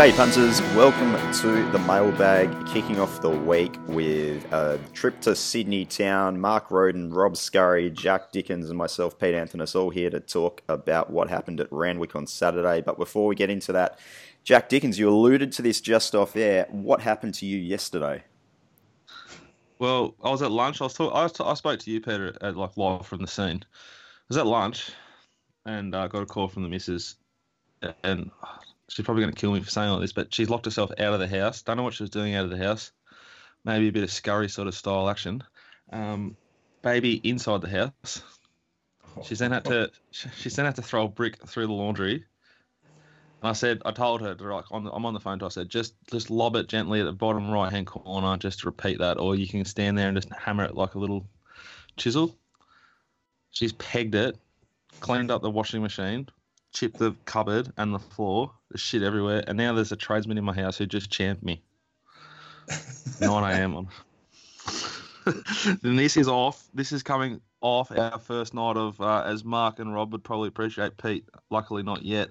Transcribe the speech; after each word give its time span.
G'day, 0.00 0.16
punters. 0.16 0.62
Welcome 0.74 1.12
to 1.42 1.70
the 1.72 1.78
mailbag, 1.80 2.48
kicking 2.66 2.98
off 2.98 3.20
the 3.20 3.28
week 3.28 3.76
with 3.86 4.50
a 4.50 4.80
trip 4.94 5.20
to 5.20 5.36
Sydney 5.36 5.84
town. 5.84 6.40
Mark 6.40 6.70
Roden, 6.70 7.12
Rob 7.12 7.36
Scurry, 7.36 7.90
Jack 7.90 8.32
Dickens, 8.32 8.70
and 8.70 8.78
myself, 8.78 9.18
Pete 9.18 9.34
Anthony, 9.34 9.66
all 9.74 9.90
here 9.90 10.08
to 10.08 10.18
talk 10.18 10.62
about 10.70 11.10
what 11.10 11.28
happened 11.28 11.60
at 11.60 11.70
Randwick 11.70 12.16
on 12.16 12.26
Saturday. 12.26 12.80
But 12.80 12.96
before 12.96 13.26
we 13.26 13.34
get 13.34 13.50
into 13.50 13.72
that, 13.72 13.98
Jack 14.42 14.70
Dickens, 14.70 14.98
you 14.98 15.06
alluded 15.10 15.52
to 15.52 15.60
this 15.60 15.82
just 15.82 16.14
off 16.14 16.34
air. 16.34 16.66
What 16.70 17.02
happened 17.02 17.34
to 17.34 17.44
you 17.44 17.58
yesterday? 17.58 18.24
Well, 19.78 20.14
I 20.24 20.30
was 20.30 20.40
at 20.40 20.50
lunch. 20.50 20.80
I 20.80 20.84
was 20.84 20.94
talk- 20.94 21.14
I, 21.14 21.24
was 21.24 21.32
t- 21.32 21.44
I 21.44 21.52
spoke 21.52 21.78
to 21.78 21.90
you, 21.90 22.00
Peter, 22.00 22.34
at 22.40 22.56
like 22.56 22.74
live 22.78 23.06
from 23.06 23.20
the 23.20 23.28
scene. 23.28 23.62
I 23.62 24.24
was 24.30 24.38
at 24.38 24.46
lunch, 24.46 24.92
and 25.66 25.94
I 25.94 26.04
uh, 26.04 26.08
got 26.08 26.22
a 26.22 26.26
call 26.26 26.48
from 26.48 26.62
the 26.62 26.70
missus, 26.70 27.16
and 28.02 28.30
she's 28.90 29.04
probably 29.04 29.22
going 29.22 29.32
to 29.32 29.40
kill 29.40 29.52
me 29.52 29.60
for 29.60 29.70
saying 29.70 29.88
all 29.88 30.00
this, 30.00 30.12
but 30.12 30.34
she's 30.34 30.50
locked 30.50 30.64
herself 30.64 30.90
out 30.98 31.14
of 31.14 31.20
the 31.20 31.28
house. 31.28 31.62
Don't 31.62 31.76
know 31.76 31.84
what 31.84 31.94
she 31.94 32.02
was 32.02 32.10
doing 32.10 32.34
out 32.34 32.44
of 32.44 32.50
the 32.50 32.58
house. 32.58 32.90
Maybe 33.64 33.88
a 33.88 33.92
bit 33.92 34.02
of 34.02 34.10
scurry 34.10 34.48
sort 34.48 34.68
of 34.68 34.74
style 34.74 35.08
action. 35.08 35.44
Um, 35.92 36.36
baby 36.82 37.14
inside 37.22 37.60
the 37.60 37.68
house. 37.68 38.22
She 39.24 39.34
then 39.36 39.52
had 39.52 39.64
to 39.66 39.90
she 40.10 40.48
then 40.50 40.64
had 40.64 40.76
to 40.76 40.82
throw 40.82 41.04
a 41.04 41.08
brick 41.08 41.36
through 41.46 41.68
the 41.68 41.72
laundry. 41.72 42.24
And 43.42 43.48
I 43.48 43.52
said, 43.52 43.80
I 43.86 43.92
told 43.92 44.20
her, 44.20 44.34
to, 44.34 44.54
like, 44.54 44.66
on 44.70 44.84
the, 44.84 44.90
I'm 44.90 45.06
on 45.06 45.14
the 45.14 45.20
phone 45.20 45.38
to 45.38 45.44
her, 45.44 45.46
I 45.46 45.50
said, 45.50 45.70
just 45.70 45.94
just 46.10 46.28
lob 46.28 46.56
it 46.56 46.68
gently 46.68 47.00
at 47.00 47.04
the 47.04 47.12
bottom 47.12 47.50
right 47.50 47.72
hand 47.72 47.86
corner, 47.86 48.36
just 48.36 48.64
repeat 48.64 48.98
that, 48.98 49.18
or 49.18 49.34
you 49.34 49.46
can 49.46 49.64
stand 49.64 49.96
there 49.96 50.08
and 50.08 50.16
just 50.16 50.30
hammer 50.32 50.64
it 50.64 50.74
like 50.74 50.94
a 50.94 50.98
little 50.98 51.26
chisel. 51.96 52.36
She's 53.52 53.72
pegged 53.72 54.14
it, 54.14 54.36
cleaned 55.00 55.30
up 55.30 55.42
the 55.42 55.50
washing 55.50 55.80
machine, 55.80 56.28
chipped 56.72 56.98
the 56.98 57.14
cupboard 57.24 57.72
and 57.76 57.94
the 57.94 57.98
floor. 57.98 58.52
There's 58.70 58.80
shit 58.80 59.02
everywhere. 59.02 59.44
And 59.46 59.58
now 59.58 59.72
there's 59.72 59.92
a 59.92 59.96
tradesman 59.96 60.38
in 60.38 60.44
my 60.44 60.54
house 60.54 60.78
who 60.78 60.86
just 60.86 61.10
champed 61.10 61.42
me. 61.42 61.62
9 63.20 63.30
a.m. 63.52 63.76
on. 63.76 63.88
then 65.82 65.96
this 65.96 66.16
is 66.16 66.28
off. 66.28 66.64
This 66.74 66.92
is 66.92 67.02
coming 67.02 67.40
off 67.60 67.90
our 67.90 68.18
first 68.18 68.54
night 68.54 68.76
of, 68.76 69.00
uh, 69.00 69.22
as 69.26 69.44
Mark 69.44 69.78
and 69.78 69.92
Rob 69.92 70.12
would 70.12 70.24
probably 70.24 70.48
appreciate, 70.48 70.96
Pete. 70.96 71.28
Luckily, 71.50 71.82
not 71.82 72.02
yet. 72.02 72.30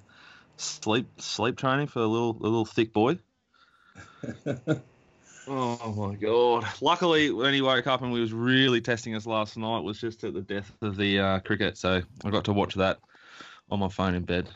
Sleep 0.58 1.08
sleep 1.22 1.56
training 1.56 1.88
for 1.88 2.00
a 2.00 2.06
little 2.06 2.32
a 2.32 2.44
little 2.44 2.66
thick 2.66 2.92
boy. 2.92 3.18
oh 5.48 5.94
my 5.96 6.16
god! 6.16 6.66
Luckily, 6.82 7.32
when 7.32 7.54
he 7.54 7.62
woke 7.62 7.88
up 7.88 8.02
and 8.02 8.12
we 8.12 8.20
was 8.20 8.34
really 8.34 8.82
testing 8.82 9.16
us 9.16 9.26
last 9.26 9.56
night, 9.56 9.80
was 9.80 10.02
just 10.02 10.22
at 10.26 10.34
the 10.34 10.42
death 10.42 10.70
of 10.82 10.98
the 10.98 11.18
uh, 11.18 11.40
cricket, 11.40 11.78
so 11.78 12.02
I 12.26 12.30
got 12.30 12.44
to 12.46 12.54
watch 12.54 12.76
that 12.76 13.00
on 13.72 13.80
my 13.80 13.90
phone 13.90 14.16
in 14.16 14.24
bed. 14.24 14.50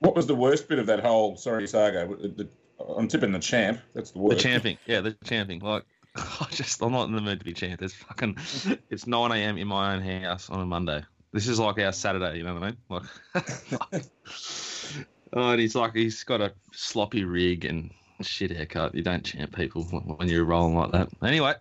What 0.00 0.16
was 0.16 0.26
the 0.26 0.34
worst 0.34 0.68
bit 0.68 0.78
of 0.78 0.86
that 0.86 1.00
whole 1.00 1.36
sorry 1.36 1.66
saga? 1.68 2.08
The, 2.08 2.28
the, 2.28 2.48
I'm 2.96 3.08
tipping 3.08 3.32
the 3.32 3.38
champ. 3.38 3.80
That's 3.94 4.10
the 4.10 4.18
worst. 4.18 4.38
The 4.38 4.42
champing, 4.42 4.78
yeah, 4.86 5.00
the 5.00 5.16
champing. 5.24 5.60
Like, 5.60 5.84
I 6.16 6.46
just 6.50 6.82
I'm 6.82 6.92
not 6.92 7.08
in 7.08 7.14
the 7.14 7.20
mood 7.20 7.38
to 7.38 7.44
be 7.44 7.52
champed. 7.52 7.82
It's 7.82 7.94
fucking, 7.94 8.36
it's 8.90 9.06
9 9.06 9.32
a.m. 9.32 9.58
in 9.58 9.68
my 9.68 9.94
own 9.94 10.02
house 10.02 10.50
on 10.50 10.60
a 10.60 10.66
Monday. 10.66 11.04
This 11.32 11.48
is 11.48 11.58
like 11.58 11.78
our 11.78 11.92
Saturday, 11.92 12.38
you 12.38 12.44
know 12.44 12.54
what 12.54 12.62
I 12.62 12.66
mean? 12.66 12.76
Like, 12.90 14.02
oh, 15.32 15.50
and 15.52 15.60
he's 15.60 15.74
like 15.74 15.94
he's 15.94 16.24
got 16.24 16.42
a 16.42 16.52
sloppy 16.72 17.24
rig 17.24 17.64
and 17.64 17.90
shit 18.20 18.50
haircut. 18.50 18.94
You 18.94 19.02
don't 19.02 19.24
champ 19.24 19.54
people 19.56 19.84
when 19.84 20.28
you're 20.28 20.44
rolling 20.44 20.76
like 20.76 20.92
that. 20.92 21.08
Anyway. 21.22 21.54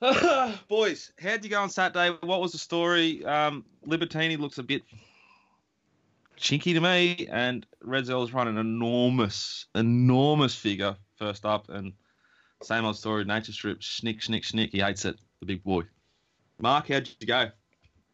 Boys, 0.68 1.12
how'd 1.20 1.44
you 1.44 1.50
go 1.50 1.60
on 1.60 1.70
Saturday? 1.70 2.16
What 2.22 2.40
was 2.40 2.52
the 2.52 2.58
story? 2.58 3.24
Um, 3.24 3.64
Libertini 3.86 4.38
looks 4.38 4.58
a 4.58 4.62
bit 4.62 4.82
chinky 6.40 6.74
to 6.74 6.80
me, 6.80 7.28
and 7.30 7.66
Redzel's 7.84 8.32
run 8.32 8.48
an 8.48 8.58
enormous, 8.58 9.66
enormous 9.74 10.54
figure 10.54 10.96
first 11.16 11.44
up, 11.44 11.68
and 11.68 11.92
same 12.62 12.84
old 12.84 12.96
story. 12.96 13.24
Nature 13.24 13.52
strip, 13.52 13.82
snick, 13.82 14.22
snick, 14.22 14.44
snick. 14.44 14.70
He 14.72 14.80
hates 14.80 15.04
it, 15.04 15.16
the 15.40 15.46
big 15.46 15.62
boy. 15.62 15.82
Mark, 16.58 16.88
how'd 16.88 17.08
you 17.20 17.26
go? 17.26 17.50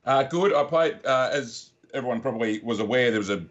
Uh, 0.05 0.23
good. 0.25 0.55
I 0.55 0.65
played, 0.65 1.05
uh, 1.05 1.31
as 1.33 1.71
everyone 1.95 2.21
probably 2.21 2.61
was 2.61 2.81
aware, 2.81 3.11
there 3.11 3.21
was 3.21 3.31
a 3.31 3.45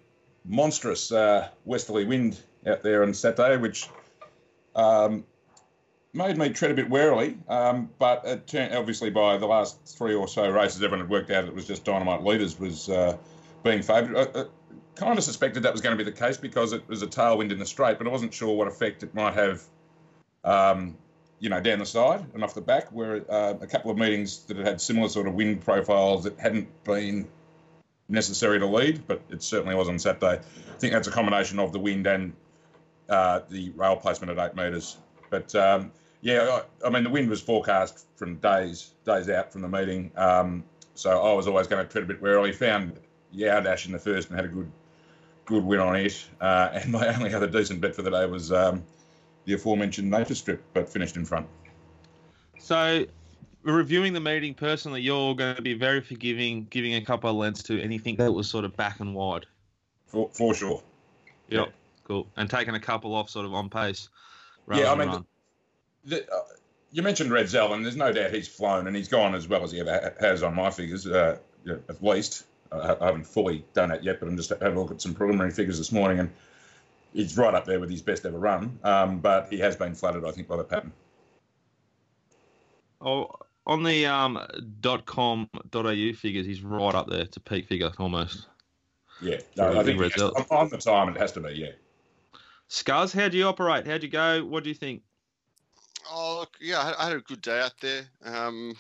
monstrous 0.46 1.12
uh, 1.12 1.50
westerly 1.66 2.06
wind 2.06 2.40
out 2.68 2.82
there 2.82 3.04
on 3.04 3.14
Saturday, 3.14 3.58
which 3.58 3.90
um, 4.76 5.26
made 6.14 6.38
me 6.38 6.50
tread 6.50 6.72
a 6.72 6.74
bit 6.74 6.90
warily. 6.90 7.38
Um, 7.50 7.90
but 8.00 8.24
it 8.26 8.48
turned, 8.48 8.74
obviously, 8.74 9.10
by 9.10 9.38
the 9.38 9.48
last 9.48 9.86
three 9.86 10.14
or 10.14 10.28
so 10.28 10.50
races, 10.50 10.82
everyone 10.82 11.00
had 11.00 11.10
worked 11.10 11.32
out 11.32 11.46
it 11.46 11.54
was 11.54 11.68
just 11.68 11.84
Dynamite 11.84 12.24
Leaders 12.24 12.60
was 12.60 12.90
uh, 12.90 13.18
being 13.64 13.82
favoured. 13.82 14.48
Kind 14.96 15.18
of 15.18 15.24
suspected 15.24 15.64
that 15.64 15.72
was 15.72 15.82
going 15.82 15.98
to 15.98 16.04
be 16.04 16.10
the 16.10 16.18
case 16.18 16.38
because 16.38 16.74
it 16.74 16.88
was 16.88 17.02
a 17.02 17.08
tailwind 17.08 17.52
in 17.52 17.60
the 17.60 17.66
straight, 17.66 17.98
but 17.98 18.08
I 18.08 18.10
wasn't 18.10 18.34
sure 18.34 18.56
what 18.56 18.68
effect 18.68 19.04
it 19.04 19.14
might 19.14 19.34
have. 19.34 19.62
Um, 20.44 20.98
you 21.40 21.50
know, 21.50 21.60
down 21.60 21.80
the 21.80 21.86
side 21.86 22.26
and 22.34 22.44
off 22.44 22.54
the 22.54 22.62
back, 22.62 22.92
where 22.92 23.30
uh, 23.30 23.56
a 23.60 23.68
couple 23.68 23.92
of 23.92 23.98
meetings 23.98 24.44
that 24.46 24.58
had 24.58 24.80
similar 24.80 25.10
sort 25.10 25.28
of 25.28 25.34
wind 25.34 25.62
profiles 25.62 26.24
that 26.24 26.40
hadn't 26.40 26.84
been 26.86 27.28
necessary 28.08 28.60
to 28.60 28.66
lead, 28.66 29.06
but 29.08 29.22
it 29.30 29.44
certainly 29.44 29.76
was 29.76 29.90
on 29.90 30.00
Saturday. 30.00 30.40
I 30.40 30.78
think 30.80 30.94
that's 30.94 31.08
a 31.08 31.12
combination 31.12 31.60
of 31.60 31.74
the 31.74 31.80
wind 31.80 32.08
and 32.08 32.34
uh, 33.10 33.42
the 33.50 33.72
rail 33.72 33.96
placement 33.98 34.38
at 34.38 34.50
eight 34.50 34.56
metres. 34.56 34.98
But 35.30 35.54
um, 35.56 35.92
yeah, 36.22 36.62
I, 36.84 36.88
I, 36.88 36.90
mean, 36.90 37.04
the 37.04 37.10
wind 37.10 37.30
was 37.30 37.42
forecast 37.42 38.06
from 38.16 38.38
days 38.38 38.92
days 39.04 39.30
out 39.30 39.52
from 39.52 39.62
the 39.62 39.68
meeting, 39.68 40.12
um, 40.16 40.64
so 40.94 41.22
I 41.22 41.34
was 41.34 41.48
always 41.48 41.68
going 41.68 41.86
to 41.86 41.92
tread 41.92 42.04
a 42.04 42.08
bit 42.08 42.22
warily. 42.22 42.52
Found 42.54 43.00
Yowdash 43.36 43.86
in 43.86 43.92
the 43.92 44.00
first 44.00 44.30
and 44.30 44.38
had 44.38 44.46
a 44.46 44.50
good 44.50 44.72
good 45.46 45.64
win 45.64 45.80
on 45.80 45.96
it, 45.96 46.26
uh, 46.42 46.70
and 46.74 46.92
my 46.92 47.14
only 47.14 47.34
other 47.34 47.48
decent 47.48 47.82
bet 47.82 47.96
for 47.96 48.02
the 48.02 48.12
day 48.12 48.26
was. 48.26 48.52
Um, 48.52 48.84
the 49.46 49.54
aforementioned 49.54 50.10
nature 50.10 50.36
strip, 50.36 50.64
but 50.74 50.90
finished 50.90 51.16
in 51.16 51.26
front. 51.26 51.48
So, 52.58 53.06
reviewing 53.64 54.14
the 54.14 54.20
meeting 54.20 54.54
personally, 54.54 55.02
you're 55.02 55.36
going 55.36 55.56
to 55.56 55.62
be 55.62 55.74
very 55.74 56.02
forgiving, 56.02 56.68
giving 56.70 56.96
a 56.96 57.02
couple 57.02 57.30
of 57.30 57.36
lengths 57.36 57.64
to 57.64 57.82
anything 57.82 58.16
that 58.18 58.32
was 58.32 58.50
sort 58.50 58.66
of 58.66 58.76
back 58.76 59.00
and 59.00 59.16
wide. 59.16 59.46
For, 60.08 60.30
for 60.34 60.54
sure. 60.54 60.84
Yep. 61.50 61.68
Yeah. 61.68 61.72
Cool. 62.04 62.28
And 62.36 62.50
taking 62.50 62.76
a 62.76 62.80
couple 62.80 63.16
off 63.16 63.30
sort 63.30 63.46
of 63.46 63.54
on 63.54 63.70
pace. 63.70 64.10
Yeah, 64.72 64.92
I 64.92 64.96
mean, 64.96 65.12
the, 65.12 65.24
the, 66.06 66.32
uh, 66.32 66.42
you 66.92 67.04
mentioned 67.04 67.30
Redzel, 67.30 67.72
and 67.74 67.86
there's 67.86 67.96
no 67.96 68.12
doubt 68.12 68.34
he's 68.34 68.48
flown 68.48 68.88
and 68.88 68.96
he's 68.96 69.08
gone 69.08 69.36
as 69.36 69.48
well 69.48 69.64
as 69.64 69.72
he 69.72 69.80
ever 69.80 70.16
has 70.20 70.42
on 70.42 70.56
my 70.56 70.72
figures, 70.72 71.06
uh, 71.06 71.38
at 71.68 72.04
least. 72.04 72.46
I 72.82 73.06
haven't 73.06 73.26
fully 73.26 73.66
done 73.74 73.92
it 73.92 74.04
yet, 74.04 74.20
but 74.20 74.28
I'm 74.28 74.38
just 74.38 74.50
having 74.50 74.76
a 74.76 74.82
look 74.82 74.92
at 74.92 75.02
some 75.02 75.14
preliminary 75.14 75.52
figures 75.52 75.78
this 75.78 75.92
morning, 75.92 76.20
and 76.20 76.30
he's 77.14 77.38
right 77.38 77.54
up 77.54 77.66
there 77.66 77.80
with 77.80 77.90
his 77.90 78.02
best 78.02 78.26
ever 78.26 78.38
run. 78.38 78.78
Um, 78.84 79.20
but 79.20 79.48
he 79.50 79.60
has 79.60 79.76
been 79.76 79.96
flattered, 79.96 80.26
I 80.26 80.32
think, 80.32 80.48
by 80.48 80.58
the 80.58 80.64
pattern. 80.64 80.92
Oh, 83.02 83.30
on 83.68 83.84
the 83.84 84.06
um, 84.06 84.40
.com.au 85.06 86.14
figures, 86.14 86.46
he's 86.46 86.62
right 86.62 86.96
up 86.96 87.10
there 87.10 87.26
to 87.26 87.40
peak 87.40 87.68
figure 87.68 87.92
almost. 88.00 88.48
Yeah, 89.22 89.40
no, 89.56 89.80
I 89.80 89.84
think 89.84 90.00
to, 90.14 90.28
on 90.52 90.70
the 90.70 90.78
time 90.78 91.10
it 91.10 91.18
has 91.18 91.32
to 91.34 91.40
be. 91.40 91.54
Yeah. 91.54 91.72
Scars, 92.68 93.14
how 93.14 93.30
do 93.30 93.38
you 93.38 93.46
operate? 93.46 93.88
How 93.88 93.98
do 93.98 94.06
you 94.06 94.12
go? 94.12 94.44
What 94.44 94.64
do 94.64 94.70
you 94.70 94.76
think? 94.76 95.02
Oh, 96.12 96.40
look, 96.40 96.58
yeah, 96.60 96.94
I 96.98 97.08
had 97.08 97.18
a 97.18 97.22
good 97.22 97.42
day 97.42 97.62
out 97.62 97.74
there. 97.80 98.04
Um, 98.24 98.76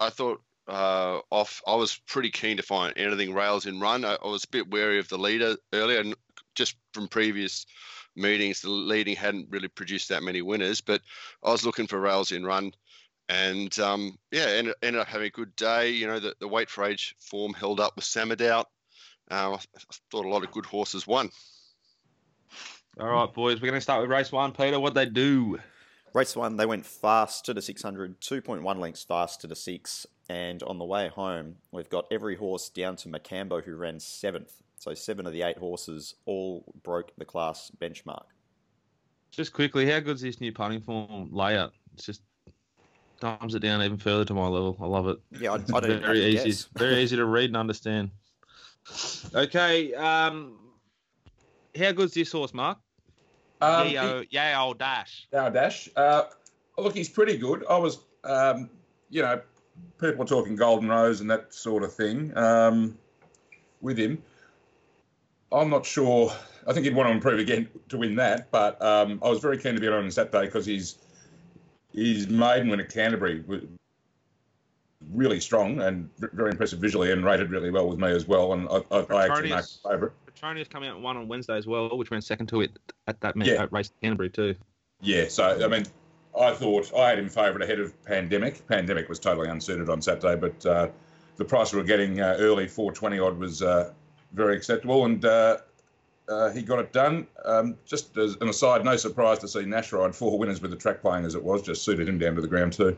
I 0.00 0.10
thought 0.10 0.42
uh, 0.68 1.20
off. 1.30 1.62
I 1.66 1.74
was 1.74 2.00
pretty 2.06 2.30
keen 2.30 2.56
to 2.56 2.62
find 2.62 2.92
anything 2.96 3.34
rails 3.34 3.66
in 3.66 3.80
run. 3.80 4.04
I, 4.04 4.16
I, 4.22 4.26
was 4.26 4.44
a 4.44 4.48
bit 4.48 4.70
wary 4.70 4.98
of 4.98 5.08
the 5.08 5.18
leader 5.18 5.56
earlier, 5.72 6.04
just 6.54 6.76
from 6.92 7.08
previous 7.08 7.66
meetings, 8.16 8.60
the 8.60 8.70
leading 8.70 9.16
hadn't 9.16 9.48
really 9.50 9.68
produced 9.68 10.08
that 10.08 10.22
many 10.22 10.42
winners. 10.42 10.80
But 10.80 11.02
I 11.42 11.50
was 11.50 11.64
looking 11.64 11.86
for 11.86 12.00
rails 12.00 12.32
in 12.32 12.44
run, 12.44 12.72
and 13.28 13.76
um, 13.78 14.18
yeah, 14.30 14.46
ended, 14.46 14.74
ended, 14.82 15.00
up 15.00 15.08
having 15.08 15.26
a 15.26 15.30
good 15.30 15.54
day. 15.56 15.90
You 15.90 16.06
know, 16.06 16.20
the, 16.20 16.34
the 16.40 16.48
weight 16.48 16.70
for 16.70 16.84
age 16.84 17.14
form 17.20 17.52
held 17.54 17.80
up 17.80 17.96
with 17.96 18.04
Samadoubt. 18.04 18.66
Uh, 19.30 19.52
I, 19.52 19.54
I 19.54 19.94
thought 20.10 20.26
a 20.26 20.28
lot 20.28 20.44
of 20.44 20.50
good 20.50 20.66
horses 20.66 21.06
won. 21.06 21.30
All 23.00 23.08
right, 23.08 23.32
boys, 23.32 23.60
we're 23.60 23.68
going 23.68 23.78
to 23.78 23.80
start 23.80 24.02
with 24.02 24.10
race 24.10 24.30
one. 24.30 24.52
Peter, 24.52 24.78
what 24.78 24.92
they 24.92 25.06
do? 25.06 25.58
Race 26.12 26.36
one, 26.36 26.58
they 26.58 26.66
went 26.66 26.84
fast 26.84 27.46
to 27.46 27.54
the 27.54 27.62
600, 27.62 28.20
2.1 28.20 28.78
lengths 28.78 29.02
fast 29.02 29.40
to 29.40 29.46
the 29.46 29.56
six. 29.56 30.06
And 30.28 30.62
on 30.62 30.78
the 30.78 30.84
way 30.84 31.08
home, 31.08 31.56
we've 31.72 31.88
got 31.88 32.06
every 32.10 32.36
horse 32.36 32.68
down 32.68 32.96
to 32.96 33.08
Macambo, 33.08 33.62
who 33.62 33.74
ran 33.76 33.98
seventh. 33.98 34.54
So 34.78 34.94
seven 34.94 35.26
of 35.26 35.32
the 35.32 35.42
eight 35.42 35.58
horses 35.58 36.14
all 36.26 36.64
broke 36.82 37.12
the 37.16 37.24
class 37.24 37.70
benchmark. 37.80 38.24
Just 39.30 39.52
quickly, 39.52 39.88
how 39.90 40.00
good's 40.00 40.20
this 40.20 40.40
new 40.40 40.52
punting 40.52 40.80
form 40.80 41.28
layout? 41.32 41.72
It's 41.94 42.06
just 42.06 42.22
dumbs 43.20 43.54
it 43.54 43.60
down 43.60 43.82
even 43.82 43.96
further 43.96 44.24
to 44.24 44.34
my 44.34 44.46
level. 44.46 44.76
I 44.80 44.86
love 44.86 45.06
it. 45.08 45.18
Yeah, 45.40 45.52
I, 45.52 45.54
I 45.54 45.80
don't 45.80 46.02
very 46.02 46.24
easy, 46.24 46.50
guess. 46.50 46.68
very 46.76 46.96
easy 47.02 47.16
to 47.16 47.24
read 47.24 47.50
and 47.50 47.56
understand. 47.56 48.10
Okay, 49.34 49.94
um, 49.94 50.58
how 51.78 51.92
good's 51.92 52.14
this 52.14 52.32
horse, 52.32 52.52
Mark? 52.52 52.78
Um, 53.60 53.88
Yao, 53.88 54.22
Yao 54.30 54.72
Dash. 54.72 55.28
Yao 55.32 55.48
Dash. 55.48 55.88
Uh, 55.94 56.24
look, 56.76 56.94
he's 56.94 57.08
pretty 57.08 57.36
good. 57.36 57.64
I 57.70 57.76
was, 57.76 57.98
um, 58.24 58.68
you 59.08 59.22
know, 59.22 59.40
people 60.00 60.22
are 60.22 60.26
talking 60.26 60.56
Golden 60.56 60.88
Rose 60.88 61.20
and 61.20 61.30
that 61.30 61.52
sort 61.54 61.82
of 61.82 61.92
thing 61.94 62.36
um, 62.36 62.96
with 63.80 63.98
him. 63.98 64.22
I'm 65.50 65.68
not 65.70 65.84
sure 65.84 66.32
I 66.66 66.72
think 66.72 66.86
he'd 66.86 66.94
want 66.94 67.08
to 67.08 67.12
improve 67.12 67.38
again 67.38 67.68
to 67.90 67.98
win 67.98 68.14
that. 68.16 68.50
But 68.50 68.80
um, 68.82 69.18
I 69.22 69.28
was 69.28 69.40
very 69.40 69.58
keen 69.58 69.74
to 69.74 69.80
be 69.80 69.88
on 69.88 69.94
on 69.94 70.10
Saturday 70.10 70.46
because 70.46 70.66
his 70.66 70.96
his 71.92 72.28
maiden 72.28 72.68
win 72.68 72.80
at 72.80 72.88
Canterbury 72.88 73.42
was 73.46 73.62
really 75.12 75.40
strong 75.40 75.80
and 75.82 76.08
very 76.18 76.50
impressive 76.52 76.78
visually 76.78 77.10
and 77.12 77.24
rated 77.24 77.50
really 77.50 77.70
well 77.70 77.88
with 77.88 77.98
me 77.98 78.08
as 78.08 78.26
well. 78.26 78.52
And 78.54 78.68
I, 78.68 78.76
I, 78.90 78.98
I 78.98 79.24
actually 79.26 79.50
make 79.50 79.58
Petronius- 79.58 79.80
favourite. 79.84 80.12
Petronius 80.26 80.68
coming 80.68 80.88
out 80.88 81.00
one 81.00 81.16
on 81.16 81.28
Wednesday 81.28 81.56
as 81.56 81.66
well, 81.66 81.96
which 81.98 82.10
ran 82.10 82.22
second 82.22 82.46
to 82.48 82.62
it 82.62 82.78
at 83.08 83.20
that 83.20 83.36
Yeah. 83.36 83.66
race 83.70 83.90
at 83.90 84.00
Canterbury 84.00 84.30
too. 84.30 84.54
Yeah, 85.00 85.26
so 85.28 85.62
I 85.62 85.68
mean, 85.68 85.84
I 86.38 86.52
thought 86.52 86.92
I 86.94 87.10
had 87.10 87.18
him 87.18 87.28
favourite 87.28 87.62
ahead 87.62 87.80
of 87.80 88.00
Pandemic. 88.04 88.66
Pandemic 88.66 89.08
was 89.08 89.18
totally 89.18 89.48
unsuited 89.48 89.90
on 89.90 90.00
Saturday, 90.00 90.36
but 90.36 90.66
uh, 90.66 90.88
the 91.36 91.44
price 91.44 91.72
we 91.72 91.78
were 91.78 91.84
getting 91.84 92.20
uh, 92.20 92.36
early, 92.38 92.66
420 92.66 93.18
odd, 93.18 93.38
was 93.38 93.62
uh, 93.62 93.92
very 94.32 94.56
acceptable, 94.56 95.04
and 95.04 95.24
uh, 95.24 95.58
uh, 96.28 96.50
he 96.50 96.62
got 96.62 96.78
it 96.78 96.92
done. 96.92 97.26
Um, 97.44 97.76
just 97.84 98.16
as 98.16 98.36
an 98.40 98.48
aside, 98.48 98.84
no 98.84 98.96
surprise 98.96 99.38
to 99.40 99.48
see 99.48 99.64
Nash 99.64 99.92
ride 99.92 100.14
four 100.14 100.38
winners 100.38 100.62
with 100.62 100.70
the 100.70 100.76
track 100.76 101.02
playing 101.02 101.24
as 101.24 101.34
it 101.34 101.42
was, 101.42 101.62
just 101.62 101.82
suited 101.82 102.08
him 102.08 102.18
down 102.18 102.34
to 102.36 102.40
the 102.40 102.48
ground 102.48 102.72
too. 102.72 102.96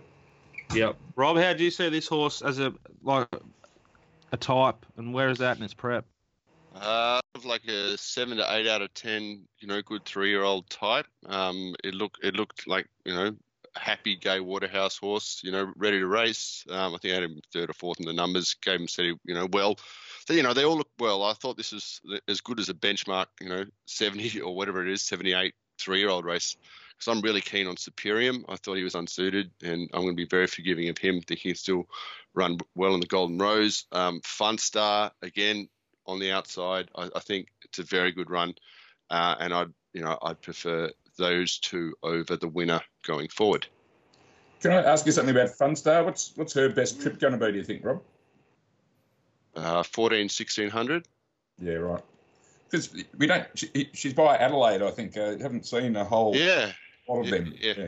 Yeah, 0.72 0.92
Rob, 1.16 1.36
how 1.36 1.52
do 1.52 1.64
you 1.64 1.70
see 1.70 1.88
this 1.88 2.08
horse 2.08 2.42
as 2.42 2.58
a 2.58 2.72
like 3.02 3.28
a 4.32 4.36
type, 4.36 4.86
and 4.96 5.12
where 5.12 5.28
is 5.28 5.38
that 5.38 5.56
in 5.56 5.62
its 5.62 5.74
prep? 5.74 6.04
Uh, 6.74 7.20
like 7.44 7.64
a 7.66 7.96
seven 7.98 8.38
to 8.38 8.54
eight 8.54 8.66
out 8.66 8.82
of 8.82 8.92
ten, 8.94 9.46
you 9.58 9.68
know, 9.68 9.82
good 9.82 10.04
three-year-old 10.04 10.68
type. 10.70 11.06
Um, 11.26 11.74
it 11.82 11.94
looked 11.94 12.18
it 12.22 12.34
looked 12.34 12.66
like 12.66 12.86
you 13.04 13.14
know, 13.14 13.36
happy 13.76 14.16
Gay 14.16 14.40
Waterhouse 14.40 14.96
horse, 14.96 15.40
you 15.42 15.52
know, 15.52 15.72
ready 15.76 15.98
to 15.98 16.06
race. 16.06 16.64
Um, 16.70 16.94
I 16.94 16.98
think 16.98 17.12
I 17.12 17.14
had 17.16 17.24
him 17.24 17.40
third 17.52 17.70
or 17.70 17.74
fourth 17.74 18.00
in 18.00 18.06
the 18.06 18.12
numbers. 18.12 18.54
Gave 18.62 18.80
him 18.80 18.88
said, 18.88 19.04
you 19.24 19.34
know, 19.34 19.48
well. 19.52 19.76
So, 20.26 20.32
you 20.32 20.42
know, 20.42 20.54
they 20.54 20.64
all 20.64 20.78
look 20.78 20.90
well. 20.98 21.22
I 21.22 21.34
thought 21.34 21.56
this 21.56 21.72
was 21.72 22.00
as 22.28 22.40
good 22.40 22.58
as 22.58 22.70
a 22.70 22.74
benchmark, 22.74 23.26
you 23.40 23.48
know, 23.48 23.64
70 23.86 24.40
or 24.42 24.56
whatever 24.56 24.82
it 24.82 24.90
is, 24.90 25.02
78 25.02 25.54
three-year-old 25.80 26.24
race. 26.24 26.56
Because 26.96 27.12
I'm 27.12 27.22
really 27.22 27.40
keen 27.40 27.66
on 27.66 27.74
Superium. 27.74 28.44
I 28.48 28.56
thought 28.56 28.76
he 28.76 28.84
was 28.84 28.94
unsuited, 28.94 29.50
and 29.62 29.90
I'm 29.92 30.02
going 30.02 30.12
to 30.12 30.22
be 30.22 30.28
very 30.28 30.46
forgiving 30.46 30.88
of 30.88 30.96
him. 30.96 31.20
Think 31.20 31.40
he'll 31.40 31.56
still 31.56 31.88
run 32.34 32.56
well 32.76 32.94
in 32.94 33.00
the 33.00 33.06
Golden 33.06 33.36
Rose. 33.36 33.86
Um, 33.90 34.20
Fun 34.24 34.58
Star 34.58 35.10
again, 35.20 35.68
on 36.06 36.18
the 36.18 36.30
outside. 36.32 36.88
I, 36.94 37.10
I 37.14 37.20
think 37.20 37.48
it's 37.64 37.78
a 37.78 37.82
very 37.84 38.12
good 38.12 38.30
run, 38.30 38.54
uh, 39.10 39.36
and 39.40 39.52
I'd 39.52 39.72
you 39.92 40.02
know 40.02 40.18
I'd 40.22 40.40
prefer 40.40 40.90
those 41.18 41.58
two 41.58 41.94
over 42.02 42.36
the 42.36 42.48
winner 42.48 42.80
going 43.06 43.28
forward. 43.28 43.66
Can 44.60 44.72
I 44.72 44.76
ask 44.82 45.04
you 45.06 45.12
something 45.12 45.34
about 45.34 45.50
Funstar? 45.50 46.04
What's 46.04 46.32
what's 46.36 46.54
her 46.54 46.68
best 46.68 47.00
trip 47.00 47.18
going 47.20 47.32
to 47.32 47.38
be? 47.38 47.52
Do 47.52 47.58
you 47.58 47.64
think, 47.64 47.84
Rob? 47.84 48.02
Uh, 49.56 49.82
14, 49.84 50.22
1600. 50.24 51.06
Yeah, 51.60 51.74
right. 51.74 52.02
Because 52.68 52.92
we 53.16 53.26
don't. 53.26 53.46
She, 53.54 53.88
she's 53.92 54.12
by 54.14 54.36
Adelaide, 54.36 54.82
I 54.82 54.90
think. 54.90 55.16
I 55.16 55.36
haven't 55.40 55.66
seen 55.66 55.94
a 55.94 56.04
whole 56.04 56.34
Yeah. 56.34 56.72
lot 57.08 57.20
of 57.20 57.26
yeah, 57.26 57.30
them. 57.38 57.54
yeah. 57.60 57.86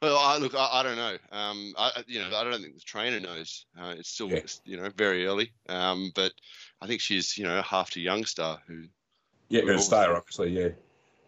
Well, 0.00 0.16
I, 0.16 0.38
look, 0.38 0.54
I, 0.54 0.68
I 0.72 0.82
don't 0.84 0.96
know. 0.96 1.16
Um, 1.32 1.74
I, 1.76 1.90
I- 1.96 2.04
you 2.06 2.20
know, 2.20 2.28
I 2.36 2.44
don't 2.44 2.60
think 2.62 2.74
the 2.74 2.80
trainer 2.80 3.18
knows. 3.18 3.66
Uh, 3.80 3.94
it's 3.98 4.10
still, 4.10 4.30
Yeah. 4.30 4.40
you 4.64 4.76
know, 4.76 4.90
very 4.96 5.26
early. 5.26 5.50
Um, 5.68 6.12
but 6.14 6.32
I 6.82 6.86
think 6.86 7.00
she's, 7.00 7.36
you 7.36 7.44
know, 7.44 7.60
half 7.62 7.90
to 7.90 8.00
Youngstar 8.00 8.58
who. 8.66 8.84
Yeah, 9.48 9.62
her 9.62 9.78
stayer, 9.78 10.14
obviously. 10.14 10.50
Yeah. 10.50 10.68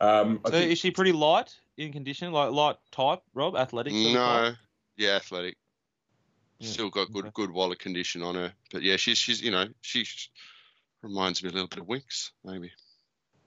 Um, 0.01 0.41
So 0.47 0.53
think, 0.53 0.73
is 0.73 0.79
she 0.79 0.91
pretty 0.91 1.13
light 1.13 1.55
in 1.77 1.93
condition, 1.93 2.33
like 2.33 2.53
light 2.53 2.77
type, 2.91 3.21
Rob? 3.35 3.57
Athletic? 3.57 3.93
sort 3.93 4.07
of 4.07 4.13
type? 4.15 4.53
No, 4.53 4.55
yeah, 4.97 5.17
athletic. 5.17 5.57
Yeah, 6.59 6.69
Still 6.71 6.91
got 6.91 7.13
good, 7.13 7.25
okay. 7.27 7.33
good 7.35 7.51
wallet 7.51 7.81
condition 7.81 8.23
on 8.23 8.35
her. 8.37 8.53
But 8.73 8.83
yeah, 8.83 8.97
she's, 8.97 9.19
she's, 9.19 9.43
you 9.43 9.51
know, 9.51 9.67
she 9.81 10.07
reminds 11.03 11.43
me 11.43 11.49
a 11.51 11.53
little 11.53 11.69
bit 11.69 11.81
of 11.81 11.89
Winks, 11.89 12.31
maybe. 12.45 12.71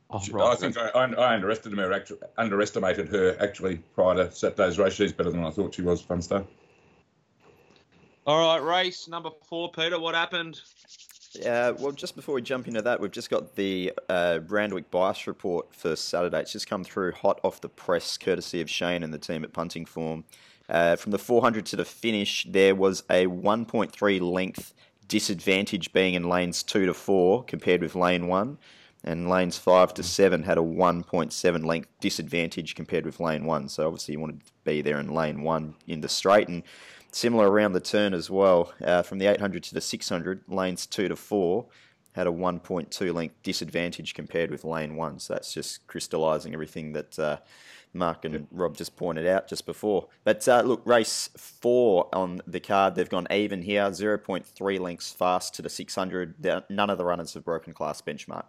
Oh, 0.09 0.19
she- 0.19 0.31
right. 0.33 0.51
I 0.51 0.55
think 0.55 0.77
I, 0.77 0.89
I, 0.89 1.05
I 1.05 1.33
underestimated 1.35 1.79
her. 1.79 1.93
Actually, 1.93 2.19
underestimated 2.37 3.07
her 3.09 3.37
actually 3.41 3.77
prior 3.95 4.15
to 4.15 4.31
Saturday's 4.31 4.77
race. 4.77 4.93
She's 4.93 5.13
better 5.13 5.31
than 5.31 5.43
I 5.43 5.49
thought 5.49 5.73
she 5.73 5.81
was. 5.81 6.03
Funstar. 6.03 6.45
All 8.27 8.39
right, 8.59 8.63
race 8.63 9.07
number 9.07 9.29
four, 9.47 9.71
Peter. 9.71 9.99
What 9.99 10.15
happened? 10.15 10.59
Uh, 11.39 11.73
well, 11.79 11.91
just 11.91 12.15
before 12.15 12.35
we 12.35 12.41
jump 12.41 12.67
into 12.67 12.81
that, 12.81 12.99
we've 12.99 13.11
just 13.11 13.29
got 13.29 13.55
the 13.55 13.93
uh, 14.09 14.39
Randwick 14.47 14.91
bias 14.91 15.27
report 15.27 15.73
for 15.73 15.95
Saturday. 15.95 16.39
It's 16.41 16.51
just 16.51 16.67
come 16.67 16.83
through 16.83 17.13
hot 17.13 17.39
off 17.43 17.61
the 17.61 17.69
press, 17.69 18.17
courtesy 18.17 18.61
of 18.61 18.69
Shane 18.69 19.03
and 19.03 19.13
the 19.13 19.17
team 19.17 19.43
at 19.43 19.53
Punting 19.53 19.85
Form. 19.85 20.23
Uh, 20.67 20.95
from 20.95 21.11
the 21.11 21.19
400 21.19 21.65
to 21.67 21.75
the 21.75 21.85
finish, 21.85 22.45
there 22.49 22.75
was 22.75 23.03
a 23.09 23.27
1.3 23.27 24.21
length 24.21 24.73
disadvantage 25.07 25.93
being 25.93 26.15
in 26.15 26.27
lanes 26.27 26.63
2 26.63 26.87
to 26.87 26.93
4 26.93 27.43
compared 27.43 27.81
with 27.81 27.95
lane 27.95 28.27
1. 28.27 28.57
And 29.03 29.29
lanes 29.29 29.55
5 29.59 29.93
to 29.95 30.03
7 30.03 30.41
had 30.43 30.57
a 30.57 30.61
1.7 30.61 31.65
length 31.65 31.89
disadvantage 31.99 32.73
compared 32.73 33.05
with 33.05 33.19
lane 33.19 33.45
1. 33.45 33.69
So 33.69 33.85
obviously 33.85 34.13
you 34.13 34.19
wanted 34.19 34.43
to 34.43 34.51
be 34.63 34.81
there 34.81 34.99
in 34.99 35.13
lane 35.13 35.43
1 35.43 35.75
in 35.85 36.01
the 36.01 36.09
straight. 36.09 36.47
And 36.47 36.63
Similar 37.15 37.49
around 37.49 37.71
the 37.71 37.79
turn 37.79 38.13
as 38.13 38.29
well. 38.29 38.73
Uh, 38.83 39.01
from 39.01 39.19
the 39.19 39.27
800 39.27 39.63
to 39.63 39.73
the 39.73 39.79
600, 39.79 40.41
lanes 40.49 40.85
2 40.85 41.07
to 41.07 41.15
4 41.15 41.65
had 42.11 42.27
a 42.27 42.29
1.2 42.29 43.13
length 43.13 43.41
disadvantage 43.41 44.13
compared 44.13 44.51
with 44.51 44.65
lane 44.65 44.97
1. 44.97 45.19
So 45.19 45.33
that's 45.33 45.53
just 45.53 45.87
crystallising 45.87 46.53
everything 46.53 46.91
that 46.91 47.17
uh, 47.17 47.37
Mark 47.93 48.25
and 48.25 48.47
Rob 48.51 48.75
just 48.75 48.97
pointed 48.97 49.25
out 49.25 49.47
just 49.47 49.65
before. 49.65 50.09
But 50.25 50.45
uh, 50.49 50.63
look, 50.65 50.81
race 50.85 51.29
4 51.37 52.09
on 52.11 52.41
the 52.45 52.59
card, 52.59 52.95
they've 52.95 53.07
gone 53.07 53.27
even 53.31 53.61
here, 53.61 53.83
0.3 53.83 54.79
lengths 54.81 55.13
fast 55.13 55.55
to 55.55 55.61
the 55.61 55.69
600. 55.69 56.65
None 56.69 56.89
of 56.89 56.97
the 56.97 57.05
runners 57.05 57.33
have 57.35 57.45
broken 57.45 57.71
class 57.71 58.01
benchmark. 58.01 58.43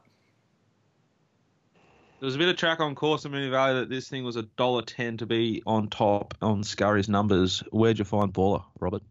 There 2.18 2.26
was 2.26 2.34
a 2.34 2.38
bit 2.38 2.48
of 2.48 2.56
track 2.56 2.80
on 2.80 2.94
course 2.94 3.26
in 3.26 3.32
Mooney 3.32 3.50
Valley 3.50 3.80
that 3.80 3.90
this 3.90 4.08
thing 4.08 4.24
was 4.24 4.36
a 4.36 4.42
dollar 4.42 4.80
ten 4.80 5.18
to 5.18 5.26
be 5.26 5.62
on 5.66 5.88
top 5.88 6.34
on 6.40 6.64
Scurry's 6.64 7.10
numbers. 7.10 7.62
Where'd 7.70 7.98
you 7.98 8.06
find 8.06 8.32
Baller, 8.32 8.64
Robert? 8.80 9.02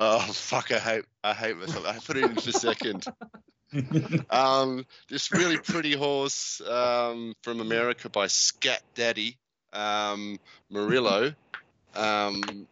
Oh 0.00 0.18
fuck! 0.18 0.72
I 0.72 0.78
hate 0.78 1.04
I 1.22 1.32
hate 1.32 1.56
myself. 1.56 1.86
I 1.86 1.98
put 1.98 2.16
it 2.16 2.24
in 2.24 2.34
for 2.34 2.50
second. 2.50 3.06
um, 4.30 4.84
this 5.08 5.30
really 5.30 5.58
pretty 5.58 5.94
horse 5.94 6.60
um, 6.68 7.34
from 7.42 7.60
America 7.60 8.08
by 8.08 8.26
Scat 8.26 8.82
Daddy 8.94 9.36
um, 9.72 10.38
Murillo. 10.70 11.34
Um, 11.94 12.66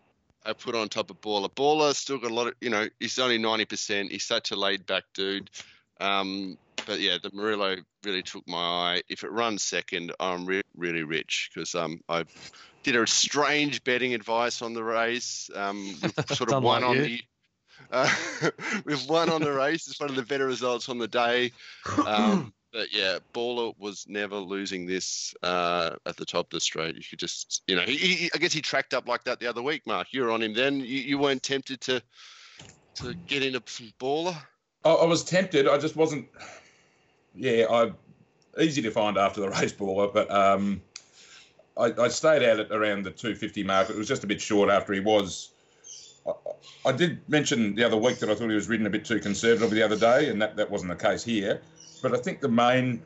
I 0.45 0.53
put 0.55 0.75
on 0.75 0.89
top 0.89 1.11
of 1.11 1.21
Baller. 1.21 1.51
Baller 1.51 1.95
still 1.95 2.19
got 2.19 2.33
a 2.33 2.35
lot 2.35 2.49
of 2.49 2.55
you 2.61 2.71
know. 2.71 2.89
He's 2.99 3.19
only 3.21 3.39
ninety 3.39 3.65
percent. 3.65 4.11
He's 4.11 4.25
such 4.25 4.51
a 4.51 4.57
laid 4.57 4.87
back 4.87 5.05
dude. 5.15 5.51
Um, 6.01 6.59
but 6.87 7.01
yeah, 7.01 7.19
the 7.23 7.31
Murillo 7.33 7.77
really 8.05 8.23
took 8.23 8.47
my 8.49 8.59
eye. 8.59 9.03
If 9.09 9.25
it 9.25 9.31
runs 9.31 9.63
second, 9.63 10.13
I'm 10.21 10.47
re- 10.47 10.63
really 10.77 11.03
rich 11.03 11.51
because 11.55 11.75
um, 11.75 12.01
I 12.09 12.25
did 12.83 12.97
a 12.97 13.07
strange 13.07 13.83
betting 13.85 14.15
advice 14.15 14.63
on 14.63 14.75
the 14.75 14.85
race. 14.85 15.51
Um, 15.55 15.97
sort 16.33 16.53
of 16.53 16.63
one 16.63 16.83
unlike 16.83 16.91
on 16.91 16.97
you. 16.97 17.03
the. 17.03 17.21
Uh, 17.91 18.11
we've 18.85 19.07
won 19.09 19.29
on 19.31 19.43
the 19.43 19.53
race. 19.53 19.89
It's 19.89 20.01
one 20.01 20.11
of 20.11 20.17
the 20.17 20.23
better 20.23 20.47
results 20.47 20.89
on 20.89 20.99
the 20.99 21.09
day. 21.09 21.53
Um, 22.07 22.53
but 22.73 22.93
yeah, 22.95 23.19
Baller 23.33 23.75
was 23.79 24.05
never 24.09 24.37
losing 24.37 24.87
this 24.87 25.35
uh, 25.43 25.91
at 26.07 26.17
the 26.17 26.25
top 26.25 26.47
of 26.47 26.51
the 26.51 26.61
straight. 26.61 26.97
You 26.97 27.03
could 27.09 27.19
just, 27.19 27.63
you 27.67 27.77
know, 27.77 27.83
he, 27.83 27.97
he, 27.97 28.31
I 28.35 28.39
guess 28.39 28.53
he 28.53 28.61
tracked 28.61 28.95
up 28.95 29.09
like 29.09 29.25
that 29.25 29.41
the 29.41 29.47
other 29.47 29.63
week. 29.63 29.83
Mark, 29.87 30.09
you 30.13 30.23
were 30.23 30.31
on 30.31 30.43
him 30.43 30.55
then. 30.55 30.81
You, 30.81 31.01
you 31.01 31.19
weren't 31.19 31.43
tempted 31.43 31.81
to 31.83 32.03
to 32.97 33.15
get 33.27 33.43
into 33.43 33.63
some 33.67 33.93
Baller. 33.99 34.37
I, 34.85 34.91
I 34.91 35.05
was 35.05 35.25
tempted. 35.25 35.69
I 35.69 35.79
just 35.79 35.97
wasn't. 35.97 36.29
Yeah, 37.35 37.67
I 37.71 37.93
easy 38.61 38.83
to 38.83 38.91
find 38.91 39.17
after 39.17 39.41
the 39.41 39.49
race 39.61 39.73
baller, 39.73 40.13
but 40.13 40.31
um, 40.31 40.81
I, 41.77 41.93
I 41.99 42.09
stayed 42.09 42.43
out 42.43 42.61
at 42.61 42.71
around 42.71 43.05
the 43.05 43.11
250 43.11 43.65
mark. 43.65 43.91
It 43.91 43.97
was 43.97 44.09
just 44.09 44.25
a 44.25 44.27
bit 44.27 44.41
short 44.41 44.71
after 44.71 44.93
he 44.93 45.01
was. 45.01 45.51
I, 46.27 46.33
I 46.87 46.93
did 46.93 47.21
mention 47.29 47.75
the 47.75 47.85
other 47.85 47.97
week 47.97 48.19
that 48.19 48.31
I 48.31 48.35
thought 48.35 48.49
he 48.49 48.55
was 48.55 48.69
ridden 48.69 48.87
a 48.87 48.91
bit 48.91 49.05
too 49.05 49.21
conservative 49.21 49.71
the 49.71 49.83
other 49.83 49.99
day, 49.99 50.31
and 50.31 50.41
that, 50.41 50.57
that 50.57 50.71
wasn't 50.71 50.97
the 50.97 51.05
case 51.05 51.25
here. 51.25 51.61
But 52.03 52.15
I 52.15 52.19
think 52.19 52.41
the 52.41 52.49
main 52.49 53.03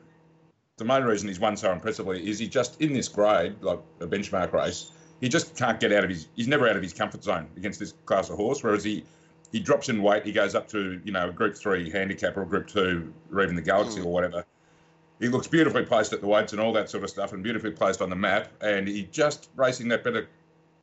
the 0.77 0.85
main 0.85 1.03
reason 1.03 1.27
he's 1.27 1.39
won 1.39 1.57
so 1.57 1.71
impressively 1.73 2.27
is 2.27 2.39
he 2.39 2.47
just 2.47 2.79
in 2.81 2.93
this 2.93 3.09
grade, 3.09 3.55
like 3.61 3.79
a 3.99 4.07
benchmark 4.07 4.53
race, 4.53 4.91
he 5.19 5.27
just 5.27 5.55
can't 5.57 5.79
get 5.79 5.91
out 5.91 6.03
of 6.05 6.09
his. 6.09 6.27
He's 6.35 6.47
never 6.47 6.67
out 6.67 6.77
of 6.77 6.83
his 6.83 6.93
comfort 6.93 7.23
zone 7.23 7.47
against 7.57 7.79
this 7.79 7.93
class 8.05 8.29
of 8.29 8.37
horse. 8.37 8.63
Whereas 8.63 8.83
he 8.83 9.03
he 9.51 9.59
drops 9.59 9.89
in 9.89 10.01
weight, 10.01 10.25
he 10.25 10.31
goes 10.31 10.55
up 10.55 10.67
to 10.69 11.01
you 11.03 11.11
know 11.11 11.31
Group 11.31 11.55
Three 11.55 11.89
handicap 11.89 12.37
or 12.37 12.45
Group 12.45 12.67
Two, 12.67 13.13
or 13.31 13.43
even 13.43 13.55
the 13.55 13.61
Galaxy 13.61 13.99
Mm. 14.01 14.05
or 14.05 14.13
whatever. 14.13 14.45
He 15.19 15.27
looks 15.27 15.47
beautifully 15.47 15.83
placed 15.83 16.13
at 16.13 16.21
the 16.21 16.27
weights 16.27 16.53
and 16.53 16.61
all 16.61 16.71
that 16.73 16.89
sort 16.89 17.03
of 17.03 17.09
stuff, 17.09 17.33
and 17.33 17.43
beautifully 17.43 17.71
placed 17.71 18.01
on 18.01 18.09
the 18.09 18.15
map. 18.15 18.51
And 18.61 18.87
he 18.87 19.03
just 19.11 19.49
racing 19.55 19.89
that 19.89 20.03
better, 20.03 20.29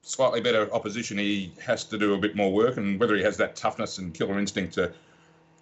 slightly 0.03 0.41
better 0.41 0.73
opposition. 0.75 1.17
He 1.17 1.53
has 1.65 1.85
to 1.85 1.97
do 1.97 2.15
a 2.15 2.19
bit 2.19 2.37
more 2.37 2.53
work, 2.53 2.77
and 2.77 3.01
whether 3.01 3.17
he 3.17 3.23
has 3.23 3.37
that 3.39 3.57
toughness 3.57 3.99
and 3.99 4.13
killer 4.13 4.39
instinct 4.39 4.75
to 4.75 4.93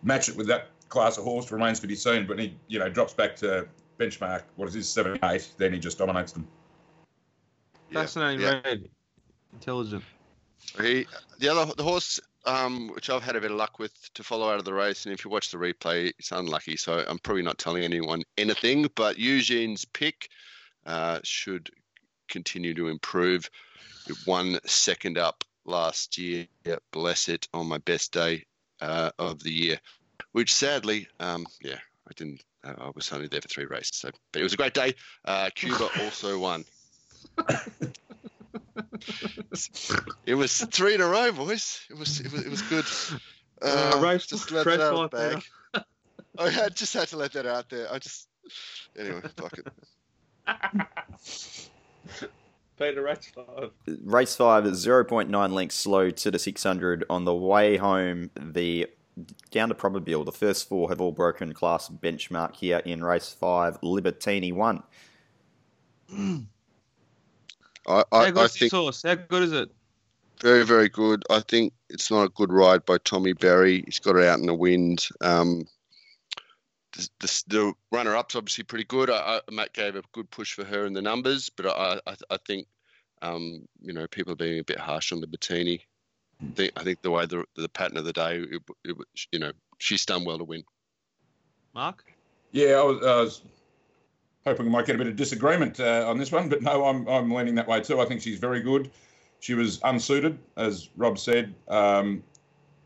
match 0.02 0.28
it 0.28 0.37
with 0.37 0.49
that 0.49 0.70
class 0.88 1.18
of 1.18 1.25
horse 1.25 1.52
remains 1.52 1.80
to 1.80 1.87
be 1.87 1.94
seen. 1.94 2.26
But 2.26 2.38
he, 2.38 2.54
you 2.68 2.78
know, 2.78 2.88
drops 2.88 3.12
back 3.12 3.37
to 3.37 3.68
benchmark. 3.99 4.42
What 4.56 4.66
is 4.68 4.75
his 4.75 4.88
seven 4.88 5.18
eight? 5.25 5.52
Then 5.56 5.73
he 5.73 5.78
just 5.78 5.99
dominates 5.99 6.32
them. 6.32 6.46
Fascinating 7.92 8.40
yeah. 8.40 8.61
read. 8.64 8.90
Intelligent. 9.52 10.02
He, 10.80 11.06
the 11.38 11.49
other 11.49 11.73
the 11.75 11.84
horse 11.84 12.18
um, 12.46 12.88
which 12.88 13.10
I've 13.10 13.22
had 13.22 13.36
a 13.36 13.40
bit 13.40 13.50
of 13.50 13.56
luck 13.56 13.78
with 13.78 13.92
to 14.14 14.22
follow 14.22 14.48
out 14.50 14.58
of 14.58 14.64
the 14.64 14.74
race, 14.74 15.04
and 15.04 15.14
if 15.14 15.24
you 15.24 15.30
watch 15.30 15.50
the 15.50 15.58
replay, 15.58 16.12
it's 16.18 16.32
unlucky. 16.32 16.76
So 16.76 17.04
I'm 17.06 17.18
probably 17.18 17.42
not 17.42 17.58
telling 17.58 17.84
anyone 17.84 18.22
anything. 18.36 18.88
But 18.94 19.18
Eugene's 19.18 19.84
pick 19.84 20.28
uh, 20.86 21.20
should 21.22 21.70
continue 22.28 22.74
to 22.74 22.88
improve. 22.88 23.48
It 24.08 24.16
one 24.26 24.58
second 24.66 25.18
up 25.18 25.44
last 25.64 26.18
year. 26.18 26.46
Bless 26.92 27.28
it 27.28 27.48
on 27.54 27.66
my 27.66 27.78
best 27.78 28.12
day 28.12 28.44
uh, 28.80 29.10
of 29.18 29.42
the 29.42 29.52
year, 29.52 29.80
which 30.32 30.52
sadly, 30.52 31.08
um, 31.20 31.46
yeah, 31.62 31.78
I 32.08 32.12
didn't. 32.16 32.44
Uh, 32.62 32.74
I 32.78 32.90
was 32.94 33.12
only 33.12 33.28
there 33.28 33.40
for 33.40 33.48
three 33.48 33.66
races, 33.66 33.96
so 33.96 34.10
but 34.32 34.40
it 34.40 34.42
was 34.42 34.54
a 34.54 34.58
great 34.58 34.74
day. 34.74 34.94
Uh, 35.24 35.50
Cuba 35.54 35.88
also 36.00 36.38
won. 36.38 36.64
it 40.26 40.34
was 40.34 40.58
three 40.58 40.94
in 40.94 41.00
a 41.00 41.06
row, 41.06 41.32
boys. 41.32 41.80
It 41.90 41.98
was 41.98 42.20
it 42.20 42.32
was, 42.32 42.42
it 42.42 42.50
was 42.50 42.62
good. 42.62 42.84
Uh, 43.62 43.98
race, 44.02 44.26
just 44.26 44.50
let 44.50 44.66
that 44.66 44.80
out 44.80 44.94
of 44.94 45.10
five, 45.10 45.46
bag. 45.72 45.84
I 46.38 46.50
had 46.50 46.74
just 46.74 46.92
had 46.92 47.08
to 47.08 47.16
let 47.16 47.32
that 47.32 47.46
out 47.46 47.70
there. 47.70 47.90
I 47.90 47.98
just 47.98 48.28
anyway, 48.98 49.22
fuck 49.36 49.56
it. 49.56 49.66
Peter, 52.78 53.02
race 53.02 53.30
five. 53.34 53.70
Race 54.02 54.36
5 54.36 54.66
is 54.66 54.84
0.9 54.84 55.52
lengths 55.52 55.76
slow 55.76 56.10
to 56.10 56.30
the 56.30 56.38
600. 56.38 57.04
On 57.08 57.24
the 57.24 57.34
way 57.34 57.76
home, 57.76 58.30
the 58.36 58.88
down 59.50 59.68
to 59.68 59.74
Probabeel, 59.74 60.24
the 60.24 60.32
first 60.32 60.68
four 60.68 60.88
have 60.88 61.00
all 61.00 61.12
broken 61.12 61.52
class 61.54 61.88
benchmark 61.88 62.56
here 62.56 62.82
in 62.84 63.04
race 63.04 63.32
5. 63.32 63.80
Libertini 63.82 64.52
won. 64.52 64.82
I, 67.86 68.04
How 68.12 68.18
I, 68.20 68.30
good 68.30 68.38
I 68.38 68.44
is 68.44 68.52
this 68.52 68.58
think 68.58 68.72
horse? 68.72 69.02
How 69.02 69.14
good 69.14 69.42
is 69.42 69.52
it? 69.52 69.70
very 70.40 70.64
very 70.64 70.88
good. 70.88 71.24
I 71.30 71.40
think 71.40 71.72
it's 71.88 72.10
not 72.10 72.24
a 72.24 72.28
good 72.28 72.52
ride 72.52 72.84
by 72.84 72.98
Tommy 72.98 73.32
Berry. 73.32 73.82
He's 73.84 74.00
got 74.00 74.16
it 74.16 74.26
out 74.26 74.38
in 74.38 74.46
the 74.46 74.54
wind. 74.54 75.06
Um, 75.20 75.66
the, 76.92 77.08
the, 77.20 77.42
the 77.48 77.72
runner 77.92 78.14
up's 78.16 78.36
obviously 78.36 78.64
pretty 78.64 78.84
good. 78.84 79.10
I, 79.10 79.40
I, 79.48 79.50
Matt 79.50 79.72
gave 79.72 79.96
a 79.96 80.02
good 80.12 80.30
push 80.30 80.52
for 80.52 80.64
her 80.64 80.86
in 80.86 80.92
the 80.92 81.02
numbers, 81.02 81.50
but 81.50 81.66
I 81.66 82.00
I, 82.06 82.14
I 82.30 82.38
think 82.46 82.66
um, 83.22 83.66
you 83.80 83.92
know 83.92 84.06
people 84.06 84.32
are 84.32 84.36
being 84.36 84.58
a 84.60 84.64
bit 84.64 84.78
harsh 84.78 85.12
on 85.12 85.20
Libertini. 85.20 85.80
I 86.42 86.54
think, 86.54 86.72
I 86.76 86.82
think 86.82 87.02
the 87.02 87.10
way 87.10 87.26
the 87.26 87.44
the 87.56 87.68
pattern 87.68 87.96
of 87.96 88.04
the 88.04 88.12
day, 88.12 88.38
it, 88.38 88.62
it, 88.84 88.96
you 89.32 89.38
know, 89.38 89.52
she's 89.78 90.04
done 90.04 90.24
well 90.24 90.38
to 90.38 90.44
win. 90.44 90.64
Mark? 91.74 92.04
Yeah, 92.52 92.74
I 92.74 92.82
was, 92.82 93.02
I 93.02 93.20
was 93.20 93.42
hoping 94.46 94.66
we 94.66 94.72
might 94.72 94.86
get 94.86 94.94
a 94.94 94.98
bit 94.98 95.06
of 95.06 95.16
disagreement 95.16 95.80
uh, 95.80 96.04
on 96.08 96.18
this 96.18 96.30
one, 96.30 96.48
but 96.48 96.62
no, 96.62 96.84
I'm 96.84 97.08
I'm 97.08 97.30
leaning 97.32 97.54
that 97.56 97.66
way 97.66 97.80
too. 97.80 98.00
I 98.00 98.04
think 98.04 98.20
she's 98.22 98.38
very 98.38 98.60
good. 98.60 98.90
She 99.40 99.54
was 99.54 99.80
unsuited, 99.84 100.38
as 100.56 100.88
Rob 100.96 101.18
said. 101.18 101.54
Um, 101.68 102.22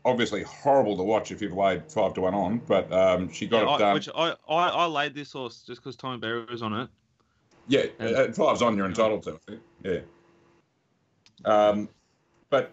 obviously 0.05 0.43
horrible 0.43 0.95
to 0.97 1.03
watch 1.03 1.31
if 1.31 1.41
you've 1.41 1.53
laid 1.55 1.89
five 1.91 2.13
to 2.13 2.21
one 2.21 2.33
on, 2.33 2.59
but 2.67 2.91
um, 2.91 3.31
she 3.31 3.47
got 3.47 3.63
Yeah, 3.65 3.69
it 3.71 3.75
I, 3.75 3.77
done. 3.77 3.93
which 3.93 4.09
I, 4.15 4.35
I, 4.47 4.67
I 4.69 4.85
laid 4.85 5.13
this 5.13 5.33
horse 5.33 5.63
just 5.65 5.81
because 5.81 5.95
Tommy 5.95 6.17
Berry 6.17 6.45
was 6.45 6.61
on 6.61 6.73
it. 6.73 6.89
Yeah, 7.67 7.85
And- 7.99 8.15
uh, 8.15 8.31
five's 8.31 8.61
on, 8.61 8.75
you're 8.77 8.85
entitled 8.87 9.23
to. 9.23 9.33
I 9.33 9.37
think. 9.51 9.61
Yeah. 9.83 9.99
Um, 11.45 11.89
but 12.49 12.71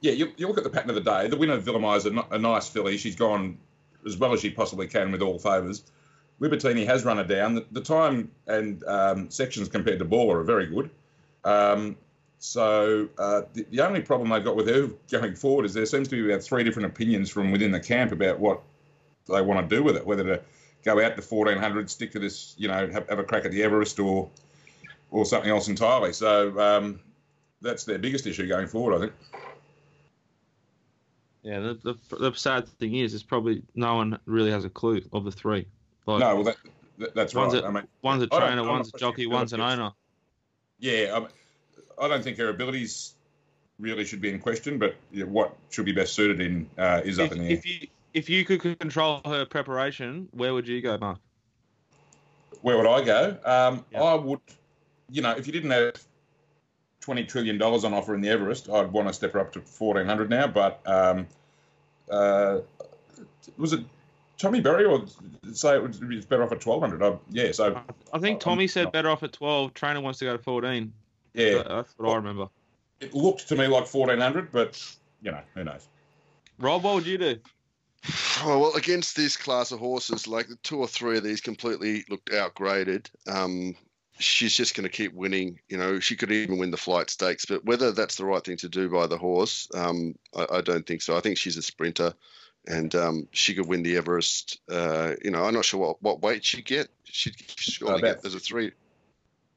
yeah, 0.00 0.12
you, 0.12 0.32
you 0.36 0.48
look 0.48 0.58
at 0.58 0.64
the 0.64 0.70
pattern 0.70 0.88
of 0.90 0.96
the 0.96 1.02
day. 1.02 1.28
The 1.28 1.36
winner, 1.36 1.60
Villamai, 1.60 1.96
is 1.98 2.06
a, 2.06 2.24
a 2.30 2.38
nice 2.38 2.68
filly. 2.68 2.96
She's 2.96 3.14
gone 3.16 3.58
as 4.06 4.16
well 4.16 4.32
as 4.32 4.40
she 4.40 4.50
possibly 4.50 4.88
can 4.88 5.12
with 5.12 5.22
all 5.22 5.38
favours. 5.38 5.84
Libertini 6.42 6.84
has 6.84 7.04
run 7.04 7.20
it 7.20 7.28
down. 7.28 7.54
The, 7.54 7.64
the 7.70 7.80
time 7.80 8.30
and 8.48 8.82
um, 8.84 9.30
sections 9.30 9.68
compared 9.68 10.00
to 10.00 10.04
Baller 10.04 10.40
are 10.40 10.42
very 10.42 10.66
good. 10.66 10.90
Um, 11.44 11.96
so 12.38 13.08
uh, 13.16 13.42
the, 13.52 13.64
the 13.70 13.80
only 13.80 14.00
problem 14.00 14.28
they've 14.28 14.44
got 14.44 14.56
with 14.56 14.66
her 14.68 14.90
going 15.08 15.36
forward 15.36 15.64
is 15.64 15.72
there 15.72 15.86
seems 15.86 16.08
to 16.08 16.16
be 16.20 16.32
about 16.32 16.42
three 16.42 16.64
different 16.64 16.86
opinions 16.86 17.30
from 17.30 17.52
within 17.52 17.70
the 17.70 17.78
camp 17.78 18.10
about 18.10 18.40
what 18.40 18.60
they 19.28 19.40
want 19.40 19.70
to 19.70 19.76
do 19.76 19.84
with 19.84 19.96
it, 19.96 20.04
whether 20.04 20.24
to 20.24 20.42
go 20.84 20.94
out 20.94 21.16
to 21.16 21.22
1400, 21.22 21.88
stick 21.88 22.10
to 22.10 22.18
this, 22.18 22.56
you 22.58 22.66
know, 22.66 22.88
have, 22.88 23.08
have 23.08 23.20
a 23.20 23.24
crack 23.24 23.44
at 23.44 23.52
the 23.52 23.62
Everest 23.62 24.00
or 24.00 24.28
or 25.12 25.24
something 25.24 25.50
else 25.50 25.68
entirely. 25.68 26.12
So 26.12 26.58
um, 26.58 26.98
that's 27.60 27.84
their 27.84 27.98
biggest 27.98 28.26
issue 28.26 28.48
going 28.48 28.66
forward, 28.66 28.96
I 28.96 29.00
think. 29.00 29.12
Yeah, 31.42 31.60
the, 31.60 31.96
the, 32.08 32.16
the 32.16 32.32
sad 32.34 32.68
thing 32.68 32.96
is, 32.96 33.14
is 33.14 33.22
probably 33.22 33.62
no 33.74 33.94
one 33.96 34.18
really 34.24 34.50
has 34.50 34.64
a 34.64 34.70
clue 34.70 35.02
of 35.12 35.24
the 35.24 35.30
three. 35.30 35.66
Like, 36.06 36.20
No, 36.20 36.34
well, 36.36 36.44
that, 36.44 36.56
that 36.98 37.14
that's 37.14 37.34
One's 37.34 37.54
right. 37.54 37.62
a- 37.62 37.66
I 37.66 37.70
mean, 37.70 37.86
one's 38.02 38.22
a 38.22 38.26
trainer, 38.26 38.64
one's 38.68 38.92
a 38.94 38.98
jockey, 38.98 39.26
one's 39.26 39.52
an 39.52 39.60
owner. 39.60 39.92
yeah, 40.80 41.18
I, 41.98 42.04
I 42.04 42.08
don't 42.08 42.22
think 42.24 42.38
her 42.38 42.48
abilities 42.48 43.14
really 43.78 44.04
should 44.04 44.20
be 44.20 44.30
in 44.30 44.38
question, 44.40 44.78
but 44.78 44.96
yeah, 45.12 45.24
what 45.24 45.56
should 45.70 45.84
be 45.84 45.92
best 45.92 46.14
suited 46.14 46.40
in 46.40 46.68
uh, 46.78 47.00
is 47.04 47.18
up 47.18 47.32
in 47.32 47.38
the 47.38 47.44
air. 47.46 47.50
if 47.52 47.66
you 47.66 47.88
if 48.14 48.28
you 48.28 48.44
could 48.44 48.78
control 48.78 49.20
her 49.24 49.44
preparation, 49.46 50.28
where 50.32 50.52
would 50.54 50.68
you 50.68 50.80
go, 50.82 50.98
Mark? 50.98 51.18
Where 52.60 52.76
would 52.76 52.86
I 52.86 53.02
go? 53.04 53.38
Um, 53.44 53.84
Yeah. 53.90 54.02
I 54.02 54.14
would, 54.14 54.40
you 55.10 55.22
know, 55.22 55.30
if 55.32 55.46
you 55.46 55.52
didn't 55.52 55.70
have 55.70 55.94
twenty 57.00 57.24
trillion 57.24 57.58
dollars 57.58 57.84
on 57.84 57.94
offer 57.94 58.14
in 58.14 58.20
the 58.20 58.28
Everest, 58.28 58.68
I'd 58.68 58.92
want 58.92 59.08
to 59.08 59.14
step 59.14 59.32
her 59.32 59.40
up 59.40 59.52
to 59.54 59.60
fourteen 59.60 60.06
hundred 60.06 60.30
now. 60.30 60.46
But 60.46 60.80
um, 60.86 61.26
uh, 62.10 62.58
was 63.56 63.72
it 63.72 63.80
Tommy 64.42 64.60
Berry 64.60 64.84
or 64.84 65.04
say 65.52 65.76
it 65.76 65.82
would 65.82 66.08
be 66.08 66.20
better 66.22 66.42
off 66.42 66.50
at 66.50 66.60
twelve 66.60 66.82
hundred? 66.82 67.18
Yeah, 67.30 67.52
so 67.52 67.80
I 68.12 68.18
think 68.18 68.34
I'm 68.36 68.40
Tommy 68.40 68.66
said 68.66 68.90
better 68.90 69.08
off 69.08 69.22
at 69.22 69.32
twelve. 69.32 69.72
Trainer 69.72 70.00
wants 70.00 70.18
to 70.18 70.24
go 70.24 70.36
to 70.36 70.42
fourteen. 70.42 70.92
yeah, 71.32 71.54
That- 71.58 71.68
That's 71.68 71.94
what 71.96 72.10
I 72.10 72.16
remember. 72.16 72.48
it 73.00 73.14
looked 73.14 73.46
to 73.48 73.56
me 73.56 73.68
like 73.68 73.86
fourteen 73.86 74.18
hundred, 74.18 74.50
but 74.50 74.84
you 75.22 75.30
know, 75.30 75.40
who 75.54 75.62
knows? 75.62 75.86
Rob, 76.58 76.82
what 76.82 76.96
would 76.96 77.06
you 77.06 77.18
do? 77.18 77.36
Oh, 78.42 78.58
well, 78.58 78.74
against 78.74 79.14
this 79.14 79.36
class 79.36 79.70
of 79.70 79.78
horses, 79.78 80.26
like 80.26 80.48
the 80.48 80.56
two 80.64 80.78
or 80.80 80.88
three 80.88 81.16
of 81.16 81.22
these 81.22 81.40
completely 81.40 82.04
looked 82.10 82.30
outgraded. 82.30 83.06
Um, 83.28 83.76
she's 84.18 84.56
just 84.56 84.74
going 84.74 84.82
to 84.82 84.88
keep 84.90 85.14
winning. 85.14 85.60
You 85.68 85.78
know, 85.78 86.00
she 86.00 86.16
could 86.16 86.32
even 86.32 86.58
win 86.58 86.72
the 86.72 86.76
flight 86.76 87.10
stakes, 87.10 87.44
but 87.46 87.64
whether 87.64 87.92
that's 87.92 88.16
the 88.16 88.24
right 88.24 88.42
thing 88.44 88.56
to 88.56 88.68
do 88.68 88.88
by 88.88 89.06
the 89.06 89.16
horse, 89.18 89.68
um, 89.76 90.16
I, 90.36 90.46
I 90.54 90.60
don't 90.62 90.84
think 90.84 91.00
so. 91.02 91.16
I 91.16 91.20
think 91.20 91.38
she's 91.38 91.56
a 91.56 91.62
sprinter, 91.62 92.12
and 92.66 92.94
um, 92.94 93.28
she 93.32 93.54
could 93.54 93.66
win 93.66 93.82
the 93.82 93.96
Everest. 93.96 94.60
Uh, 94.70 95.12
you 95.24 95.30
know, 95.30 95.44
I'm 95.44 95.54
not 95.54 95.64
sure 95.64 95.80
what, 95.80 96.02
what 96.02 96.22
weight 96.22 96.44
she'd 96.44 96.64
get. 96.64 96.88
She'd 97.04 97.34
surely 97.56 98.00
get 98.02 98.24
as 98.24 98.34
a 98.34 98.40
three. 98.40 98.72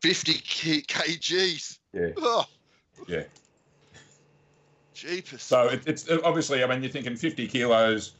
50 0.01 0.33
k- 0.33 0.81
kgs. 0.81 1.79
Yeah, 1.93 2.09
Oh, 2.17 2.45
yeah. 3.07 3.23
jeepers. 4.93 5.41
So 5.43 5.69
it, 5.69 5.83
it's 5.87 6.09
obviously, 6.23 6.63
I 6.63 6.67
mean, 6.67 6.81
you're 6.83 6.91
thinking 6.91 7.15
fifty 7.15 7.47
kilos, 7.47 8.13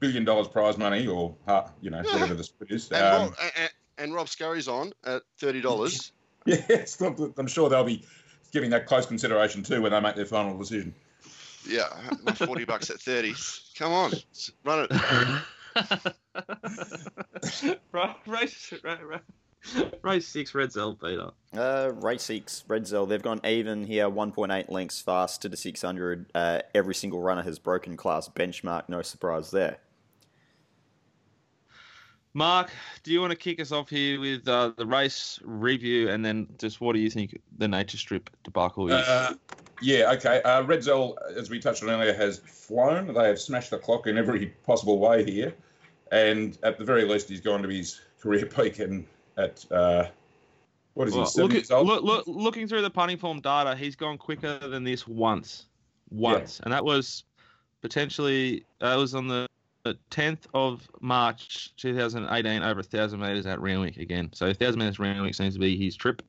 billion 0.00 0.24
dollars 0.24 0.48
prize 0.48 0.76
money, 0.78 1.06
or 1.06 1.34
uh, 1.46 1.62
you 1.80 1.90
know, 1.90 2.02
Yeah. 2.04 2.12
whatever 2.14 2.34
the 2.34 2.44
split 2.44 2.70
is. 2.70 2.90
and, 2.90 3.02
Um, 3.04 3.22
Rob, 3.22 3.34
and, 3.56 3.70
and 3.98 4.14
Rob 4.14 4.28
Scurry's 4.28 4.68
on 4.68 4.92
at 5.04 5.22
$30. 5.40 6.10
Yes, 6.44 7.00
I'm 7.00 7.46
sure 7.46 7.68
they'll 7.70 7.84
be 7.84 8.04
giving 8.50 8.70
that 8.70 8.86
close 8.86 9.06
consideration 9.06 9.62
too 9.62 9.80
when 9.80 9.92
they 9.92 10.00
make 10.00 10.16
their 10.16 10.26
final 10.26 10.58
decision. 10.58 10.92
Yeah, 11.64 11.86
40 12.34 12.64
bucks 12.64 12.90
at 12.90 12.98
30. 13.00 13.34
Come 13.82 13.94
on, 13.94 14.12
run 14.64 14.86
it. 14.88 14.92
right, 17.92 18.16
race, 18.28 18.72
right, 18.84 19.04
right. 19.04 19.98
race 20.04 20.28
six, 20.28 20.52
Redzel, 20.52 21.00
Peter. 21.00 21.30
Uh, 21.52 21.90
race 21.96 22.22
6, 22.22 22.62
Redzel, 22.68 23.08
they've 23.08 23.20
gone 23.20 23.40
even 23.44 23.84
here, 23.84 24.08
1.8 24.08 24.70
lengths 24.70 25.00
fast 25.00 25.42
to 25.42 25.48
the 25.48 25.56
600. 25.56 26.30
Uh, 26.32 26.60
every 26.76 26.94
single 26.94 27.22
runner 27.22 27.42
has 27.42 27.58
broken 27.58 27.96
class 27.96 28.28
benchmark, 28.28 28.88
no 28.88 29.02
surprise 29.02 29.50
there. 29.50 29.78
Mark, 32.34 32.70
do 33.02 33.10
you 33.10 33.20
want 33.20 33.32
to 33.32 33.36
kick 33.36 33.60
us 33.60 33.72
off 33.72 33.90
here 33.90 34.20
with 34.20 34.46
uh, 34.46 34.70
the 34.76 34.86
race 34.86 35.40
review 35.42 36.08
and 36.08 36.24
then 36.24 36.46
just 36.56 36.80
what 36.80 36.92
do 36.94 37.00
you 37.00 37.10
think 37.10 37.36
the 37.58 37.66
nature 37.66 37.98
strip 37.98 38.30
debacle 38.44 38.86
is? 38.92 39.08
Uh, 39.08 39.34
yeah, 39.82 40.12
okay. 40.12 40.40
Uh, 40.42 40.62
Redzel, 40.62 41.16
as 41.36 41.50
we 41.50 41.58
touched 41.58 41.82
on 41.82 41.90
earlier, 41.90 42.14
has 42.14 42.38
flown. 42.38 43.12
They 43.12 43.26
have 43.28 43.40
smashed 43.40 43.70
the 43.70 43.78
clock 43.78 44.06
in 44.06 44.16
every 44.16 44.46
possible 44.64 44.98
way 44.98 45.24
here, 45.24 45.52
and 46.10 46.56
at 46.62 46.78
the 46.78 46.84
very 46.84 47.04
least, 47.04 47.28
he's 47.28 47.40
gone 47.40 47.62
to 47.62 47.68
his 47.68 48.00
career 48.20 48.46
peak 48.56 48.78
and 48.78 49.06
at 49.36 49.64
uh, 49.70 50.06
what 50.94 51.08
is 51.08 51.14
Well, 51.14 51.24
he? 51.24 51.30
Seven 51.30 51.44
look 51.48 51.54
years 51.54 51.70
at, 51.70 51.76
old. 51.76 51.86
look, 51.86 52.02
look, 52.02 52.24
looking 52.26 52.68
through 52.68 52.82
the 52.82 52.90
punting 52.90 53.18
form 53.18 53.40
data, 53.40 53.74
he's 53.74 53.96
gone 53.96 54.18
quicker 54.18 54.58
than 54.58 54.84
this 54.84 55.06
once, 55.06 55.66
once, 56.10 56.60
and 56.60 56.72
that 56.72 56.84
was 56.84 57.24
potentially 57.80 58.64
that 58.80 58.94
was 58.96 59.14
on 59.14 59.26
the 59.28 59.46
10th 59.84 60.46
of 60.54 60.88
March 61.00 61.74
2018 61.76 62.62
over 62.62 62.80
a 62.80 62.82
thousand 62.82 63.20
meters 63.20 63.46
at 63.46 63.60
Randwick 63.60 63.96
again. 63.96 64.30
So 64.32 64.46
a 64.46 64.54
thousand 64.54 64.78
meters 64.80 64.98
Randwick 64.98 65.34
seems 65.34 65.54
to 65.54 65.60
be 65.60 65.76
his 65.76 65.96
trip. 65.96 66.22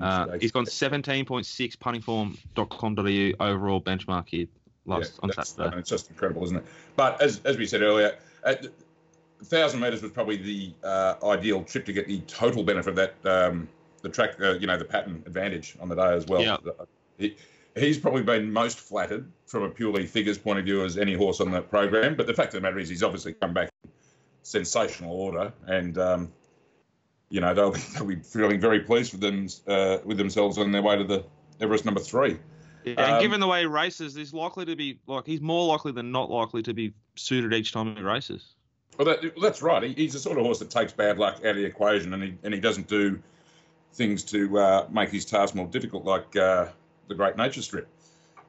Uh, 0.00 0.38
he's 0.40 0.52
gone 0.52 0.64
17.6 0.66 1.76
puntingform.com.au 1.76 3.44
overall 3.46 3.80
benchmark 3.80 4.28
here 4.28 4.46
last 4.86 5.14
Yeah, 5.14 5.20
on 5.22 5.28
that's- 5.28 5.38
I 5.38 5.56
Saturday. 5.56 5.70
mean, 5.70 5.78
it's 5.80 5.90
just 5.90 6.10
incredible, 6.10 6.44
isn't 6.44 6.56
it? 6.56 6.64
But 6.96 7.20
as, 7.22 7.40
as 7.44 7.56
we 7.56 7.66
said 7.66 7.82
earlier, 7.82 8.16
at 8.44 8.66
thousand 9.44 9.80
metres 9.80 10.02
was 10.02 10.10
probably 10.10 10.36
the 10.36 10.72
uh, 10.82 11.14
ideal 11.24 11.62
trip 11.62 11.84
to 11.86 11.92
get 11.92 12.08
the 12.08 12.18
total 12.22 12.64
benefit 12.64 12.90
of 12.90 12.96
that 12.96 13.14
um, 13.24 13.68
the 14.02 14.08
track, 14.08 14.40
uh, 14.40 14.54
you 14.54 14.66
know, 14.66 14.76
the 14.76 14.84
pattern 14.84 15.22
advantage 15.26 15.76
on 15.80 15.88
the 15.88 15.94
day 15.94 16.14
as 16.14 16.26
well. 16.26 16.40
Yeah. 16.42 16.56
He, 17.18 17.36
he's 17.78 17.98
probably 17.98 18.22
been 18.22 18.52
most 18.52 18.78
flattered 18.80 19.30
from 19.46 19.62
a 19.62 19.70
purely 19.70 20.06
figures 20.06 20.38
point 20.38 20.58
of 20.58 20.64
view 20.64 20.84
as 20.84 20.98
any 20.98 21.14
horse 21.14 21.40
on 21.40 21.50
that 21.52 21.70
program. 21.70 22.16
But 22.16 22.26
the 22.26 22.34
fact 22.34 22.54
of 22.54 22.60
the 22.60 22.60
matter 22.60 22.78
is, 22.78 22.88
he's 22.88 23.02
obviously 23.02 23.34
come 23.34 23.54
back 23.54 23.70
in 23.84 23.90
sensational 24.42 25.12
order, 25.12 25.52
and 25.66 25.96
um, 25.98 26.32
you 27.30 27.40
know 27.40 27.54
they'll 27.54 27.72
be, 27.72 27.80
they'll 27.94 28.06
be 28.06 28.16
feeling 28.16 28.60
very 28.60 28.80
pleased 28.80 29.12
with 29.12 29.20
them 29.20 29.46
uh, 29.66 29.98
with 30.04 30.18
themselves 30.18 30.58
on 30.58 30.72
their 30.72 30.82
way 30.82 30.96
to 30.96 31.04
the 31.04 31.24
Everest 31.60 31.84
number 31.84 32.00
three. 32.00 32.38
Yeah, 32.84 32.94
and 32.98 33.14
Um, 33.16 33.20
given 33.20 33.40
the 33.40 33.46
way 33.46 33.60
he 33.60 33.66
races, 33.66 34.14
he's 34.14 34.32
likely 34.32 34.64
to 34.64 34.76
be 34.76 35.00
like 35.06 35.26
he's 35.26 35.40
more 35.40 35.66
likely 35.66 35.92
than 35.92 36.12
not 36.12 36.30
likely 36.30 36.62
to 36.62 36.74
be 36.74 36.94
suited 37.16 37.52
each 37.52 37.72
time 37.72 37.96
he 37.96 38.02
races. 38.02 38.54
Well, 38.96 39.06
that, 39.06 39.34
that's 39.40 39.62
right. 39.62 39.82
He, 39.82 39.92
he's 39.92 40.12
the 40.12 40.18
sort 40.18 40.38
of 40.38 40.44
horse 40.44 40.58
that 40.58 40.70
takes 40.70 40.92
bad 40.92 41.18
luck 41.18 41.36
out 41.38 41.50
of 41.50 41.56
the 41.56 41.64
equation, 41.64 42.14
and 42.14 42.22
he 42.22 42.34
and 42.42 42.54
he 42.54 42.60
doesn't 42.60 42.88
do 42.88 43.20
things 43.92 44.22
to 44.22 44.58
uh, 44.58 44.86
make 44.90 45.10
his 45.10 45.24
task 45.24 45.54
more 45.54 45.66
difficult, 45.66 46.04
like 46.04 46.36
uh, 46.36 46.66
the 47.08 47.14
Great 47.14 47.36
Nature 47.36 47.62
Strip. 47.62 47.88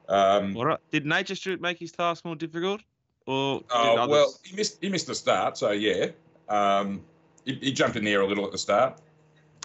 Um, 0.08 0.54
What 0.54 0.70
uh, 0.70 0.76
did 0.90 1.06
Nature 1.06 1.34
Strip 1.34 1.60
make 1.60 1.78
his 1.78 1.92
task 1.92 2.24
more 2.24 2.36
difficult, 2.36 2.82
or 3.26 3.62
Oh 3.70 4.08
well, 4.08 4.34
he 4.44 4.56
missed 4.56 4.78
he 4.80 4.88
missed 4.88 5.06
the 5.06 5.14
start, 5.14 5.56
so 5.56 5.70
yeah, 5.70 6.08
um, 6.48 7.02
he, 7.44 7.54
he 7.54 7.72
jumped 7.72 7.96
in 7.96 8.04
the 8.04 8.12
air 8.12 8.20
a 8.20 8.26
little 8.26 8.44
at 8.44 8.52
the 8.52 8.58
start, 8.58 9.00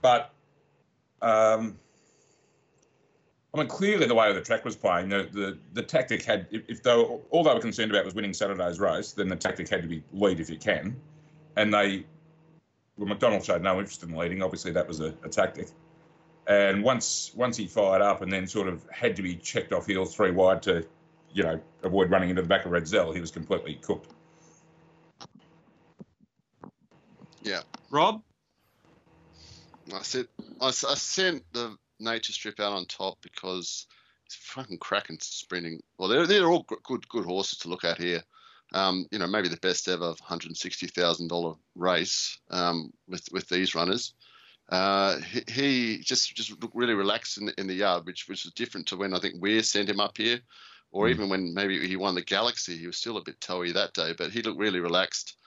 but 0.02 0.32
um, 1.22 1.78
I 3.54 3.60
mean 3.60 3.68
clearly 3.68 4.06
the 4.06 4.14
way 4.14 4.32
the 4.34 4.42
track 4.42 4.64
was 4.66 4.75
playing, 4.75 5.10
the 5.10 5.28
the, 5.32 5.58
the 5.74 5.82
tactic 5.82 6.24
had 6.24 6.48
if, 6.52 6.62
if 6.68 6.84
they 6.84 6.96
were, 6.96 7.20
all 7.32 7.44
they 7.44 7.54
were 7.54 7.60
concerned 7.60 7.92
about 7.92 8.06
was 8.06 8.14
winning 8.14 8.34
Saturday's 8.34 8.80
race, 8.80 9.14
then 9.14 9.28
the 9.28 9.36
tactic 9.36 9.68
had 9.68 9.82
to 9.82 9.88
be 9.88 10.04
lead 10.14 10.40
if 10.40 10.50
you 10.50 10.58
can, 10.58 10.96
and 11.56 11.74
they 11.74 12.06
well 12.98 13.08
McDonald 13.08 13.44
showed 13.44 13.64
no 13.64 13.80
interest 13.80 14.04
in 14.04 14.16
leading. 14.16 14.44
Obviously 14.44 14.72
that 14.74 14.88
was 14.88 15.00
a, 15.00 15.14
a 15.24 15.30
tactic. 15.30 15.70
And 16.48 16.84
once 16.84 17.32
once 17.36 17.58
he 17.58 17.66
fired 17.68 18.02
up 18.02 18.22
and 18.22 18.32
then 18.32 18.46
sort 18.48 18.68
of 18.68 18.88
had 18.92 19.16
to 19.16 19.24
be 19.24 19.36
checked 19.36 19.74
off 19.74 19.88
heels 19.88 20.16
three 20.16 20.32
wide 20.32 20.62
to, 20.64 20.86
you 21.34 21.44
know, 21.44 21.60
avoid 21.84 22.12
running 22.12 22.30
into 22.30 22.42
the 22.42 22.48
back 22.48 22.66
of 22.66 22.72
Redzel, 22.72 23.14
he 23.14 23.22
was 23.22 23.32
completely 23.32 23.75
cooked. 23.75 24.12
Yeah. 27.42 27.62
Rob, 27.90 28.22
I 29.94 30.02
said 30.02 30.28
I, 30.62 30.68
s- 30.68 30.84
I 30.84 30.96
sent 30.96 31.44
the 31.54 31.75
nature 32.00 32.34
strip 32.34 32.60
out 32.60 32.74
on 32.74 32.86
top 32.86 33.18
because 33.22 33.88
it's 34.25 34.36
fucking 34.36 34.80
cracking 34.80 35.18
sprinting. 35.22 35.82
Well, 35.98 36.10
they're 36.10 36.28
they're 36.28 36.48
all 36.48 36.66
good 36.84 37.08
good 37.10 37.25
horses 37.25 37.60
to 37.60 37.70
look 37.70 37.84
at 37.84 37.98
here. 37.98 38.22
Um, 38.74 39.06
you 39.12 39.20
know, 39.20 39.28
maybe 39.28 39.48
the 39.48 39.58
best 39.58 39.88
ever 39.88 40.14
hundred 40.22 40.58
sixty 40.58 40.88
thousand 40.88 41.28
dollar 41.30 41.54
race 41.75 42.40
um, 42.50 42.92
with 43.08 43.28
with 43.32 43.48
these 43.50 43.75
runners. 43.75 44.14
Uh, 44.70 45.20
he, 45.22 45.44
he 45.48 45.98
just 46.00 46.36
just 46.36 46.50
looked 46.62 46.76
really 46.76 46.96
relaxed 46.96 47.38
in 47.38 47.46
the, 47.46 47.54
in 47.60 47.68
the 47.68 47.74
yard, 47.74 48.06
which 48.06 48.28
which 48.28 48.44
was 48.46 48.54
different 48.54 48.88
to 48.88 48.98
when 48.98 49.14
I 49.14 49.20
think 49.20 49.42
Weir 49.42 49.62
sent 49.64 49.90
him 49.90 50.00
up 50.00 50.18
here, 50.18 50.40
or 50.92 51.06
Mm. 51.06 51.10
even 51.12 51.30
when 51.30 51.54
maybe 51.54 51.88
he 51.88 51.96
won 51.96 52.16
the 52.16 52.24
Galaxy. 52.24 52.76
He 52.78 52.88
was 52.88 52.98
still 52.98 53.18
a 53.18 53.24
bit 53.24 53.40
toey 53.40 53.72
that 53.74 53.94
day, 53.94 54.14
but 54.18 54.32
he 54.32 54.42
looked 54.42 54.60
really 54.60 54.80
relaxed. 54.80 55.38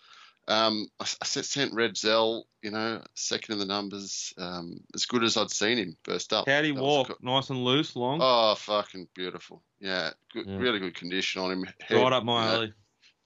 Um, 0.47 0.87
I, 0.99 1.05
I 1.21 1.25
sent- 1.27 1.75
Redzel, 1.75 2.45
you 2.63 2.71
know, 2.71 3.03
second 3.15 3.53
in 3.55 3.59
the 3.59 3.67
numbers, 3.67 4.33
um, 4.39 4.79
as 4.95 5.05
good 5.05 5.23
as 5.23 5.37
I'd 5.37 5.51
seen 5.51 5.77
him 5.77 5.97
first 6.05 6.33
up. 6.33 6.49
how'd 6.49 6.65
he 6.65 6.71
That 6.73 6.81
walk? 6.81 7.09
co- 7.09 7.17
nice 7.21 7.51
and 7.51 7.63
loose, 7.65 7.95
long, 7.97 8.21
Oh, 8.23 8.55
fucking 8.55 9.09
beautiful. 9.15 9.63
Yeah, 9.79 10.11
good, 10.33 10.47
Yeah. 10.47 10.57
really 10.57 10.79
good 10.79 10.95
condition 10.95 11.43
on 11.43 11.51
him. 11.51 11.65
Head, 11.81 11.99
right 12.03 12.13
up 12.15 12.25
my 12.25 12.47
know, 12.47 12.55
alley. 12.55 12.73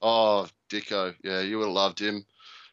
Oh, 0.00 0.48
Dicko. 0.68 1.14
Yeah, 1.22 1.42
you 1.42 1.58
would 1.58 1.66
have 1.66 1.74
loved 1.74 2.00
him. 2.00 2.26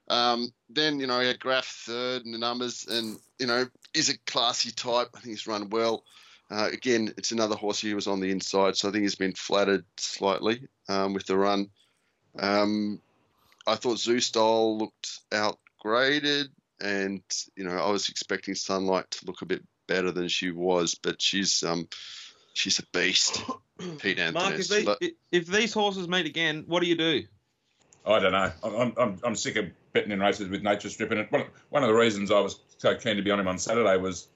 Um, 0.10 0.52
then, 0.70 1.00
you 1.00 1.08
know, 1.08 1.20
he 1.20 1.28
had 1.28 1.40
Graff 1.40 1.66
third 1.66 2.26
in 2.26 2.32
the 2.32 2.38
numbers 2.38 2.88
and, 2.88 3.18
you 3.38 3.48
know, 3.48 3.66
is 3.94 4.10
a 4.10 4.18
classy 4.20 4.72
type. 4.72 5.10
I 5.16 5.20
think 5.20 5.32
he's 5.32 5.48
run 5.48 5.70
well. 5.70 6.04
Uh, 6.52 6.70
again, 6.72 7.14
it's 7.18 7.32
another 7.32 7.56
horse 7.56 7.82
who 7.82 7.94
was 7.94 8.08
on 8.08 8.20
the 8.20 8.32
inside, 8.32 8.76
so 8.76 8.90
I 8.90 8.92
think 8.92 9.04
he's 9.04 9.16
been 9.16 9.34
flattered 9.34 9.86
slightly 9.98 10.68
um, 10.88 11.14
with 11.14 11.28
the 11.28 11.38
run. 11.38 11.70
Um, 12.40 13.00
I 13.68 13.76
thought 13.76 14.00
Zoo 14.00 14.20
Style 14.20 14.80
looked 14.80 15.20
outgraded, 15.32 16.48
and, 16.82 17.22
you 17.56 17.66
know, 17.66 17.78
I 17.78 17.92
was 17.92 18.10
expecting 18.10 18.56
Sunlight 18.56 19.12
to 19.12 19.26
look 19.28 19.44
a 19.44 19.46
bit 19.46 19.64
better 19.88 20.12
than 20.12 20.28
she 20.28 20.50
was, 20.50 20.96
but 20.96 21.22
she's 21.22 21.62
um, 21.64 21.88
she's 22.54 22.80
a 22.80 22.84
beast, 22.94 23.44
Pete 24.00 24.18
Mark, 24.34 24.54
if, 24.54 24.72
Anthony. 24.72 24.98
they, 25.00 25.12
if 25.32 25.46
these 25.46 25.74
horses 25.74 26.08
meet 26.08 26.26
again, 26.26 26.64
what 26.68 26.82
do 26.82 26.88
you 26.88 26.96
do? 26.96 27.26
I 28.06 28.20
don't 28.20 28.32
know. 28.32 28.52
I'm, 28.64 28.94
I'm, 28.98 29.20
I'm 29.24 29.36
sick 29.36 29.56
of 29.56 29.66
betting 29.94 30.12
in 30.12 30.20
races 30.20 30.50
with 30.50 30.64
nature 30.64 30.90
stripping 30.90 31.18
it. 31.18 31.32
One, 31.70 31.84
of 31.84 31.90
the 31.90 31.96
reasons 31.96 32.32
I 32.32 32.40
was 32.40 32.60
so 32.78 32.96
keen 32.96 33.18
to 33.18 33.22
be 33.22 33.32
on 33.32 33.40
him 33.40 33.48
on 33.48 33.58
Saturday 33.58 33.98
was 33.98 34.28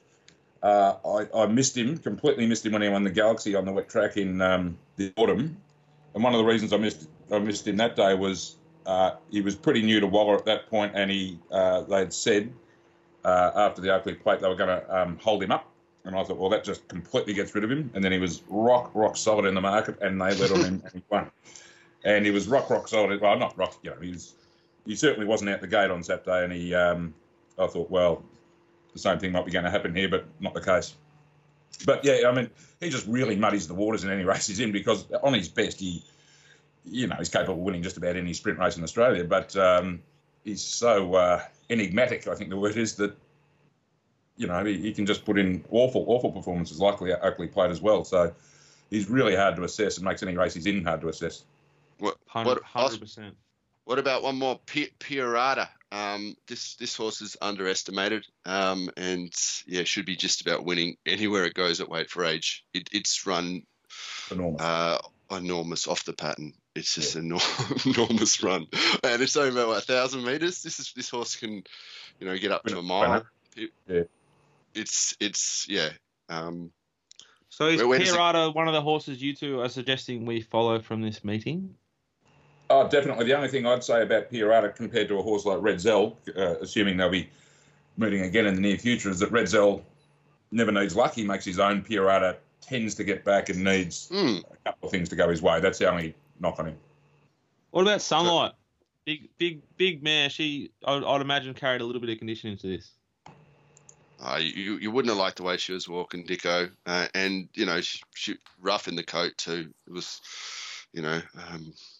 uh, 0.61 0.95
I, 1.05 1.43
I 1.43 1.45
missed 1.47 1.77
him, 1.77 1.97
completely 1.97 2.45
missed 2.45 2.65
him 2.65 2.73
when 2.73 2.81
he 2.81 2.89
won 2.89 3.03
the 3.03 3.09
Galaxy 3.09 3.55
on 3.55 3.65
the 3.65 3.71
wet 3.71 3.89
track 3.89 4.17
in 4.17 4.41
um, 4.41 4.77
the 4.97 5.13
autumn. 5.17 5.57
And 6.13 6.23
one 6.23 6.33
of 6.33 6.39
the 6.39 6.45
reasons 6.45 6.73
I 6.73 6.77
missed 6.77 7.07
I 7.31 7.39
missed 7.39 7.67
him 7.67 7.77
that 7.77 7.95
day 7.95 8.13
was 8.13 8.55
uh, 8.85 9.11
he 9.31 9.41
was 9.41 9.55
pretty 9.55 9.81
new 9.81 9.99
to 9.99 10.07
Waller 10.07 10.35
at 10.35 10.45
that 10.45 10.69
point, 10.69 10.93
and 10.95 11.09
he 11.09 11.39
uh, 11.51 11.81
they'd 11.81 12.13
said 12.13 12.53
uh, 13.25 13.51
after 13.55 13.81
the 13.81 13.93
Oakley 13.93 14.13
Plate 14.13 14.41
they 14.41 14.47
were 14.47 14.55
going 14.55 14.69
to 14.69 15.01
um, 15.01 15.17
hold 15.21 15.41
him 15.41 15.51
up. 15.51 15.69
And 16.05 16.15
I 16.17 16.23
thought, 16.23 16.37
well, 16.37 16.49
that 16.49 16.65
just 16.65 16.85
completely 16.89 17.33
gets 17.33 17.55
rid 17.55 17.63
of 17.63 17.71
him. 17.71 17.89
And 17.93 18.03
then 18.03 18.11
he 18.11 18.19
was 18.19 18.41
rock, 18.49 18.91
rock 18.93 19.15
solid 19.15 19.45
in 19.45 19.55
the 19.55 19.61
market, 19.61 20.01
and 20.01 20.19
they 20.19 20.35
let 20.35 20.51
on 20.51 20.59
him 20.59 20.81
and 20.83 20.93
he 20.93 21.01
won. 21.09 21.31
And 22.03 22.25
he 22.25 22.31
was 22.31 22.47
rock, 22.47 22.69
rock 22.69 22.87
solid. 22.87 23.21
Well, 23.21 23.37
not 23.37 23.57
rock, 23.57 23.77
you 23.83 23.91
know, 23.91 23.97
he. 24.01 24.15
He 24.85 24.97
certainly 24.97 25.25
wasn't 25.25 25.49
out 25.49 25.61
the 25.61 25.67
gate 25.67 25.89
on 25.89 26.03
Saturday, 26.03 26.43
and 26.43 26.51
he. 26.51 26.73
Um, 26.75 27.13
I 27.57 27.67
thought, 27.67 27.89
well, 27.89 28.23
the 28.93 28.99
same 28.99 29.19
thing 29.19 29.31
might 29.31 29.45
be 29.45 29.51
going 29.51 29.65
to 29.65 29.71
happen 29.71 29.95
here, 29.95 30.09
but 30.09 30.25
not 30.39 30.53
the 30.53 30.61
case. 30.61 30.95
But 31.85 32.03
yeah, 32.05 32.27
I 32.27 32.33
mean, 32.33 32.49
he 32.79 32.89
just 32.89 33.07
really 33.07 33.35
muddies 33.35 33.67
the 33.67 33.73
waters 33.73 34.03
in 34.03 34.11
any 34.11 34.23
race 34.25 34.47
he's 34.47 34.59
in 34.59 34.71
because 34.71 35.05
on 35.23 35.33
his 35.33 35.49
best, 35.49 35.79
he, 35.79 36.03
you 36.85 37.07
know, 37.07 37.15
he's 37.17 37.29
capable 37.29 37.55
of 37.55 37.59
winning 37.59 37.83
just 37.83 37.97
about 37.97 38.15
any 38.15 38.33
sprint 38.33 38.59
race 38.59 38.77
in 38.77 38.83
Australia. 38.83 39.23
But 39.23 39.55
um, 39.55 40.01
he's 40.43 40.61
so 40.61 41.15
uh, 41.15 41.41
enigmatic, 41.69 42.27
I 42.27 42.35
think 42.35 42.49
the 42.49 42.57
word 42.57 42.77
is 42.77 42.95
that, 42.95 43.15
you 44.37 44.47
know, 44.47 44.63
he, 44.63 44.77
he 44.77 44.93
can 44.93 45.05
just 45.05 45.25
put 45.25 45.37
in 45.37 45.63
awful, 45.69 46.05
awful 46.07 46.31
performances, 46.31 46.79
likely 46.79 47.13
Oakley 47.13 47.47
played 47.47 47.71
as 47.71 47.81
well. 47.81 48.03
So 48.03 48.33
he's 48.89 49.09
really 49.09 49.35
hard 49.35 49.55
to 49.57 49.63
assess 49.63 49.97
and 49.97 50.05
makes 50.05 50.23
any 50.23 50.35
race 50.35 50.53
he's 50.53 50.65
in 50.65 50.83
hard 50.83 51.01
to 51.01 51.09
assess. 51.09 51.43
What, 51.99 52.17
Hundred 52.27 52.59
what, 52.73 52.99
percent. 52.99 53.35
What 53.85 53.99
about 53.99 54.23
one 54.23 54.37
more, 54.37 54.59
Pi- 54.65 54.91
Pierata? 54.99 55.67
Um, 55.91 56.35
this 56.47 56.75
this 56.75 56.95
horse 56.95 57.21
is 57.21 57.37
underestimated, 57.41 58.25
um, 58.45 58.89
and 58.97 59.31
yeah, 59.67 59.83
should 59.83 60.05
be 60.05 60.15
just 60.15 60.41
about 60.41 60.65
winning 60.65 60.97
anywhere 61.05 61.45
it 61.45 61.53
goes 61.53 61.81
at 61.81 61.89
weight 61.89 62.09
for 62.09 62.25
age. 62.25 62.65
It, 62.73 62.89
it's 62.91 63.27
run 63.27 63.63
Enormous. 64.31 64.61
uh, 64.61 64.97
enormous 65.31 65.87
off 65.87 66.03
the 66.05 66.13
pattern. 66.13 66.53
It's 66.73 66.95
just 66.95 67.15
an 67.15 67.29
enor- 67.29 67.85
enormous 67.95 68.41
run, 68.41 68.65
and 69.03 69.21
it's 69.21 69.37
only 69.37 69.51
about 69.51 69.67
what, 69.67 69.77
a 69.83 69.85
thousand 69.85 70.23
meters. 70.25 70.63
This 70.63 70.79
is 70.79 70.93
this 70.95 71.09
horse 71.09 71.35
can, 71.35 71.63
you 72.19 72.25
know, 72.25 72.37
get 72.37 72.51
up 72.51 72.63
to 72.65 72.79
a 72.79 72.81
mile. 72.81 73.25
It- 73.55 73.71
Yeah. 73.87 74.03
It's 74.73 75.15
it's 75.19 75.67
yeah. 75.69 75.89
Um, 76.27 76.71
So 77.49 77.67
is 77.67 77.77
Where- 77.77 77.87
where 77.89 78.01
it- 78.01 78.55
one 78.55 78.67
of 78.67 78.73
the 78.73 78.81
horses 78.81 79.21
you 79.21 79.35
two 79.35 79.61
are 79.61 79.69
suggesting 79.69 80.25
we 80.25 80.41
follow 80.41 80.79
from 80.79 81.03
this 81.03 81.23
meeting? 81.23 81.75
Oh, 82.73 82.87
definitely. 82.87 83.25
The 83.25 83.35
only 83.35 83.49
thing 83.49 83.67
I'd 83.67 83.83
say 83.83 84.01
about 84.01 84.31
Pierata 84.31 84.75
compared 84.75 85.07
to 85.09 85.19
a 85.19 85.21
horse 85.21 85.45
like 85.45 85.59
Redzel, 85.59 86.15
uh, 86.35 86.59
assuming 86.59 86.97
they'll 86.97 87.09
be 87.09 87.29
meeting 87.97 88.21
again 88.21 88.47
in 88.47 88.55
the 88.55 88.61
near 88.61 88.79
future, 88.79 89.11
is 89.11 89.19
that 89.19 89.31
Redzel 89.31 89.83
never 90.51 90.71
needs 90.71 90.95
luck. 90.95 91.13
He 91.13 91.23
makes 91.23 91.45
his 91.45 91.59
own. 91.59 91.83
Pierata 91.83 92.37
tends 92.61 92.95
to 92.95 93.03
get 93.03 93.23
back 93.23 93.49
and 93.49 93.63
needs 93.63 94.09
hmm. 94.09 94.37
a 94.51 94.57
couple 94.65 94.87
of 94.87 94.91
things 94.91 95.07
to 95.09 95.15
go 95.15 95.29
his 95.29 95.39
way. 95.39 95.59
That's 95.59 95.77
the 95.77 95.87
only 95.87 96.15
knock 96.39 96.57
on 96.57 96.69
him. 96.69 96.77
What 97.69 97.83
about 97.83 98.01
Sunlight? 98.01 98.53
Big, 99.05 99.29
big, 99.37 99.61
big 99.77 100.01
mare. 100.01 100.31
She, 100.31 100.71
I'd, 100.83 101.03
I'd 101.03 101.21
imagine, 101.21 101.53
carried 101.53 101.81
a 101.81 101.85
little 101.85 102.01
bit 102.01 102.09
of 102.09 102.17
condition 102.17 102.49
into 102.49 102.65
this. 102.65 102.91
Uh, 104.19 104.39
you 104.41 104.77
you 104.77 104.89
wouldn't 104.89 105.09
have 105.09 105.17
liked 105.19 105.37
the 105.37 105.43
way 105.43 105.57
she 105.57 105.73
was 105.73 105.87
walking, 105.87 106.25
Dicko, 106.25 106.71
uh, 106.87 107.07
and 107.13 107.49
you 107.53 107.65
know 107.65 107.81
she, 107.81 108.01
she 108.15 108.37
rough 108.61 108.87
in 108.87 108.95
the 108.95 109.03
coat 109.03 109.33
too. 109.37 109.73
It 109.85 109.91
was, 109.91 110.21
you 110.93 111.01
know, 111.01 111.21
um, 111.35 111.73
I 111.73 111.92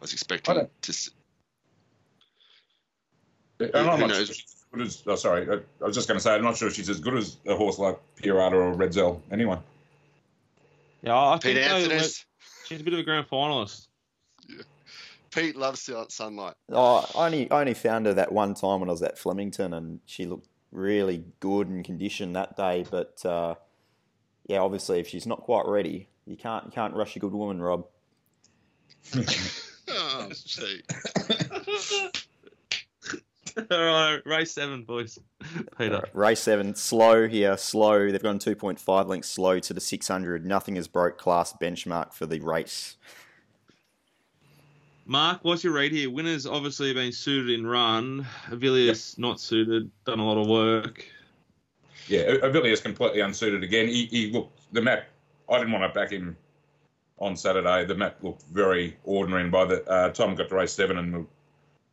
was 0.00 0.12
expecting 0.12 0.54
don't- 0.54 0.82
to. 0.82 0.90
s- 0.92 1.10
And 3.60 3.74
I'm 3.74 3.98
who 4.00 4.06
not 4.06 4.16
sure 4.16 4.26
she's 4.26 4.44
as 4.44 4.64
good 4.72 4.86
as. 4.86 5.02
Oh, 5.06 5.16
sorry, 5.16 5.48
I, 5.50 5.54
I 5.82 5.86
was 5.86 5.94
just 5.96 6.06
going 6.08 6.16
to 6.18 6.22
say 6.22 6.34
I'm 6.34 6.42
not 6.44 6.56
sure 6.56 6.68
if 6.68 6.74
she's 6.74 6.88
as 6.88 7.00
good 7.00 7.14
as 7.16 7.36
a 7.46 7.56
horse 7.56 7.78
like 7.78 7.98
Pierata 8.16 8.52
or 8.52 8.74
Redzel. 8.74 9.20
Anyway, 9.32 9.58
Yeah, 11.02 11.16
I 11.16 11.34
Pete 11.42 11.56
think 11.56 11.68
though, 11.68 11.76
Anthony. 11.94 12.08
she's 12.66 12.80
a 12.80 12.84
bit 12.84 12.92
of 12.94 13.00
a 13.00 13.02
grand 13.02 13.28
finalist. 13.28 13.88
Pete 15.30 15.56
loves 15.56 15.84
the 15.86 16.06
sunlight. 16.08 16.54
Oh, 16.70 17.04
I 17.16 17.26
only 17.26 17.50
I 17.50 17.60
only 17.60 17.74
found 17.74 18.06
her 18.06 18.14
that 18.14 18.32
one 18.32 18.54
time 18.54 18.80
when 18.80 18.88
I 18.88 18.92
was 18.92 19.02
at 19.02 19.18
Flemington, 19.18 19.74
and 19.74 20.00
she 20.06 20.24
looked 20.24 20.48
really 20.72 21.24
good 21.40 21.68
and 21.68 21.84
conditioned 21.84 22.34
that 22.36 22.56
day. 22.56 22.86
But 22.90 23.24
uh, 23.26 23.54
yeah, 24.46 24.58
obviously, 24.60 25.00
if 25.00 25.08
she's 25.08 25.26
not 25.26 25.40
quite 25.42 25.66
ready, 25.66 26.08
you 26.26 26.36
can't 26.36 26.64
you 26.66 26.70
can't 26.70 26.94
rush 26.94 27.14
a 27.16 27.18
good 27.18 27.32
woman, 27.32 27.60
Rob. 27.60 27.86
Oh. 30.28 32.10
All 33.70 33.78
right, 33.78 34.20
race 34.24 34.52
seven, 34.52 34.84
boys. 34.84 35.18
Peter. 35.78 36.02
Race 36.12 36.40
seven, 36.40 36.74
slow 36.74 37.26
here, 37.26 37.56
slow. 37.56 38.10
They've 38.10 38.22
gone 38.22 38.38
2.5 38.38 39.08
lengths 39.08 39.28
slow 39.28 39.58
to 39.58 39.74
the 39.74 39.80
600. 39.80 40.46
Nothing 40.46 40.76
has 40.76 40.86
broke 40.86 41.18
class 41.18 41.52
benchmark 41.52 42.12
for 42.12 42.26
the 42.26 42.40
race. 42.40 42.96
Mark, 45.06 45.40
what's 45.42 45.64
your 45.64 45.72
rate 45.72 45.92
here? 45.92 46.10
Winners 46.10 46.46
obviously 46.46 46.92
been 46.92 47.12
suited 47.12 47.58
in 47.58 47.66
run. 47.66 48.26
Avilius 48.50 49.18
not 49.18 49.40
suited, 49.40 49.90
done 50.04 50.18
a 50.18 50.24
lot 50.24 50.38
of 50.38 50.46
work. 50.46 51.04
Yeah, 52.06 52.34
Avilius 52.42 52.82
completely 52.82 53.20
unsuited 53.20 53.62
again. 53.62 53.88
He, 53.88 54.06
he 54.06 54.30
looked 54.30 54.72
the 54.72 54.82
map. 54.82 55.08
I 55.48 55.58
didn't 55.58 55.72
want 55.72 55.92
to 55.92 55.98
back 55.98 56.10
him 56.10 56.36
on 57.20 57.36
Saturday. 57.36 57.84
The 57.84 57.94
map 57.94 58.22
looked 58.22 58.42
very 58.52 58.96
ordinary, 59.04 59.42
and 59.42 59.52
by 59.52 59.64
the 59.64 59.84
uh, 59.88 60.10
time 60.10 60.30
we 60.30 60.36
got 60.36 60.48
to 60.48 60.54
race 60.54 60.72
seven 60.72 60.98
and 60.98 61.26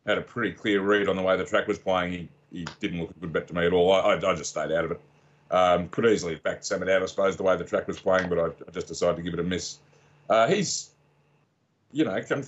had 0.06 0.18
a 0.18 0.22
pretty 0.22 0.54
clear 0.54 0.82
read 0.82 1.10
on 1.10 1.16
the 1.16 1.22
way 1.22 1.36
the 1.38 1.46
track 1.46 1.68
was 1.68 1.80
playing, 1.80 2.12
he, 2.12 2.30
he 2.52 2.68
didn't 2.80 3.00
look 3.00 3.12
a 3.12 3.20
good 3.20 3.34
bet 3.34 3.48
to 3.48 3.56
me 3.56 3.66
at 3.66 3.74
all. 3.74 3.92
I, 3.92 4.16
I, 4.16 4.36
just 4.36 4.52
stayed 4.52 4.72
out 4.72 4.86
of 4.86 4.92
it. 4.92 5.02
Um, 5.52 5.90
could 5.90 6.06
easily 6.06 6.34
have 6.34 6.44
backed 6.44 6.64
Samadoubt, 6.64 7.02
I 7.02 7.06
suppose, 7.06 7.38
the 7.38 7.44
way 7.44 7.56
the 7.56 7.64
track 7.64 7.88
was 7.88 8.00
playing, 8.00 8.30
but 8.30 8.40
I, 8.40 8.46
I 8.68 8.72
just 8.72 8.88
decided 8.88 9.18
to 9.18 9.22
give 9.24 9.34
it 9.34 9.40
a 9.40 9.44
miss. 9.44 9.80
Uh, 10.30 10.48
he's, 10.48 10.92
you 11.92 12.06
know, 12.06 12.20
come, 12.24 12.44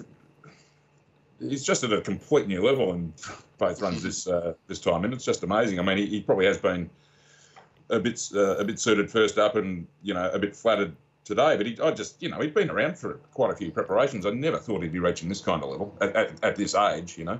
he's 1.39 1.63
just 1.63 1.83
at 1.83 1.93
a 1.93 2.01
complete 2.01 2.47
new 2.47 2.63
level 2.63 2.93
in 2.93 3.13
both 3.57 3.81
runs 3.81 4.03
this 4.03 4.27
uh, 4.27 4.53
this 4.67 4.79
time, 4.79 5.03
and 5.03 5.13
it's 5.13 5.25
just 5.25 5.43
amazing. 5.43 5.79
I 5.79 5.83
mean, 5.83 5.97
he, 5.97 6.05
he 6.05 6.21
probably 6.21 6.45
has 6.45 6.57
been 6.57 6.89
a 7.89 7.99
bit 7.99 8.21
uh, 8.33 8.57
a 8.57 8.63
bit 8.63 8.79
suited 8.79 9.11
first 9.11 9.37
up, 9.37 9.55
and 9.55 9.87
you 10.03 10.13
know, 10.13 10.29
a 10.31 10.39
bit 10.39 10.55
flattered 10.55 10.95
today. 11.27 11.57
But 11.57 11.65
he, 11.65 11.79
I 11.79 11.91
just, 11.91 12.21
you 12.21 12.29
know, 12.29 12.39
he'd 12.39 12.53
been 12.53 12.69
around 12.69 12.97
for 12.97 13.15
quite 13.33 13.51
a 13.51 13.55
few 13.55 13.71
preparations. 13.71 14.25
I 14.25 14.31
never 14.31 14.57
thought 14.57 14.81
he'd 14.81 14.91
be 14.91 14.99
reaching 14.99 15.29
this 15.29 15.41
kind 15.41 15.61
of 15.63 15.69
level 15.69 15.95
at, 16.01 16.15
at, 16.15 16.43
at 16.43 16.55
this 16.55 16.73
age, 16.73 17.17
you 17.17 17.25
know. 17.25 17.39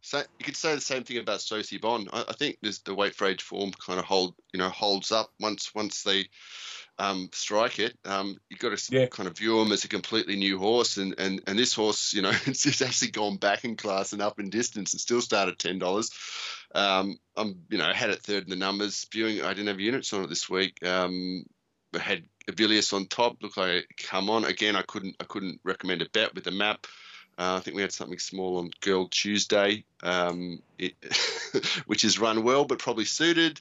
So 0.00 0.22
you 0.38 0.44
could 0.44 0.56
say 0.56 0.74
the 0.74 0.80
same 0.80 1.04
thing 1.04 1.18
about 1.18 1.42
Sophie 1.42 1.78
Bond. 1.78 2.08
I, 2.12 2.24
I 2.28 2.32
think 2.32 2.58
this, 2.62 2.78
the 2.78 2.94
weight 2.94 3.14
for 3.14 3.26
age 3.26 3.42
form 3.42 3.72
kind 3.72 3.98
of 3.98 4.06
hold, 4.06 4.34
you 4.52 4.58
know, 4.58 4.70
holds 4.70 5.12
up 5.12 5.30
once 5.38 5.74
once 5.74 6.02
they 6.02 6.28
um, 6.98 7.28
strike 7.32 7.78
it. 7.78 7.96
Um, 8.04 8.38
you've 8.48 8.60
got 8.60 8.76
to 8.76 8.94
Yeah. 8.94 9.06
kind 9.06 9.28
of 9.28 9.36
view 9.36 9.60
him 9.60 9.70
as 9.70 9.84
a 9.84 9.88
completely 9.88 10.36
new 10.36 10.58
horse, 10.58 10.96
and, 10.96 11.14
and, 11.18 11.42
and 11.46 11.58
this 11.58 11.74
horse, 11.74 12.14
you 12.14 12.22
know, 12.22 12.32
it's, 12.46 12.66
it's 12.66 12.82
actually 12.82 13.10
gone 13.10 13.36
back 13.36 13.64
in 13.64 13.76
class 13.76 14.12
and 14.12 14.22
up 14.22 14.40
in 14.40 14.50
distance, 14.50 14.94
and 14.94 15.00
still 15.00 15.20
started 15.20 15.58
ten 15.58 15.78
dollars. 15.78 16.10
Um, 16.74 17.18
I'm, 17.36 17.62
you 17.70 17.78
know, 17.78 17.92
had 17.92 18.10
it 18.10 18.22
third 18.22 18.44
in 18.44 18.50
the 18.50 18.56
numbers. 18.56 19.06
Viewing, 19.12 19.42
I 19.42 19.50
didn't 19.50 19.68
have 19.68 19.80
units 19.80 20.12
on 20.12 20.24
it 20.24 20.28
this 20.28 20.48
week. 20.48 20.84
Um, 20.84 21.44
had 21.94 22.24
Avilius 22.50 22.92
on 22.92 23.06
top. 23.06 23.42
Looked 23.42 23.56
like 23.56 23.88
come 24.08 24.30
on 24.30 24.44
again. 24.44 24.76
I 24.76 24.82
couldn't 24.82 25.16
I 25.20 25.24
couldn't 25.24 25.60
recommend 25.64 26.02
a 26.02 26.08
bet 26.08 26.34
with 26.34 26.44
the 26.44 26.50
map. 26.50 26.86
Uh, 27.38 27.54
I 27.56 27.60
think 27.60 27.76
we 27.76 27.82
had 27.82 27.92
something 27.92 28.18
small 28.18 28.58
on 28.58 28.70
Girl 28.80 29.06
Tuesday, 29.06 29.84
um, 30.02 30.60
it, 30.76 30.94
which 31.86 32.02
is 32.02 32.18
run 32.18 32.42
well, 32.42 32.64
but 32.64 32.80
probably 32.80 33.04
suited. 33.04 33.60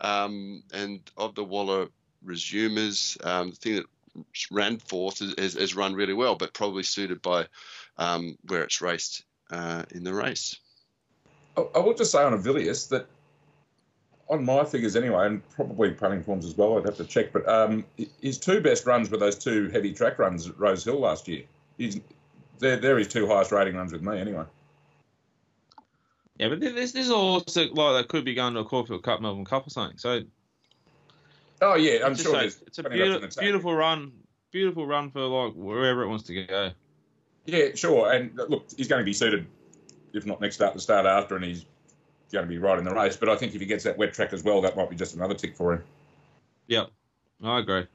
Um, 0.00 0.62
and 0.72 1.00
of 1.18 1.34
the 1.34 1.44
Waller 1.44 1.88
resumers, 2.24 3.18
um, 3.22 3.50
the 3.50 3.56
thing 3.56 3.74
that 3.76 3.84
ran 4.50 4.78
fourth 4.78 5.18
has, 5.18 5.74
run 5.74 5.92
really 5.92 6.14
well, 6.14 6.36
but 6.36 6.54
probably 6.54 6.84
suited 6.84 7.20
by 7.20 7.46
um, 7.98 8.38
where 8.46 8.62
it's 8.62 8.80
raced 8.80 9.24
uh, 9.50 9.82
in 9.90 10.04
the 10.04 10.14
race. 10.14 10.56
I 11.56 11.78
will 11.80 11.94
just 11.94 12.12
say 12.12 12.22
on 12.22 12.32
Avilius 12.32 12.88
that 12.88 13.08
on 14.30 14.44
my 14.44 14.64
figures 14.64 14.96
anyway, 14.96 15.26
and 15.26 15.48
probably 15.50 15.90
punting 15.90 16.22
forms 16.22 16.44
as 16.44 16.56
well, 16.56 16.78
I'd 16.78 16.84
have 16.84 16.96
to 16.98 17.04
check, 17.04 17.32
but 17.32 17.48
um, 17.48 17.84
his 18.20 18.38
two 18.38 18.60
best 18.60 18.86
runs 18.86 19.10
were 19.10 19.16
those 19.16 19.36
two 19.36 19.68
heavy 19.70 19.92
track 19.92 20.18
runs 20.18 20.48
at 20.48 20.58
Rose 20.58 20.84
Hill 20.84 21.00
last 21.00 21.28
year. 21.28 21.44
He's, 21.78 22.00
they're, 22.58 22.76
they're 22.76 22.98
his 22.98 23.08
two 23.08 23.26
highest 23.26 23.52
rating 23.52 23.76
runs 23.76 23.92
with 23.92 24.02
me 24.02 24.18
anyway. 24.18 24.44
Yeah, 26.36 26.50
but 26.50 26.60
this, 26.60 26.92
this 26.92 27.06
is 27.06 27.10
also 27.10 27.68
like 27.72 28.02
that 28.02 28.08
could 28.08 28.24
be 28.24 28.34
going 28.34 28.54
to 28.54 28.60
a 28.60 28.64
Caulfield 28.64 29.02
Cup, 29.02 29.20
Melbourne 29.20 29.44
Cup 29.44 29.66
or 29.66 29.70
something. 29.70 29.98
So 29.98 30.22
Oh, 31.60 31.74
yeah, 31.74 32.04
I'm 32.04 32.14
sure 32.14 32.40
it's 32.40 32.78
a 32.78 32.82
plenty 32.82 32.98
left 32.98 33.14
in 33.14 33.20
beautiful, 33.20 33.42
beautiful 33.42 33.74
run, 33.74 34.12
beautiful 34.52 34.86
run 34.86 35.10
for 35.10 35.20
like 35.22 35.54
wherever 35.54 36.02
it 36.02 36.08
wants 36.08 36.24
to 36.24 36.44
go. 36.44 36.70
Yeah, 37.46 37.74
sure. 37.74 38.12
And 38.12 38.36
look, 38.36 38.66
he's 38.76 38.88
going 38.88 39.00
to 39.00 39.04
be 39.04 39.12
suited, 39.12 39.46
if 40.12 40.24
not 40.24 40.40
next 40.40 40.56
start, 40.56 40.74
the 40.74 40.80
start 40.80 41.06
after, 41.06 41.34
and 41.34 41.44
he's 41.44 41.64
going 42.32 42.44
to 42.44 42.48
be 42.48 42.58
right 42.58 42.78
in 42.78 42.84
the 42.84 42.94
race. 42.94 43.16
But 43.16 43.28
I 43.28 43.36
think 43.36 43.54
if 43.54 43.60
he 43.60 43.66
gets 43.66 43.84
that 43.84 43.98
wet 43.98 44.12
track 44.12 44.32
as 44.32 44.42
well, 44.42 44.60
that 44.62 44.76
might 44.76 44.90
be 44.90 44.96
just 44.96 45.14
another 45.14 45.34
tick 45.34 45.56
for 45.56 45.72
him. 45.74 45.84
Yep, 46.66 46.88
I 47.42 47.58
agree. 47.60 47.86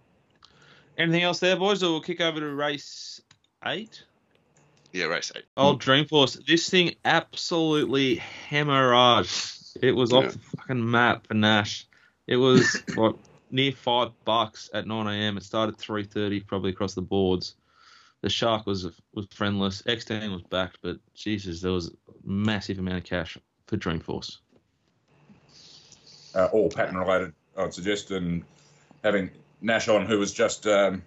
Anything 0.97 1.23
else 1.23 1.39
there, 1.39 1.55
boys? 1.55 1.83
Or 1.83 1.91
we'll 1.91 2.01
kick 2.01 2.21
over 2.21 2.39
to 2.39 2.47
race 2.47 3.21
eight. 3.65 4.03
Yeah, 4.91 5.05
race 5.05 5.31
eight. 5.35 5.45
Old 5.57 5.81
Dreamforce. 5.81 6.45
This 6.45 6.69
thing 6.69 6.95
absolutely 7.03 8.21
hemorrhaged. 8.49 9.77
It 9.81 9.91
was 9.93 10.13
off 10.13 10.25
Yeah. 10.25 10.29
the 10.31 10.39
fucking 10.57 10.91
map 10.91 11.27
for 11.27 11.33
Nash. 11.33 11.87
It 12.27 12.35
was 12.37 12.81
like 12.95 13.15
near 13.49 13.71
five 13.71 14.11
bucks 14.23 14.69
at 14.73 14.85
9 14.87 15.07
a.m. 15.07 15.37
It 15.37 15.43
started 15.43 15.77
3:30 15.77 16.45
probably 16.45 16.69
across 16.71 16.93
the 16.93 17.01
boards. 17.01 17.55
The 18.21 18.29
shark 18.29 18.65
was 18.65 18.87
was 19.13 19.25
friendless. 19.31 19.81
X10 19.81 20.31
was 20.31 20.43
backed, 20.43 20.77
but 20.81 20.97
Jesus, 21.15 21.61
there 21.61 21.71
was 21.71 21.87
a 21.87 21.91
massive 22.23 22.77
amount 22.79 22.99
of 22.99 23.03
cash 23.03 23.37
for 23.67 23.77
Dreamforce. 23.77 24.37
uh, 26.35 26.49
all 26.51 26.69
pattern 26.69 26.97
related, 26.97 27.33
I'd 27.57 27.73
suggest, 27.73 28.11
and 28.11 28.43
having 29.03 29.29
Nash 29.61 29.87
on, 29.87 30.05
who 30.05 30.19
was 30.19 30.33
just, 30.33 30.67
um, 30.67 31.03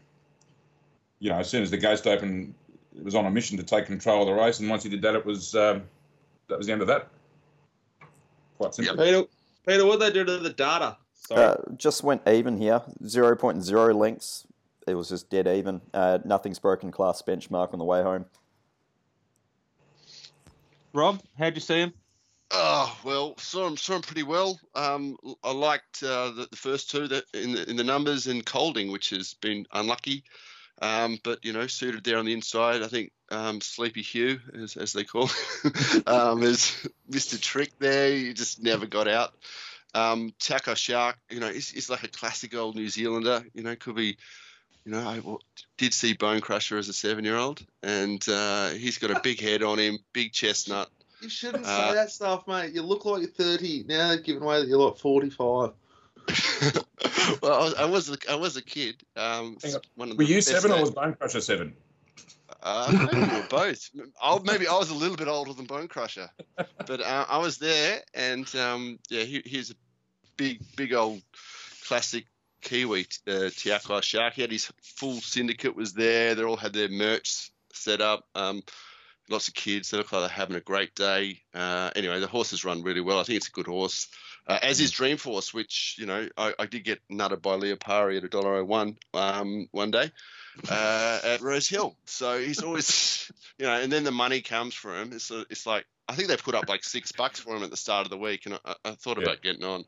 you 1.19 1.31
know, 1.31 1.38
as 1.38 1.49
soon 1.49 1.62
as 1.62 1.71
the 1.71 1.77
Ghost 1.79 2.07
Open 2.07 2.55
was 3.03 3.14
on 3.14 3.27
a 3.27 3.31
mission 3.31 3.57
to 3.59 3.62
take 3.62 3.87
control 3.87 4.23
of 4.23 4.29
the 4.29 4.33
race, 4.33 4.61
and 4.61 4.69
once 4.71 4.83
he 4.83 4.88
did 4.88 5.03
that, 5.03 5.14
it 5.14 5.27
was 5.27 5.55
um, 5.55 5.83
that 6.49 6.59
was 6.59 6.66
the 6.66 6.73
end 6.73 6.83
of 6.83 6.88
that. 6.88 7.09
Quite 8.59 8.75
simply. 8.75 9.05
Peter, 9.05 9.25
Peter, 9.66 9.85
what 9.85 10.01
did 10.01 10.14
they 10.14 10.19
do 10.19 10.25
to 10.25 10.38
the 10.38 10.51
data? 10.51 10.97
Uh, 11.31 11.57
just 11.77 12.05
went 12.05 12.23
even 12.29 12.57
here, 12.57 12.83
0.0 13.03 13.95
lengths. 13.95 14.47
It 14.87 14.95
was 14.95 15.09
just 15.09 15.29
dead 15.29 15.49
even. 15.49 15.81
Uh, 15.92 16.19
nothing's 16.25 16.61
broken 16.61 16.92
class 16.92 17.21
benchmark 17.21 17.73
on 17.73 17.81
the 17.81 17.85
way 17.85 18.03
home. 18.03 18.27
Rob, 20.92 21.21
how'd 21.37 21.55
you 21.55 21.61
see 21.61 21.81
him? 21.81 21.92
Oh 22.50 22.96
well, 23.02 23.37
saw 23.38 23.66
him 23.66 23.76
saw 23.76 23.96
him 23.96 24.02
pretty 24.02 24.22
well. 24.22 24.61
Um, 24.74 25.16
I 25.42 25.52
liked 25.52 26.02
uh, 26.02 26.30
the, 26.30 26.48
the 26.50 26.56
first 26.56 26.90
two 26.90 27.09
that 27.09 27.24
in 27.35 27.52
the, 27.52 27.68
in 27.68 27.76
the 27.76 27.85
numbers 27.85 28.28
and 28.28 28.46
Colding, 28.46 28.92
which 28.92 29.11
has 29.11 29.35
been 29.35 29.66
unlucky, 29.72 30.22
um, 30.80 31.18
but 31.24 31.44
you 31.44 31.52
know 31.52 31.66
suited 31.66 32.04
there 32.04 32.18
on 32.18 32.24
the 32.24 32.32
inside. 32.32 32.82
I 32.82 32.87
think 32.87 33.11
um, 33.32 33.61
Sleepy 33.61 34.02
Hugh, 34.02 34.38
as, 34.62 34.76
as 34.76 34.92
they 34.92 35.02
call, 35.02 35.28
um, 36.06 36.44
is 36.44 36.87
Mr. 37.11 37.40
Trick 37.40 37.72
there. 37.80 38.11
He 38.11 38.32
just 38.32 38.62
never 38.62 38.87
got 38.87 39.09
out. 39.09 39.35
Um, 39.92 40.32
Te 40.38 40.54
Akau 40.54 40.76
Shark, 40.76 41.18
you 41.30 41.40
know, 41.40 41.48
he's 41.48 41.90
like 41.90 42.04
a 42.04 42.09
classic 42.09 42.54
old 42.54 42.76
New 42.76 42.88
Zealander. 42.88 43.44
You 43.54 43.62
know, 43.62 43.74
could 43.76 43.96
be. 43.96 44.16
You 44.85 44.92
know, 44.92 45.00
I 45.00 45.20
did 45.78 45.92
see 45.92 46.14
Bonecrusher 46.14 46.78
as 46.78 46.88
a 46.88 46.92
seven-year-old, 46.92 47.61
and 47.82 48.24
uh, 48.28 48.68
he's 48.68 48.98
got 48.98 49.11
a 49.11 49.18
big 49.20 49.40
head 49.40 49.64
on 49.64 49.80
him, 49.80 49.98
big 50.12 50.32
chestnut. 50.32 50.88
You 51.20 51.29
shouldn't 51.29 51.64
Uh, 51.64 51.88
say 51.88 51.94
that 51.94 52.11
stuff, 52.11 52.46
mate. 52.46 52.72
You 52.72 52.83
look 52.83 53.05
like 53.05 53.22
you're 53.22 53.31
30. 53.31 53.85
Now 53.88 54.09
they're 54.09 54.18
giving 54.18 54.42
away 54.42 54.61
that 54.61 54.68
you're 54.68 54.79
like 54.79 54.98
45. 54.98 55.72
well, 57.42 57.52
I 57.52 57.64
was, 57.64 57.74
I 57.74 57.85
was 57.85 58.11
a, 58.11 58.16
I 58.31 58.35
was 58.35 58.57
a 58.57 58.62
kid. 58.62 58.96
Um, 59.16 59.57
Hang 59.62 59.74
one 59.94 60.11
of 60.11 60.18
Were 60.18 60.24
the 60.24 60.31
you 60.31 60.37
best 60.38 60.48
seven 60.48 60.72
or 60.72 60.81
was 60.81 60.90
Bonecrusher 60.90 61.42
seven? 61.42 61.74
Uh, 62.62 62.90
maybe 62.92 63.26
we 63.26 63.33
were 63.33 63.46
both. 63.48 63.90
I, 64.20 64.38
maybe 64.44 64.66
I 64.66 64.76
was 64.76 64.90
a 64.90 64.94
little 64.94 65.16
bit 65.16 65.29
older 65.29 65.52
than 65.52 65.66
Bonecrusher, 65.66 66.29
but 66.57 67.00
uh, 67.00 67.26
I 67.29 67.38
was 67.38 67.59
there, 67.59 68.00
and 68.14 68.52
um, 68.57 68.98
yeah, 69.09 69.22
he, 69.22 69.42
he's 69.44 69.70
a 69.70 69.74
big, 70.37 70.61
big 70.74 70.92
old 70.92 71.22
classic 71.87 72.26
Kiwi 72.62 73.07
uh, 73.29 73.50
Te 73.55 73.70
Akau 73.70 74.02
Shark. 74.02 74.35
He 74.35 74.42
had 74.42 74.50
his 74.50 74.72
full 74.83 75.20
syndicate 75.20 75.76
was 75.76 75.92
there. 75.92 76.35
They 76.35 76.42
all 76.42 76.57
had 76.57 76.72
their 76.72 76.88
merch 76.88 77.50
set 77.72 78.00
up. 78.00 78.26
Um, 78.35 78.62
lots 79.28 79.48
of 79.48 79.54
kids. 79.54 79.90
They 79.90 79.98
look 79.98 80.12
like 80.12 80.22
they're 80.22 80.28
having 80.28 80.56
a 80.56 80.60
great 80.60 80.94
day. 80.94 81.40
Uh, 81.54 81.90
anyway, 81.96 82.20
the 82.20 82.26
horse 82.26 82.50
has 82.50 82.64
run 82.64 82.82
really 82.82 83.00
well. 83.00 83.18
I 83.18 83.24
think 83.24 83.38
it's 83.38 83.48
a 83.48 83.52
good 83.52 83.66
horse. 83.66 84.08
Uh, 84.46 84.58
as 84.62 84.78
is 84.80 84.92
Dreamforce, 84.92 85.52
which 85.52 85.96
you 85.98 86.06
know 86.06 86.28
I, 86.36 86.54
I 86.58 86.66
did 86.66 86.84
get 86.84 87.00
nutted 87.10 87.42
by 87.42 87.56
Leopari 87.56 88.16
at 88.16 88.24
a 88.24 88.28
dollar 88.28 88.56
oh 88.56 88.64
one 88.64 88.96
um, 89.12 89.66
one 89.72 89.90
day 89.90 90.10
uh, 90.68 91.18
at 91.24 91.40
Rose 91.40 91.68
Hill. 91.68 91.96
So 92.06 92.38
he's 92.38 92.62
always, 92.62 93.30
you 93.58 93.66
know, 93.66 93.74
and 93.74 93.92
then 93.92 94.04
the 94.04 94.12
money 94.12 94.40
comes 94.42 94.74
for 94.74 94.96
him. 94.96 95.12
It's, 95.12 95.30
it's 95.50 95.66
like, 95.66 95.84
I 96.08 96.14
think 96.14 96.28
they 96.28 96.36
put 96.36 96.54
up 96.54 96.68
like 96.68 96.84
six 96.84 97.12
bucks 97.12 97.40
for 97.40 97.56
him 97.56 97.64
at 97.64 97.70
the 97.70 97.76
start 97.76 98.06
of 98.06 98.10
the 98.10 98.18
week, 98.18 98.46
and 98.46 98.58
I, 98.64 98.74
I 98.84 98.90
thought 98.92 99.18
Yeah. 99.18 99.24
about 99.24 99.42
getting 99.42 99.64
on. 99.64 99.84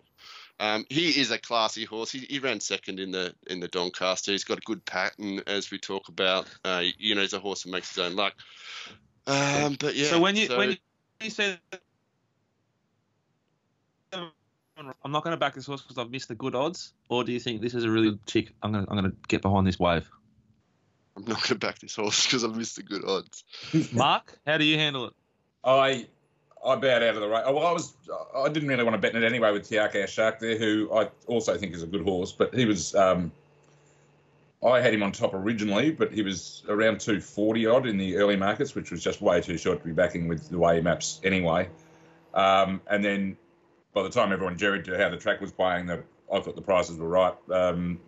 Um, 0.61 0.85
he 0.89 1.21
is 1.21 1.31
a 1.31 1.39
classy 1.39 1.85
horse. 1.85 2.11
He, 2.11 2.27
he 2.29 2.41
ran 2.41 2.59
second 2.59 2.99
in 2.99 3.13
the 3.13 3.33
in 3.47 3.61
the 3.61 3.69
Doncaster. 3.69 4.33
He's 4.33 4.43
got 4.43 4.59
a 4.59 4.63
good 4.63 4.85
pattern, 4.85 5.41
as 5.47 5.71
we 5.71 5.79
talk 5.79 6.09
about. 6.09 6.49
Uh, 6.65 6.83
you 6.99 7.15
know, 7.15 7.21
he's 7.21 7.33
a 7.33 7.39
horse 7.39 7.63
that 7.63 7.71
makes 7.71 7.91
his 7.91 7.99
own 7.99 8.17
luck. 8.17 8.35
Um, 9.29 9.77
but 9.79 9.95
yeah. 9.95 10.07
so 10.07 10.21
when 10.21 10.37
you 10.37 10.49
when 10.49 10.77
you 11.21 11.31
say 11.31 11.59
I'm 14.13 15.13
not 15.13 15.23
going 15.23 15.33
to 15.33 15.39
back 15.39 15.55
this 15.55 15.67
horse 15.67 15.83
because 15.83 15.99
I've 15.99 16.11
missed 16.11 16.29
the 16.29 16.35
good 16.35 16.55
odds, 16.55 16.93
or 17.09 17.25
do 17.25 17.33
you 17.33 17.41
think 17.41 17.61
this 17.61 17.75
is 17.75 17.85
a 17.85 17.91
really 17.91 18.19
chick? 18.27 18.55
I'm 18.63 18.73
going 18.73 18.85
to 18.85 18.91
I'm 18.91 18.99
going 18.99 19.11
to 19.11 19.17
get 19.29 19.43
behind 19.43 19.67
this 19.67 19.79
wave. 19.79 20.09
I'm 21.17 21.25
not 21.25 21.37
going 21.43 21.49
to 21.49 21.55
back 21.57 21.79
this 21.79 21.97
horse 21.97 22.27
because 22.27 22.45
I've 22.45 22.57
missed 22.57 22.77
the 22.77 22.83
good 22.83 23.05
odds. 23.05 23.45
Mark, 23.93 24.39
how 24.47 24.57
do 24.57 24.65
you 24.65 24.79
handle 24.79 25.07
it? 25.07 25.13
I 25.65 26.07
I 26.65 26.77
bowed 26.77 27.03
out 27.03 27.17
of 27.17 27.21
the 27.21 27.29
race. 27.29 27.43
Well, 27.47 27.67
I 27.67 27.73
was 27.73 27.93
I 28.35 28.49
didn't 28.49 28.69
really 28.69 28.85
want 28.85 28.95
to 28.95 28.99
bet 28.99 29.15
in 29.15 29.23
it 29.23 29.27
anyway 29.27 29.53
with 29.53 29.69
Te 29.69 29.77
Akau 29.77 30.07
Shark 30.07 30.39
there, 30.39 30.57
who 30.57 30.91
I 30.93 31.11
also 31.27 31.59
think 31.59 31.75
is 31.75 31.83
a 31.83 31.87
good 31.87 32.03
horse, 32.03 32.33
but 32.33 32.55
he 32.55 32.65
was. 32.65 32.95
Um, 32.95 33.33
I 34.65 34.81
had 34.81 34.93
him 34.93 35.03
on 35.03 35.13
top 35.13 35.35
originally, 35.35 35.93
but 35.93 36.13
he 36.13 36.23
was 36.23 36.65
around 36.69 37.01
240 37.01 37.67
odd 37.67 37.87
in 37.87 37.97
the 37.97 38.17
early 38.17 38.37
markets, 38.37 38.75
which 38.75 38.91
was 38.91 39.03
just 39.03 39.21
way 39.21 39.41
too 39.41 39.57
short 39.57 39.81
to 39.81 39.85
be 39.85 39.93
backing 39.93 40.27
with 40.27 40.49
the 40.49 40.59
way 40.59 40.77
he 40.77 40.81
maps 40.81 41.21
anyway. 41.23 41.69
Um, 42.35 42.81
and 42.91 43.05
then 43.05 43.37
by 43.95 44.03
the 44.03 44.11
time 44.11 44.33
everyone 44.33 44.59
jerried 44.59 44.85
to 44.87 44.99
how 44.99 45.11
the 45.11 45.17
track 45.17 45.41
was 45.41 45.53
playing, 45.53 45.87
the, 45.87 46.03
I 46.33 46.41
thought 46.41 46.57
the 46.57 46.63
prices 46.63 46.99
were 46.99 47.09
right. 47.09 47.35
Um, 47.51 48.01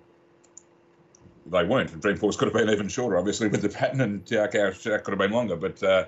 they 1.46 1.64
weren't. 1.64 1.98
Dreamforce 2.00 2.36
could 2.36 2.46
have 2.46 2.54
been 2.54 2.68
even 2.68 2.88
shorter, 2.88 3.16
obviously, 3.16 3.48
with 3.48 3.62
the 3.62 3.68
pattern, 3.68 4.00
and 4.00 4.26
Te 4.26 4.36
Akau 4.36 5.02
could 5.04 5.12
have 5.12 5.18
been 5.18 5.30
longer. 5.30 5.56
But 5.56 5.82
uh, 5.82 6.04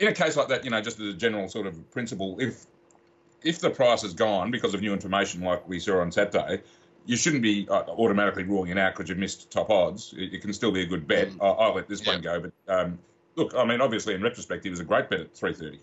in 0.00 0.08
a 0.08 0.12
case 0.12 0.36
like 0.36 0.48
that, 0.48 0.64
you 0.64 0.70
know, 0.70 0.80
just 0.80 0.98
as 1.00 1.14
a 1.14 1.16
general 1.16 1.48
sort 1.48 1.66
of 1.66 1.90
principle, 1.90 2.36
if 2.40 2.66
if 3.42 3.60
the 3.60 3.70
price 3.70 4.02
is 4.02 4.14
gone 4.14 4.50
because 4.50 4.74
of 4.74 4.80
new 4.80 4.92
information 4.92 5.42
like 5.42 5.66
we 5.68 5.78
saw 5.78 6.00
on 6.00 6.10
Saturday, 6.10 6.62
you 7.08 7.16
shouldn't 7.16 7.42
be 7.42 7.66
uh, 7.70 7.84
automatically 7.88 8.44
ruling 8.44 8.70
it 8.70 8.76
out 8.76 8.94
because 8.94 9.08
you've 9.08 9.16
missed 9.16 9.50
top 9.50 9.70
odds. 9.70 10.12
It, 10.14 10.34
it, 10.34 10.42
can 10.42 10.52
still 10.52 10.70
be 10.70 10.82
a 10.82 10.86
good 10.86 11.08
bet. 11.08 11.30
Mm. 11.30 11.38
I'll, 11.40 11.58
I'll, 11.58 11.74
let 11.74 11.88
this 11.88 12.04
yeah. 12.04 12.12
one 12.12 12.20
go. 12.20 12.40
But 12.40 12.52
um, 12.68 12.98
look, 13.34 13.54
I 13.56 13.64
mean, 13.64 13.80
obviously, 13.80 14.14
in 14.14 14.22
retrospect, 14.22 14.66
it 14.66 14.70
was 14.70 14.80
a 14.80 14.84
great 14.84 15.08
bet 15.08 15.20
at 15.20 15.34
330. 15.34 15.80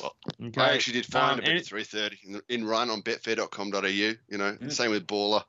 Well, 0.00 0.14
okay. 0.46 0.60
I 0.60 0.74
actually 0.74 0.92
did 0.92 1.06
find 1.06 1.32
um, 1.32 1.38
a 1.40 1.42
bit 1.42 1.56
at 1.56 1.66
330 1.66 2.18
in, 2.28 2.60
in 2.60 2.64
run 2.64 2.90
on 2.90 3.02
betfair.com.au. 3.02 3.86
You 3.86 4.16
know, 4.30 4.56
yeah. 4.60 4.68
same 4.68 4.92
with 4.92 5.08
Baller. 5.08 5.42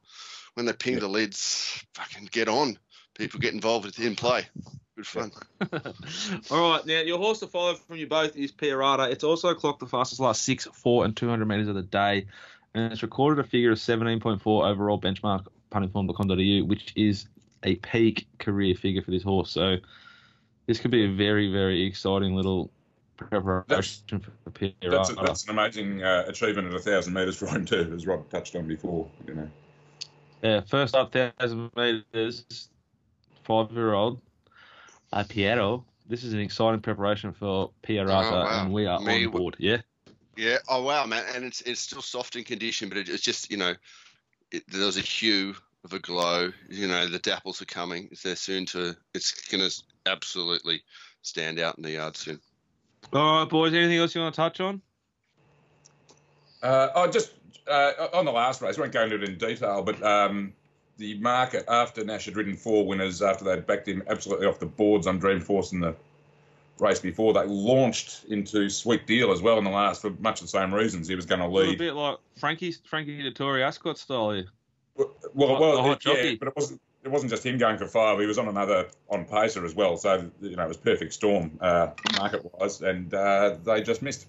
When 0.56 0.66
they 0.66 0.74
ping 0.74 0.96
yeah. 0.96 1.02
the 1.02 1.08
lids, 1.08 1.86
fucking 1.94 2.30
get 2.32 2.50
on. 2.50 2.80
People 3.14 3.40
get 3.40 3.54
involved 3.54 3.86
with 3.86 4.00
in 4.00 4.16
play. 4.16 4.48
Good 4.96 5.06
fun. 5.06 5.32
All 6.52 6.72
right, 6.72 6.86
now 6.88 7.02
your 7.02 7.20
horse 7.20 7.40
to 7.42 7.48
follow 7.48 7.76
from 7.76 7.98
you 7.98 8.08
both 8.08 8.36
is 8.36 8.52
Pierata. 8.52 9.12
It's 9.12 9.24
also 9.24 9.54
clocked 9.54 9.80
the 9.80 9.86
fastest 9.86 10.20
last 10.20 10.42
six, 10.42 10.66
four, 10.74 11.06
and 11.06 11.16
200 11.16 11.46
metres 11.46 11.68
of 11.68 11.76
the 11.76 11.84
day, 11.84 12.26
and 12.74 12.92
it's 12.92 13.04
recorded 13.04 13.44
a 13.44 13.48
figure 13.48 13.72
of 13.72 13.78
17.4 13.78 14.42
overall 14.46 15.00
benchmark 15.00 15.46
puntingform.com.au, 15.72 16.66
which 16.66 16.94
is 16.96 17.28
a 17.64 17.76
peak 17.76 18.28
career 18.40 18.76
figure 18.76 19.02
for 19.02 19.12
this 19.12 19.24
horse. 19.24 19.52
So 19.52 19.78
this 20.68 20.80
could 20.80 20.92
be 20.92 21.06
a 21.06 21.12
very, 21.12 21.52
very 21.52 21.86
exciting 21.86 22.36
little 22.36 22.72
preparation 23.18 23.66
that's, 23.68 24.04
for 24.44 24.52
Pierata. 24.52 24.92
That's, 24.92 25.10
a, 25.10 25.14
that's 25.16 25.44
an 25.46 25.52
amazing 25.52 26.04
uh, 26.04 26.26
achievement 26.28 26.68
at 26.68 26.74
a 26.74 26.80
thousand 26.80 27.14
metres 27.14 27.38
for 27.38 27.48
him 27.48 27.66
too, 27.66 27.92
as 27.96 28.08
Rob 28.08 28.30
touched 28.30 28.56
on 28.56 28.68
before. 28.68 29.08
You 29.28 29.34
know. 29.36 29.50
Yeah, 30.42 30.62
first 30.62 30.96
up 30.96 31.12
thousand 31.12 31.72
metres, 31.76 32.70
five-year-old 33.44 34.22
uh, 35.14 35.24
Piero. 35.28 35.86
This 36.08 36.24
is 36.24 36.34
an 36.34 36.40
exciting 36.40 36.82
preparation 36.82 37.32
for 37.32 37.72
Pierata, 37.84 38.32
oh, 38.32 38.40
wow. 38.44 38.62
and 38.64 38.74
we 38.74 38.86
are 38.86 39.00
Me, 39.00 39.26
on 39.26 39.32
board. 39.32 39.56
Yeah. 39.60 39.78
Yeah. 40.42 40.58
Oh 40.68 40.82
wow, 40.82 41.06
man! 41.06 41.24
And 41.36 41.46
it's 41.46 41.62
it's 41.62 41.80
still 41.80 42.02
soft 42.02 42.36
in 42.36 42.44
condition, 42.44 42.90
but 42.90 42.98
it, 42.98 43.10
it's 43.10 43.22
just 43.22 43.52
you 43.52 43.58
know, 43.58 43.76
it, 44.52 44.64
there's 44.70 44.98
a 44.98 45.02
hue 45.02 45.54
of 45.84 45.94
a 45.94 46.00
glow. 46.00 46.52
You 46.68 46.88
know, 46.88 47.08
the 47.08 47.20
dapples 47.20 47.62
are 47.62 47.66
coming. 47.66 48.10
They're 48.24 48.36
soon 48.36 48.66
to. 48.68 48.98
It's 49.14 49.48
going 49.50 49.70
to 49.70 49.84
absolutely 50.08 50.82
stand 51.22 51.60
out 51.60 51.78
in 51.78 51.84
the 51.84 51.92
yard 51.92 52.18
soon. 52.18 52.40
All 53.14 53.42
right, 53.42 53.48
boys. 53.48 53.72
Anything 53.76 54.00
else 54.00 54.16
you 54.16 54.22
want 54.22 54.34
to 54.34 54.42
touch 54.42 54.60
on? 54.60 54.82
Uh, 56.64 56.88
oh, 56.96 57.08
just 57.08 57.34
uh, 57.68 58.08
on 58.12 58.26
the 58.26 58.32
last 58.32 58.64
race. 58.64 58.80
I 58.80 58.82
won't 58.82 58.94
go 58.94 59.04
into 59.04 59.18
it 59.18 59.30
in 59.30 59.38
detail, 59.38 59.84
but 59.84 60.02
um, 60.02 60.54
the 60.98 61.20
market 61.20 61.66
after 61.68 62.04
Nash 62.04 62.26
had 62.26 62.36
ridden 62.36 62.56
four 62.56 62.88
winners 62.88 63.22
after 63.22 63.46
they'd 63.46 63.68
backed 63.68 63.88
him 63.88 64.02
absolutely 64.08 64.48
off 64.48 64.58
the 64.58 64.66
boards 64.66 65.06
on 65.06 65.22
Dreamforce 65.22 65.72
and 65.72 65.84
the 65.84 65.96
race 66.82 67.00
before, 67.00 67.34
they 67.34 67.46
launched 67.46 68.26
into 68.26 68.70
Sweet 68.70 69.06
Deal 69.08 69.32
as 69.32 69.42
well 69.42 69.58
in 69.58 69.64
the 69.64 69.70
last 69.70 70.02
for 70.02 70.10
much 70.20 70.42
the 70.42 70.48
same 70.48 70.74
reasons. 70.74 71.08
He 71.08 71.16
was 71.16 71.26
going 71.26 71.40
to 71.40 71.48
lead. 71.48 71.76
A 71.76 71.78
bit 71.78 71.94
like 71.94 72.18
Frankie 72.38 72.74
Frankie 72.86 73.22
Dettori 73.24 73.62
Ascot 73.62 73.98
style 73.98 74.32
here. 74.32 74.48
Well, 74.96 75.16
well, 75.34 75.60
well 75.60 75.92
it, 75.94 76.06
yeah, 76.06 76.36
but 76.40 76.50
it 76.50 76.56
wasn't. 76.56 76.82
It 77.04 77.10
wasn't 77.10 77.32
just 77.32 77.44
him 77.44 77.58
going 77.58 77.80
for 77.80 77.88
five. 77.88 78.20
He 78.20 78.28
was 78.28 78.38
on 78.38 78.48
another 78.48 78.88
on 79.10 79.26
pacer 79.26 79.66
as 79.66 79.74
well. 79.74 79.98
So 79.98 80.30
you 80.42 80.56
know 80.56 80.66
it 80.66 80.68
was 80.68 80.78
perfect 80.78 81.14
storm 81.14 81.58
uh, 81.60 81.92
market 82.18 82.48
wise, 82.54 82.82
and 82.82 83.12
uh, 83.14 83.56
they 83.64 83.82
just 83.82 84.02
missed. 84.02 84.28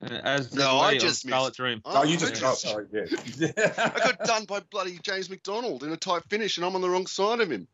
As 0.00 0.52
no, 0.52 0.78
I 0.78 0.98
just 0.98 1.24
missed. 1.24 1.54
Dream. 1.54 1.80
Oh, 1.84 2.02
you 2.02 2.16
just, 2.16 2.34
just... 2.34 2.44
Oh, 2.44 2.54
sorry, 2.54 2.86
yeah. 2.92 3.52
I 3.78 3.98
got 3.98 4.18
done 4.24 4.44
by 4.44 4.60
bloody 4.70 4.98
James 5.02 5.30
McDonald 5.30 5.84
in 5.84 5.92
a 5.92 5.96
tight 5.96 6.24
finish, 6.28 6.56
and 6.56 6.66
I'm 6.66 6.74
on 6.74 6.80
the 6.80 6.90
wrong 6.90 7.06
side 7.06 7.40
of 7.40 7.50
him. 7.50 7.68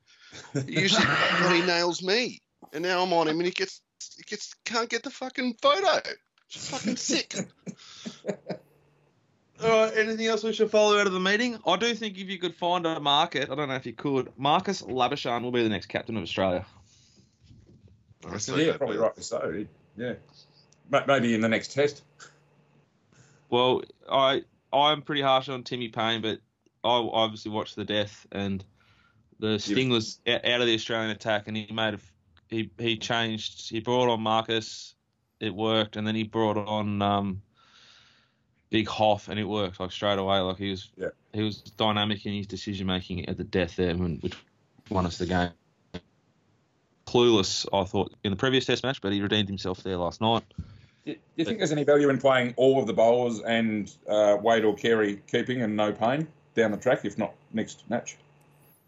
He 0.66 0.80
usually 0.80 1.06
he 1.48 1.62
nails 1.62 2.02
me, 2.02 2.40
and 2.72 2.82
now 2.82 3.02
I'm 3.02 3.12
on 3.12 3.28
him, 3.28 3.38
and 3.38 3.46
he 3.46 3.52
gets 3.52 3.80
he 4.16 4.22
gets 4.22 4.54
can't 4.64 4.88
get 4.88 5.02
the 5.02 5.10
fucking 5.10 5.56
photo. 5.60 6.00
It's 6.48 6.70
fucking 6.70 6.96
sick. 6.96 7.34
All 9.62 9.68
right, 9.68 9.92
anything 9.94 10.26
else 10.26 10.42
we 10.42 10.54
should 10.54 10.70
follow 10.70 10.98
out 10.98 11.06
of 11.06 11.12
the 11.12 11.20
meeting? 11.20 11.58
I 11.66 11.76
do 11.76 11.94
think 11.94 12.16
if 12.16 12.28
you 12.28 12.38
could 12.38 12.54
find 12.54 12.86
a 12.86 12.98
market, 12.98 13.50
I 13.50 13.54
don't 13.54 13.68
know 13.68 13.74
if 13.74 13.84
you 13.84 13.92
could, 13.92 14.32
Marnus 14.38 14.82
Labuschagne 14.82 15.42
will 15.42 15.52
be 15.52 15.62
the 15.62 15.68
next 15.68 15.86
captain 15.86 16.16
of 16.16 16.22
Australia. 16.22 16.64
Yeah, 18.24 18.76
probably 18.76 18.96
rightly 18.96 19.22
so. 19.22 19.66
Yeah, 19.96 20.14
maybe 21.06 21.34
in 21.34 21.42
the 21.42 21.48
next 21.48 21.72
test. 21.72 22.02
Well, 23.50 23.82
I 24.10 24.42
I'm 24.72 25.02
pretty 25.02 25.22
harsh 25.22 25.48
on 25.48 25.62
Timmy 25.62 25.88
Paine, 25.88 26.22
but 26.22 26.38
I 26.82 26.88
obviously 26.88 27.50
watched 27.50 27.76
the 27.76 27.84
death 27.84 28.26
and 28.32 28.64
the 29.40 29.58
sting 29.58 29.88
was 29.88 30.20
out 30.26 30.60
of 30.60 30.66
the 30.66 30.74
Australian 30.74 31.10
attack, 31.10 31.48
and 31.48 31.56
he 31.56 31.72
made 31.72 31.94
a 31.94 31.98
he 32.50 32.70
he 32.78 32.96
changed. 32.96 33.70
He 33.70 33.80
brought 33.80 34.08
on 34.10 34.20
Marnus, 34.20 34.94
it 35.38 35.54
worked, 35.54 35.96
and 35.96 36.06
then 36.06 36.14
he 36.14 36.24
brought 36.24 36.56
on 36.56 37.00
um, 37.00 37.42
Big 38.70 38.88
Hoff, 38.88 39.28
and 39.28 39.38
it 39.38 39.44
worked 39.44 39.80
like 39.80 39.92
straight 39.92 40.18
away. 40.18 40.38
Like 40.40 40.58
he 40.58 40.70
was 40.70 40.90
yeah. 40.96 41.08
he 41.32 41.42
was 41.42 41.60
dynamic 41.60 42.26
in 42.26 42.34
his 42.34 42.46
decision 42.46 42.86
making 42.86 43.28
at 43.28 43.36
the 43.36 43.44
death 43.44 43.76
there, 43.76 43.94
which 43.94 44.34
won 44.90 45.06
us 45.06 45.18
the 45.18 45.26
game. 45.26 45.50
Clueless, 47.06 47.66
I 47.72 47.84
thought 47.84 48.12
in 48.22 48.30
the 48.30 48.36
previous 48.36 48.66
Test 48.66 48.84
match, 48.84 49.00
but 49.00 49.12
he 49.12 49.20
redeemed 49.20 49.48
himself 49.48 49.82
there 49.82 49.96
last 49.96 50.20
night. 50.20 50.44
Do 51.06 51.16
you 51.34 51.44
think 51.44 51.58
there's 51.58 51.72
any 51.72 51.82
value 51.82 52.08
in 52.10 52.18
playing 52.18 52.54
all 52.56 52.78
of 52.78 52.86
the 52.86 52.92
bowlers 52.92 53.40
and 53.40 53.92
uh, 54.08 54.36
Wade 54.40 54.64
or 54.64 54.76
Carey 54.76 55.20
keeping 55.26 55.62
and 55.62 55.74
no 55.74 55.92
Paine 55.92 56.28
down 56.54 56.70
the 56.70 56.76
track, 56.76 57.04
if 57.04 57.18
not 57.18 57.34
next 57.52 57.88
match? 57.88 58.16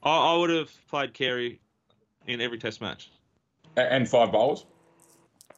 I, 0.02 0.34
I 0.34 0.36
would 0.36 0.50
have 0.50 0.70
played 0.88 1.14
Carey 1.14 1.58
in 2.26 2.40
every 2.40 2.58
Test 2.58 2.80
match. 2.80 3.10
And 3.76 4.08
five 4.08 4.32
bowls. 4.32 4.66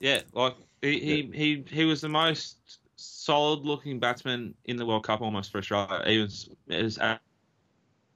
Yeah, 0.01 0.21
like 0.33 0.55
he, 0.83 0.99
he, 0.99 1.23
yeah. 1.23 1.37
he, 1.37 1.65
he 1.69 1.85
was 1.85 2.01
the 2.01 2.09
most 2.09 2.79
solid-looking 2.97 3.99
batsman 3.99 4.55
in 4.67 4.77
the 4.77 4.87
World 4.87 5.05
Cup 5.05 5.21
almost 5.21 5.51
for 5.51 5.59
Australia, 5.59 6.03
even 6.07 6.29
as 6.71 6.99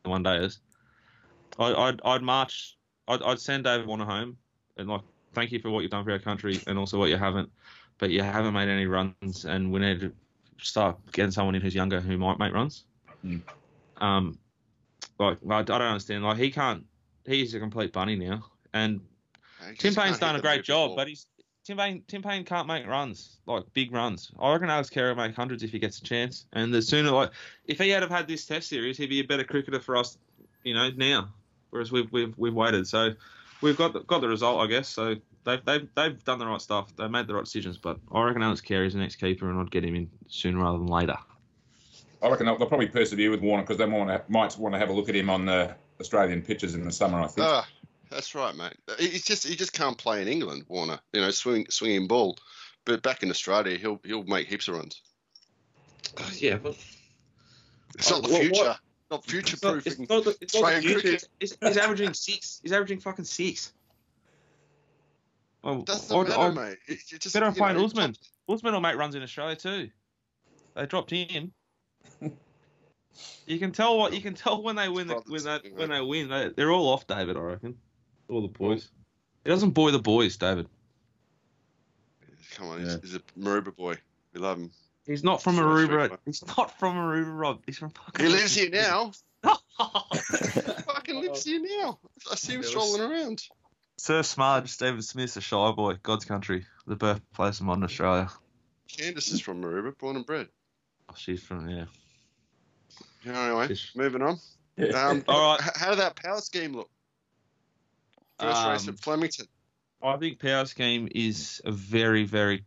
one 0.05 0.23
day 0.23 0.37
is. 0.37 0.61
I, 1.59 1.73
I'd, 1.73 2.01
I'd 2.05 2.23
march. 2.23 2.77
I'd, 3.09 3.23
I'd 3.23 3.41
send 3.41 3.65
David 3.65 3.87
Warner 3.87 4.05
home 4.05 4.37
and 4.77 4.89
like 4.89 5.01
thank 5.33 5.51
you 5.51 5.59
for 5.59 5.71
what 5.71 5.81
you've 5.81 5.91
done 5.91 6.05
for 6.05 6.13
our 6.13 6.19
country 6.19 6.61
and 6.67 6.79
also 6.79 6.99
what 6.99 7.09
you 7.09 7.17
haven't 7.17 7.51
but 7.99 8.11
you 8.11 8.23
haven't 8.23 8.55
made 8.55 8.69
any 8.69 8.87
runs, 8.87 9.45
and 9.45 9.71
we 9.71 9.81
need 9.81 10.01
to 10.01 10.13
start 10.59 10.97
getting 11.13 11.33
someone 11.33 11.55
in 11.55 11.61
who's 11.61 11.75
younger 11.75 12.01
who 12.01 12.17
might 12.17 12.39
make 12.39 12.53
runs. 12.53 12.85
Mm. 13.25 13.43
Um, 13.99 14.39
like 15.19 15.39
I 15.51 15.63
don't 15.63 15.83
understand. 15.83 16.25
Like 16.25 16.39
he 16.39 16.51
can't. 16.51 16.85
He's 17.27 17.55
a 17.55 17.61
complete 17.61 17.93
bunny 17.93 18.17
now, 18.17 18.45
and 18.73 19.01
Tim 19.79 19.95
Paine's 19.95 20.19
done 20.19 20.37
a 20.37 20.41
great 20.41 20.65
job, 20.65 20.97
but 20.97 21.09
he's 21.09 21.27
Tim 21.65 21.77
Paine. 21.77 22.03
Tim 22.09 22.23
Paine 22.23 22.45
can't 22.45 22.67
make 22.67 22.87
runs 22.87 23.37
like 23.47 23.65
big 23.75 23.93
runs. 23.93 24.31
I 24.39 24.53
reckon 24.53 24.71
Alex 24.71 24.91
Carey 24.91 25.11
will 25.11 25.23
make 25.23 25.35
hundreds 25.35 25.63
if 25.63 25.71
he 25.71 25.79
gets 25.79 25.99
a 25.99 26.03
chance. 26.03 26.47
And 26.53 26.73
the 26.73 26.81
sooner, 26.81 27.11
like 27.11 27.31
if 27.67 27.79
he 27.79 27.91
had 27.91 28.03
have 28.03 28.11
had 28.11 28.27
this 28.27 28.47
Test 28.47 28.69
series, 28.69 28.97
he'd 28.97 29.11
be 29.11 29.21
a 29.21 29.25
better 29.25 29.45
cricketer 29.45 29.81
for 29.81 29.97
us, 29.97 30.17
you 30.65 30.75
know, 30.75 30.91
now. 30.97 31.29
Whereas 31.71 31.93
we've 31.93 32.11
we've 32.13 32.33
we've 32.39 32.55
waited, 32.55 32.87
so 32.87 33.13
we've 33.61 33.77
got 33.77 33.93
the, 33.93 34.01
got 34.01 34.21
the 34.21 34.29
result, 34.29 34.61
I 34.61 34.67
guess. 34.67 34.89
So 34.89 35.17
they've, 35.45 35.65
they've, 35.65 35.89
they've 35.95 36.25
done 36.25 36.39
the 36.39 36.47
right 36.47 36.61
stuff. 36.61 36.95
They 36.97 37.09
made 37.09 37.27
the 37.27 37.35
right 37.35 37.45
decisions, 37.45 37.77
but 37.77 37.99
I 38.13 38.23
reckon 38.23 38.43
Alex 38.43 38.61
Carey's 38.61 38.95
the 38.95 39.01
next 39.01 39.17
keeper, 39.17 39.51
and 39.51 39.59
I'd 39.59 39.71
get 39.71 39.85
him 39.85 39.95
in 39.95 40.11
sooner 40.29 40.63
rather 40.63 40.79
than 40.79 40.87
later. 40.87 41.17
I 42.23 42.29
reckon 42.29 42.47
they'll, 42.47 42.59
they'll 42.59 42.69
probably 42.69 42.89
persevere 42.89 43.31
with 43.31 43.41
Warner 43.41 43.63
because 43.63 43.79
they 43.79 43.87
might, 43.87 44.29
might 44.29 44.57
want 44.59 44.75
to 44.75 44.79
have 44.79 44.89
a 44.89 44.93
look 44.93 45.09
at 45.09 45.15
him 45.15 45.31
on 45.31 45.47
the 45.47 45.75
Australian 46.01 46.43
pitches 46.43 46.75
in 46.75 46.85
the 46.85 46.93
summer. 46.93 47.21
I 47.21 47.27
think. 47.27 47.47
Ah, 47.47 47.69
that's 48.11 48.35
right, 48.35 48.55
mate. 48.55 48.75
He's 48.99 49.25
just 49.25 49.47
he 49.47 49.57
just 49.57 49.73
can't 49.73 49.99
play 49.99 50.23
in 50.23 50.29
England, 50.29 50.65
Warner. 50.69 50.99
You 51.13 51.21
know, 51.21 51.31
swing 51.31 51.67
swinging 51.71 52.07
ball, 52.07 52.39
but 52.85 53.03
back 53.03 53.23
in 53.23 53.31
Australia, 53.31 53.77
he'll 53.77 54.01
he'll 54.05 54.25
make 54.25 54.49
heaps 54.49 54.69
of 54.69 54.75
runs. 54.75 55.03
Uh, 56.17 56.25
yeah, 56.35 56.57
but 56.57 56.77
it's 57.95 58.11
not 58.11 58.23
the 58.23 58.29
future. 58.29 58.63
What? 58.65 58.79
Not 59.11 59.25
future 59.25 59.57
proofing. 59.57 59.93
It's 60.03 60.11
not, 60.11 60.27
it's 60.41 60.55
not 60.55 60.75
the 60.75 60.81
future. 60.83 61.19
He's, 61.41 61.57
he's 61.61 61.77
averaging 61.79 62.13
six. 62.13 62.61
He's 62.63 62.73
averaging 62.73 63.01
fucking 63.01 63.25
six. 63.25 63.73
Well, 65.63 65.83
Doesn't 65.83 66.17
I'd, 66.17 66.29
matter, 66.29 66.41
I'd, 66.41 66.55
mate. 66.55 66.79
It's 66.87 67.05
just, 67.05 67.35
better 67.35 67.51
find 67.53 67.79
know, 67.79 67.85
Usman. 67.85 68.15
Usman 68.49 68.75
will 68.75 68.81
make 68.81 68.97
runs 68.97 69.15
in 69.15 69.23
Australia 69.23 69.57
too. 69.57 69.89
They 70.75 70.87
dropped 70.87 71.11
him. 71.11 71.53
you 73.47 73.59
can 73.59 73.73
tell 73.73 73.99
what 73.99 74.13
you 74.13 74.21
can 74.21 74.35
tell 74.35 74.63
when 74.63 74.77
they 74.77 74.89
win 74.89 75.09
the, 75.09 75.23
when 75.27 75.43
they 75.43 75.71
when 75.71 75.89
they 75.89 76.01
win. 76.01 76.29
They, 76.29 76.51
they're 76.55 76.71
all 76.71 76.89
off 76.89 77.07
David, 77.07 77.37
I 77.37 77.41
reckon. 77.41 77.77
All 78.29 78.43
the 78.43 78.49
boys. 78.49 78.89
He 79.45 79.51
doesn't 79.51 79.71
boy 79.71 79.91
the 79.91 79.99
boys, 79.99 80.37
David. 80.37 80.69
come 82.55 82.69
on, 82.69 82.81
he's, 82.81 82.89
Yeah. 82.93 82.97
he's 83.03 83.15
a 83.15 83.21
Maroubra 83.39 83.75
boy. 83.75 83.97
We 84.35 84.41
love 84.41 84.59
him. 84.59 84.71
He's 85.07 85.25
not 85.25 85.43
from 85.43 85.57
So 85.57 85.63
Aruba. 85.63 86.09
sweet. 86.09 86.21
He's 86.27 86.45
not 86.59 86.79
from 86.79 86.97
Aruba, 86.97 87.39
Rob. 87.39 87.63
He's 87.65 87.79
from 87.79 87.91
fucking. 87.91 88.27
He 88.27 88.31
lives 88.33 88.55
here 88.55 88.69
now. 88.71 89.13
now. 89.43 89.57
Fucking 89.79 91.21
lives 91.21 91.45
here 91.45 91.61
now. 91.63 91.99
I 92.31 92.35
see 92.35 92.55
him 92.55 92.63
strolling 92.63 93.01
around. 93.01 93.43
Sir 93.97 94.23
Smudge, 94.23 94.69
Stephen 94.69 95.01
Smith's 95.03 95.37
a 95.37 95.41
shy 95.41 95.71
boy. 95.73 95.95
God's 96.03 96.25
country, 96.27 96.67
the 96.87 96.95
birthplace 96.97 97.61
of 97.61 97.67
modern 97.67 97.85
Australia. 97.85 98.31
Candice 98.89 99.33
is 99.33 99.41
from 99.41 99.63
Maroubra, 99.63 99.97
born 99.99 100.17
and 100.17 100.27
bred. 100.27 100.49
Oh, 101.09 101.15
she's 101.17 101.43
from 101.43 101.69
yeah. 101.69 101.87
Anyway, 103.27 103.67
She's- 103.69 103.91
moving 103.97 104.23
on. 104.23 104.39
Um, 104.95 105.25
All 105.27 105.53
right. 105.57 105.61
How 105.75 105.91
did 105.91 105.99
that 105.99 106.17
power 106.17 106.41
scheme 106.41 106.75
look? 106.75 106.91
First 108.39 108.67
race 108.67 108.89
Um, 108.89 108.95
at 108.95 109.01
Flemington. 109.01 109.47
I 110.03 110.17
think 110.17 110.39
Power 110.39 110.65
Scheme 110.67 111.09
is 111.13 111.61
a 111.65 111.73
very, 111.73 112.25
very 112.25 112.65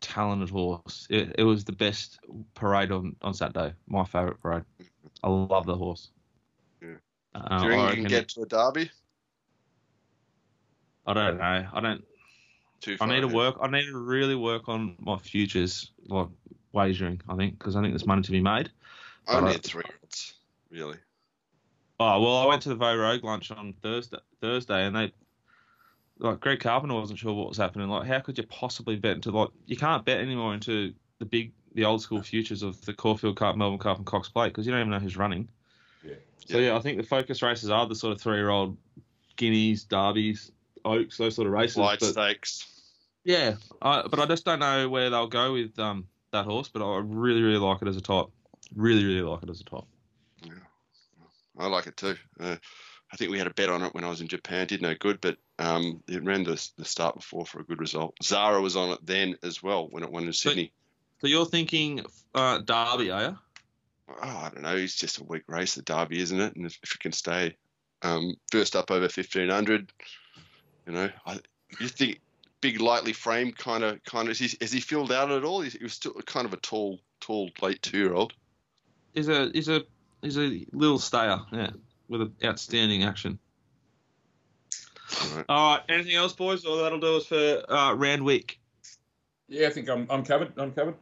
talented 0.00 0.50
horse. 0.50 1.06
It, 1.10 1.34
it 1.38 1.42
was 1.42 1.64
the 1.64 1.72
best 1.72 2.20
parade 2.54 2.92
on, 2.92 3.16
on 3.22 3.34
Saturday. 3.34 3.74
My 3.88 4.04
favourite 4.04 4.40
parade. 4.40 4.64
I 5.22 5.28
love 5.28 5.66
the 5.66 5.76
horse. 5.76 6.10
Yeah. 6.80 6.94
Uh, 7.34 7.58
Do 7.58 7.64
you 7.64 7.70
think 7.72 7.90
you 7.90 8.02
can 8.02 8.04
get 8.04 8.28
to 8.30 8.42
a 8.42 8.46
derby? 8.46 8.90
I 11.06 11.14
don't 11.14 11.38
know. 11.38 11.66
I 11.72 11.80
don't. 11.80 12.04
Too 12.80 12.96
I 13.00 13.06
need 13.06 13.22
to 13.22 13.28
work. 13.28 13.56
I 13.60 13.66
need 13.68 13.86
to 13.86 13.98
really 13.98 14.36
work 14.36 14.68
on 14.68 14.94
my 15.00 15.18
futures, 15.18 15.90
like 16.06 16.28
wagering. 16.72 17.20
I 17.28 17.34
think 17.34 17.58
because 17.58 17.74
I 17.74 17.80
think 17.80 17.92
there's 17.92 18.06
money 18.06 18.22
to 18.22 18.30
be 18.30 18.40
made. 18.40 18.70
I- 19.26 19.54
at 19.54 19.64
three 19.64 19.82
odds, 20.02 20.34
really. 20.70 20.98
Oh 22.00 22.20
well, 22.20 22.36
I 22.36 22.46
went 22.46 22.62
to 22.62 22.68
the 22.68 22.76
Vo 22.76 22.96
Rogue 22.96 23.24
lunch 23.24 23.50
on 23.50 23.74
Thursday, 23.82 24.18
Thursday, 24.40 24.86
and 24.86 24.94
they 24.94 25.12
like 26.18 26.40
Greg 26.40 26.60
Carpenter 26.60 26.94
wasn't 26.94 27.18
sure 27.18 27.32
what 27.34 27.48
was 27.48 27.56
happening. 27.56 27.88
Like, 27.88 28.06
how 28.06 28.20
could 28.20 28.38
you 28.38 28.44
possibly 28.44 28.96
bet 28.96 29.16
into 29.16 29.30
like 29.30 29.48
you 29.66 29.76
can't 29.76 30.04
bet 30.04 30.18
anymore 30.18 30.54
into 30.54 30.94
the 31.18 31.24
big, 31.24 31.52
the 31.74 31.84
old 31.84 32.02
school 32.02 32.22
futures 32.22 32.62
of 32.62 32.84
the 32.84 32.92
Caulfield 32.92 33.36
Cup, 33.36 33.56
Melbourne 33.56 33.78
Cup, 33.78 33.96
and 33.96 34.06
Cox 34.06 34.28
Plate 34.28 34.48
because 34.50 34.66
you 34.66 34.72
don't 34.72 34.80
even 34.80 34.90
know 34.92 35.00
who's 35.00 35.16
running. 35.16 35.48
Yeah. 36.04 36.14
So 36.46 36.58
yeah, 36.58 36.76
I 36.76 36.80
think 36.80 36.98
the 36.98 37.06
focus 37.06 37.42
races 37.42 37.70
are 37.70 37.86
the 37.86 37.94
sort 37.94 38.14
of 38.14 38.20
three-year-old 38.20 38.76
guineas, 39.36 39.84
derbies, 39.84 40.52
oaks, 40.84 41.18
those 41.18 41.34
sort 41.34 41.46
of 41.46 41.52
races. 41.52 41.76
Light 41.76 42.00
but- 42.00 42.10
stakes. 42.10 42.66
yeah, 43.24 43.56
I, 43.82 44.06
but 44.08 44.20
I 44.20 44.26
just 44.26 44.44
don't 44.44 44.60
know 44.60 44.88
where 44.88 45.10
they'll 45.10 45.26
go 45.26 45.52
with 45.52 45.76
um, 45.78 46.06
that 46.32 46.44
horse. 46.44 46.68
But 46.68 46.88
I 46.88 47.00
really, 47.04 47.42
really 47.42 47.58
like 47.58 47.82
it 47.82 47.88
as 47.88 47.96
a 47.96 48.00
type. 48.00 48.26
Really, 48.76 49.04
really 49.04 49.22
like 49.22 49.42
it 49.42 49.50
as 49.50 49.60
a 49.60 49.64
type. 49.64 49.84
I 51.58 51.66
like 51.66 51.86
it 51.86 51.96
too. 51.96 52.16
Uh, 52.38 52.56
I 53.12 53.16
think 53.16 53.30
we 53.30 53.38
had 53.38 53.46
a 53.46 53.54
bet 53.54 53.70
on 53.70 53.82
it 53.82 53.94
when 53.94 54.04
I 54.04 54.08
was 54.08 54.20
in 54.20 54.28
Japan. 54.28 54.66
Did 54.66 54.82
no 54.82 54.94
good, 54.94 55.20
but 55.20 55.38
um, 55.58 56.02
it 56.08 56.22
ran 56.22 56.44
the, 56.44 56.70
the 56.76 56.84
start 56.84 57.16
before 57.16 57.46
for 57.46 57.60
a 57.60 57.64
good 57.64 57.80
result. 57.80 58.14
Zahra 58.22 58.60
was 58.60 58.76
on 58.76 58.90
it 58.90 58.98
then 59.02 59.36
as 59.42 59.62
well 59.62 59.88
when 59.90 60.02
it 60.02 60.12
won 60.12 60.24
in 60.24 60.32
Sydney. 60.32 60.72
So 61.20 61.26
you're 61.26 61.46
thinking 61.46 62.04
uh, 62.34 62.58
Derby, 62.58 63.10
are 63.10 63.22
you? 63.22 63.38
oh, 64.08 64.16
I 64.22 64.50
don't 64.52 64.62
know. 64.62 64.76
It's 64.76 64.94
just 64.94 65.18
a 65.18 65.24
weak 65.24 65.44
race, 65.46 65.74
the 65.74 65.82
Derby, 65.82 66.20
isn't 66.20 66.40
it? 66.40 66.56
And 66.56 66.66
if, 66.66 66.78
if 66.82 66.94
it 66.94 67.00
can 67.00 67.12
stay 67.12 67.56
um, 68.02 68.34
first 68.50 68.76
up 68.76 68.90
over 68.90 69.08
fifteen 69.08 69.48
hundred, 69.48 69.92
you 70.86 70.92
know, 70.92 71.10
I, 71.26 71.38
you 71.80 71.88
think 71.88 72.20
big, 72.60 72.80
lightly 72.80 73.12
framed 73.12 73.56
kind 73.56 73.84
of 73.84 74.02
kind 74.04 74.28
of 74.28 74.32
is 74.32 74.38
he, 74.38 74.58
has 74.60 74.72
he 74.72 74.80
filled 74.80 75.12
out 75.12 75.30
at 75.30 75.44
all? 75.44 75.60
He 75.60 75.82
was 75.82 75.94
still 75.94 76.14
kind 76.26 76.46
of 76.46 76.52
a 76.52 76.58
tall, 76.58 77.00
tall 77.20 77.50
late 77.60 77.82
two 77.82 77.98
year 77.98 78.14
old. 78.14 78.32
Is 79.14 79.28
a 79.28 79.56
is 79.56 79.68
a 79.68 79.82
is 80.22 80.38
a 80.38 80.66
little 80.72 80.98
stayer, 80.98 81.40
yeah, 81.52 81.70
with 82.08 82.22
an 82.22 82.34
outstanding 82.44 83.04
action. 83.04 83.38
Right. 85.34 85.44
All 85.48 85.74
right, 85.76 85.82
anything 85.88 86.14
else, 86.14 86.32
boys? 86.32 86.64
Or 86.64 86.82
that'll 86.82 87.00
do 87.00 87.16
us 87.16 87.26
for 87.26 87.62
uh, 87.72 87.94
round 87.94 88.24
week. 88.24 88.60
Yeah, 89.48 89.68
I 89.68 89.70
think 89.70 89.88
I'm, 89.88 90.06
I'm 90.10 90.24
covered. 90.24 90.52
I'm 90.58 90.72
covered. 90.72 90.94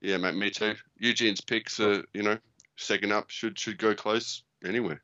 Yeah, 0.00 0.16
mate, 0.16 0.34
me 0.34 0.50
too. 0.50 0.74
Eugene's 0.98 1.40
picks 1.40 1.80
are, 1.80 2.04
you 2.12 2.22
know, 2.22 2.38
second 2.76 3.12
up 3.12 3.30
should 3.30 3.58
should 3.58 3.78
go 3.78 3.94
close 3.94 4.42
anywhere. 4.64 5.02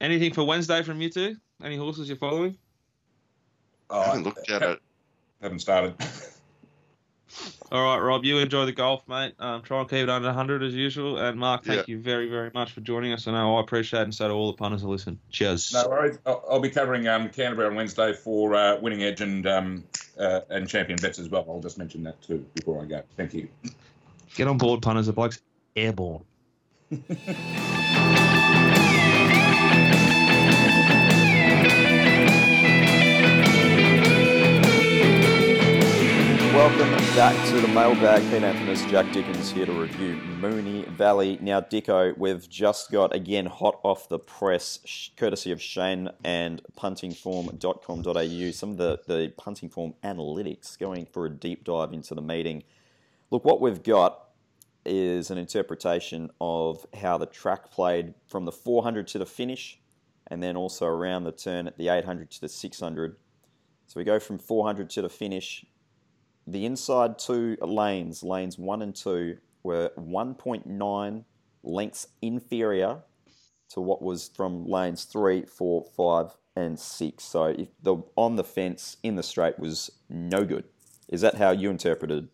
Anything 0.00 0.32
for 0.32 0.44
Wednesday 0.44 0.82
from 0.82 1.00
you 1.00 1.08
two? 1.10 1.36
Any 1.62 1.76
horses 1.76 2.08
you're 2.08 2.16
following? 2.18 2.58
Oh, 3.90 4.00
I 4.00 4.04
haven't 4.06 4.24
looked 4.24 4.50
at 4.50 4.62
ha- 4.62 4.70
it. 4.72 4.80
Haven't 5.40 5.60
started. 5.60 5.94
All 7.72 7.82
right, 7.82 7.98
Rob, 7.98 8.24
you 8.24 8.38
enjoy 8.38 8.66
the 8.66 8.72
golf, 8.72 9.06
mate. 9.08 9.34
Um, 9.38 9.62
try 9.62 9.80
and 9.80 9.88
keep 9.88 10.00
it 10.00 10.08
under 10.08 10.28
100 10.28 10.62
as 10.62 10.74
usual. 10.74 11.18
And 11.18 11.38
Mark, 11.38 11.64
thank 11.64 11.88
you 11.88 11.98
very, 11.98 12.28
very 12.28 12.50
much 12.54 12.72
for 12.72 12.80
joining 12.80 13.12
us. 13.12 13.26
I 13.26 13.32
know 13.32 13.56
I 13.56 13.60
appreciate 13.60 14.00
it, 14.00 14.04
and 14.04 14.14
so 14.14 14.28
do 14.28 14.34
all 14.34 14.52
the 14.52 14.56
punters 14.56 14.82
who 14.82 14.88
listen. 14.88 15.18
Cheers. 15.30 15.72
no 15.72 15.88
worries. 15.88 16.18
I'll, 16.24 16.44
I'll 16.48 16.60
be 16.60 16.70
covering 16.70 17.08
um, 17.08 17.28
Canterbury 17.30 17.66
on 17.66 17.74
Wednesday 17.74 18.12
for 18.12 18.54
uh, 18.54 18.78
Winning 18.80 19.02
Edge 19.02 19.20
and 19.20 19.46
um, 19.46 19.84
uh, 20.18 20.40
and 20.50 20.68
Champion 20.68 20.98
Bets 21.00 21.18
as 21.18 21.28
well. 21.28 21.44
I'll 21.48 21.60
just 21.60 21.78
mention 21.78 22.04
that 22.04 22.22
too 22.22 22.46
before 22.54 22.82
I 22.82 22.84
go. 22.86 23.02
Thank 23.16 23.34
you. 23.34 23.48
Get 24.36 24.46
on 24.46 24.58
board, 24.58 24.82
punters. 24.82 25.06
The 25.06 25.12
bloke's 25.12 25.40
airborne. 25.74 26.24
Welcome 36.54 36.90
back 37.16 37.48
to 37.48 37.60
the 37.60 37.66
mailbag. 37.66 38.22
Pete 38.30 38.44
Anthony's 38.44 38.86
Jack 38.86 39.12
Dickens 39.12 39.50
here 39.50 39.66
to 39.66 39.72
review 39.72 40.14
Moonee 40.40 40.86
Valley. 40.86 41.36
Now, 41.42 41.60
Dicko, 41.60 42.16
we've 42.16 42.48
just 42.48 42.92
got 42.92 43.12
again 43.12 43.46
hot 43.46 43.80
off 43.82 44.08
the 44.08 44.20
press, 44.20 45.10
courtesy 45.16 45.50
of 45.50 45.60
Shane 45.60 46.10
and 46.22 46.62
puntingform.com.au, 46.78 48.50
some 48.52 48.70
of 48.70 48.76
the, 48.76 49.00
the 49.08 49.32
punting 49.36 49.68
form 49.68 49.94
analytics 50.04 50.78
going 50.78 51.06
for 51.06 51.26
a 51.26 51.30
deep 51.30 51.64
dive 51.64 51.92
into 51.92 52.14
the 52.14 52.22
meeting. 52.22 52.62
Look, 53.32 53.44
what 53.44 53.60
we've 53.60 53.82
got 53.82 54.28
is 54.86 55.32
an 55.32 55.38
interpretation 55.38 56.30
of 56.40 56.86
how 56.94 57.18
the 57.18 57.26
track 57.26 57.72
played 57.72 58.14
from 58.28 58.44
the 58.44 58.52
400 58.52 59.08
to 59.08 59.18
the 59.18 59.26
finish 59.26 59.80
and 60.28 60.40
then 60.40 60.56
also 60.56 60.86
around 60.86 61.24
the 61.24 61.32
turn 61.32 61.66
at 61.66 61.76
the 61.78 61.88
800 61.88 62.30
to 62.30 62.40
the 62.42 62.48
600. 62.48 63.16
So 63.88 63.98
we 63.98 64.04
go 64.04 64.20
from 64.20 64.38
400 64.38 64.88
to 64.90 65.02
the 65.02 65.10
finish 65.10 65.66
the 66.46 66.66
inside 66.66 67.18
two 67.18 67.56
lanes, 67.60 68.22
lanes 68.22 68.58
one 68.58 68.82
and 68.82 68.94
two, 68.94 69.38
were 69.62 69.90
1.9 69.98 71.24
lengths 71.62 72.06
inferior 72.20 73.02
to 73.70 73.80
what 73.80 74.02
was 74.02 74.28
from 74.28 74.66
lanes 74.66 75.04
three, 75.04 75.42
four, 75.42 75.86
five, 75.96 76.36
and 76.56 76.78
six. 76.78 77.24
So 77.24 77.46
if 77.46 77.68
the 77.82 77.96
on 78.16 78.36
the 78.36 78.44
fence 78.44 78.96
in 79.02 79.16
the 79.16 79.22
straight 79.22 79.58
was 79.58 79.90
no 80.08 80.44
good. 80.44 80.64
Is 81.08 81.20
that 81.22 81.34
how 81.34 81.50
you 81.50 81.70
interpreted? 81.70 82.28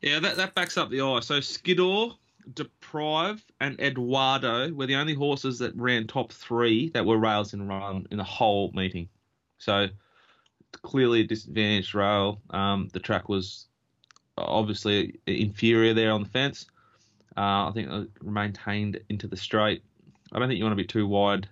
Yeah, 0.00 0.18
that, 0.20 0.36
that 0.36 0.54
backs 0.54 0.76
up 0.76 0.90
the 0.90 1.00
eye. 1.00 1.20
So 1.20 1.38
Skidor, 1.38 2.14
Deprive, 2.54 3.44
and 3.60 3.78
Eduardo 3.80 4.72
were 4.72 4.86
the 4.86 4.96
only 4.96 5.14
horses 5.14 5.58
that 5.60 5.76
ran 5.76 6.06
top 6.06 6.32
three 6.32 6.90
that 6.90 7.06
were 7.06 7.18
rails 7.18 7.54
in 7.54 7.68
run 7.68 8.06
in 8.10 8.16
the 8.16 8.24
whole 8.24 8.72
meeting. 8.72 9.08
So 9.58 9.88
clearly 10.82 11.20
a 11.20 11.26
disadvantaged 11.26 11.94
rail. 11.94 12.40
Um, 12.50 12.88
the 12.92 13.00
track 13.00 13.28
was 13.28 13.66
obviously 14.38 15.20
inferior 15.26 15.94
there 15.94 16.12
on 16.12 16.22
the 16.22 16.28
fence. 16.28 16.66
Uh, 17.36 17.68
I 17.68 17.72
think 17.74 17.90
it 17.90 18.22
maintained 18.22 19.00
into 19.08 19.26
the 19.26 19.36
straight. 19.36 19.82
I 20.32 20.38
don't 20.38 20.48
think 20.48 20.58
you 20.58 20.64
want 20.64 20.72
to 20.72 20.82
be 20.82 20.86
too 20.86 21.06
wide 21.06 21.48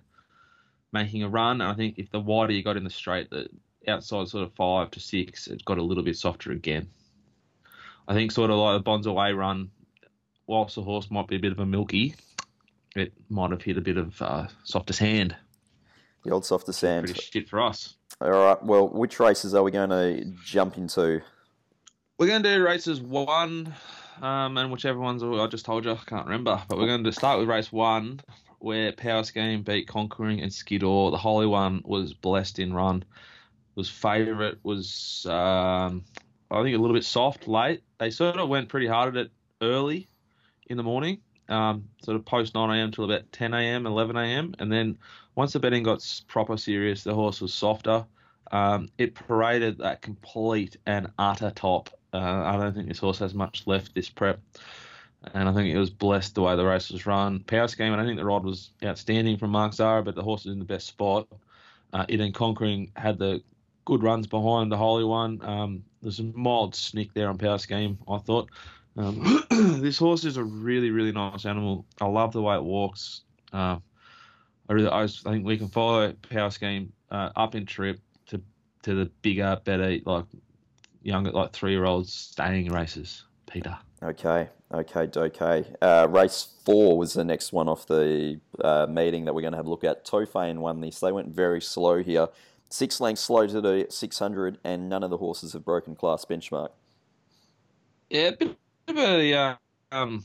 making 0.91 1.23
a 1.23 1.29
run. 1.29 1.61
And 1.61 1.71
I 1.71 1.73
think 1.75 1.97
if 1.97 2.11
the 2.11 2.19
wider 2.19 2.53
you 2.53 2.63
got 2.63 2.77
in 2.77 2.83
the 2.83 2.89
straight, 2.89 3.29
the 3.29 3.47
outside 3.87 4.27
sort 4.27 4.43
of 4.43 4.53
five 4.53 4.91
to 4.91 4.99
six, 4.99 5.47
it 5.47 5.65
got 5.65 5.77
a 5.77 5.83
little 5.83 6.03
bit 6.03 6.17
softer 6.17 6.51
again. 6.51 6.89
I 8.07 8.13
think 8.13 8.31
sort 8.31 8.51
of 8.51 8.57
like 8.57 8.83
the 8.83 8.89
Bonzo 8.89 9.29
A 9.29 9.33
run, 9.33 9.71
whilst 10.47 10.75
the 10.75 10.81
horse 10.81 11.09
might 11.09 11.27
be 11.27 11.35
a 11.35 11.39
bit 11.39 11.51
of 11.51 11.59
a 11.59 11.65
milky, 11.65 12.15
it 12.95 13.13
might 13.29 13.51
have 13.51 13.61
hit 13.61 13.77
a 13.77 13.81
bit 13.81 13.97
of 13.97 14.21
uh, 14.21 14.47
softest 14.63 14.99
hand. 14.99 15.35
The 16.23 16.31
old 16.31 16.45
softer 16.45 16.73
sand. 16.73 17.05
Pretty 17.05 17.21
shit 17.21 17.49
for 17.49 17.61
us. 17.61 17.95
All 18.19 18.29
right. 18.29 18.63
Well, 18.63 18.87
which 18.87 19.19
races 19.19 19.55
are 19.55 19.63
we 19.63 19.71
going 19.71 19.89
to 19.89 20.25
jump 20.45 20.77
into? 20.77 21.21
We're 22.17 22.27
going 22.27 22.43
to 22.43 22.55
do 22.55 22.63
races 22.63 23.01
one, 23.01 23.73
um, 24.21 24.57
and 24.57 24.71
whichever 24.71 24.99
ones 24.99 25.23
I 25.23 25.47
just 25.47 25.65
told 25.65 25.85
you, 25.85 25.91
I 25.91 25.99
can't 26.05 26.25
remember. 26.25 26.61
But 26.67 26.77
we're 26.77 26.85
going 26.85 27.03
to 27.03 27.11
start 27.11 27.39
with 27.39 27.49
race 27.49 27.71
one, 27.71 28.21
where 28.59 28.91
Power 28.91 29.23
Scheme 29.23 29.63
beat 29.63 29.87
Conquering 29.87 30.41
and 30.41 30.51
Skidor. 30.51 31.09
The 31.09 31.17
Holy 31.17 31.47
One 31.47 31.81
was 31.83 32.13
blessed 32.13 32.59
in 32.59 32.73
run. 32.73 33.03
Was 33.73 33.89
favourite. 33.89 34.57
Was 34.63 35.25
um, 35.27 36.03
I 36.51 36.61
think 36.61 36.75
a 36.75 36.79
little 36.79 36.93
bit 36.93 37.05
soft 37.05 37.47
late. 37.47 37.81
They 37.97 38.11
sort 38.11 38.37
of 38.37 38.49
went 38.49 38.69
pretty 38.69 38.87
hard 38.87 39.15
at 39.15 39.25
it 39.25 39.31
early 39.61 40.07
in 40.67 40.77
the 40.77 40.83
morning, 40.83 41.19
um, 41.49 41.87
sort 42.03 42.17
of 42.17 42.25
post 42.25 42.53
9 42.53 42.69
a.m. 42.69 42.91
till 42.91 43.05
about 43.05 43.31
10 43.31 43.53
a.m., 43.53 43.85
11 43.85 44.15
a.m. 44.15 44.53
And 44.59 44.71
then 44.71 44.97
once 45.35 45.53
the 45.53 45.59
betting 45.59 45.83
got 45.83 46.05
proper 46.27 46.57
serious, 46.57 47.03
the 47.03 47.13
horse 47.13 47.41
was 47.41 47.53
softer. 47.53 48.05
Um, 48.51 48.89
it 48.97 49.15
paraded 49.15 49.77
that 49.77 50.01
complete 50.01 50.77
and 50.85 51.11
utter 51.17 51.51
top. 51.51 51.89
Uh, 52.13 52.17
I 52.17 52.57
don't 52.57 52.73
think 52.73 52.87
this 52.87 52.99
horse 52.99 53.19
has 53.19 53.33
much 53.33 53.65
left 53.65 53.95
this 53.95 54.09
prep. 54.09 54.39
And 55.33 55.47
I 55.47 55.53
think 55.53 55.73
it 55.73 55.77
was 55.77 55.89
blessed 55.89 56.35
the 56.35 56.41
way 56.41 56.55
the 56.55 56.65
race 56.65 56.89
was 56.89 57.05
run. 57.05 57.41
Power 57.41 57.67
scheme, 57.67 57.93
I 57.93 58.03
think 58.03 58.17
the 58.17 58.25
rod 58.25 58.43
was 58.43 58.71
outstanding 58.83 59.37
from 59.37 59.51
Mark 59.51 59.73
Zahra, 59.73 60.03
but 60.03 60.15
the 60.15 60.23
horse 60.23 60.45
was 60.45 60.53
in 60.53 60.59
the 60.59 60.65
best 60.65 60.87
spot. 60.87 61.27
Uh, 61.93 62.05
it 62.09 62.19
and 62.19 62.33
Conquering 62.33 62.91
had 62.95 63.19
the 63.19 63.43
good 63.85 64.03
runs 64.03 64.27
behind 64.27 64.71
the 64.71 64.77
Holy 64.77 65.03
One. 65.03 65.39
Um, 65.43 65.83
there's 66.01 66.19
a 66.19 66.23
mild 66.23 66.75
snick 66.75 67.13
there 67.13 67.29
on 67.29 67.37
power 67.37 67.57
scheme. 67.57 67.99
I 68.09 68.17
thought 68.17 68.49
um, 68.97 69.45
this 69.49 69.97
horse 69.97 70.25
is 70.25 70.37
a 70.37 70.43
really 70.43 70.91
really 70.91 71.11
nice 71.11 71.45
animal. 71.45 71.85
I 71.99 72.07
love 72.07 72.33
the 72.33 72.41
way 72.41 72.55
it 72.55 72.63
walks. 72.63 73.21
Uh, 73.53 73.77
I 74.69 74.73
really 74.73 74.89
I, 74.89 75.01
was, 75.01 75.23
I 75.25 75.31
think 75.31 75.45
we 75.45 75.57
can 75.57 75.67
follow 75.67 76.13
power 76.29 76.49
scheme 76.49 76.93
uh, 77.09 77.29
up 77.35 77.55
in 77.55 77.65
trip 77.65 77.99
to 78.27 78.41
to 78.83 78.95
the 78.95 79.05
bigger, 79.21 79.59
better 79.63 79.97
like 80.05 80.25
younger 81.03 81.31
like 81.31 81.51
three 81.53 81.71
year 81.71 81.85
olds 81.85 82.13
staying 82.13 82.71
races. 82.71 83.25
Peter. 83.51 83.77
Okay, 84.01 84.47
okay, 84.73 85.09
okay. 85.15 85.65
Uh, 85.81 86.07
race 86.09 86.53
four 86.65 86.97
was 86.97 87.13
the 87.13 87.23
next 87.23 87.51
one 87.51 87.67
off 87.67 87.85
the 87.85 88.39
uh, 88.63 88.87
meeting 88.89 89.25
that 89.25 89.35
we're 89.35 89.41
going 89.41 89.53
to 89.53 89.57
have 89.57 89.67
a 89.67 89.69
look 89.69 89.83
at. 89.83 90.05
Tofane 90.05 90.57
won 90.57 90.81
this. 90.81 90.99
They 90.99 91.11
went 91.11 91.27
very 91.27 91.61
slow 91.61 92.01
here. 92.01 92.27
Six 92.69 93.01
lengths 93.01 93.21
slow 93.21 93.45
to 93.45 93.59
the 93.59 93.87
600, 93.89 94.57
and 94.63 94.87
none 94.87 95.03
of 95.03 95.09
the 95.09 95.17
horses 95.17 95.53
have 95.53 95.65
broken 95.65 95.95
class 95.95 96.23
benchmark. 96.23 96.69
Yeah, 98.09 98.29
a 98.29 98.31
bit 98.31 98.57
of 98.87 98.97
a 98.97 99.33
uh, 99.33 99.55
um, 99.91 100.23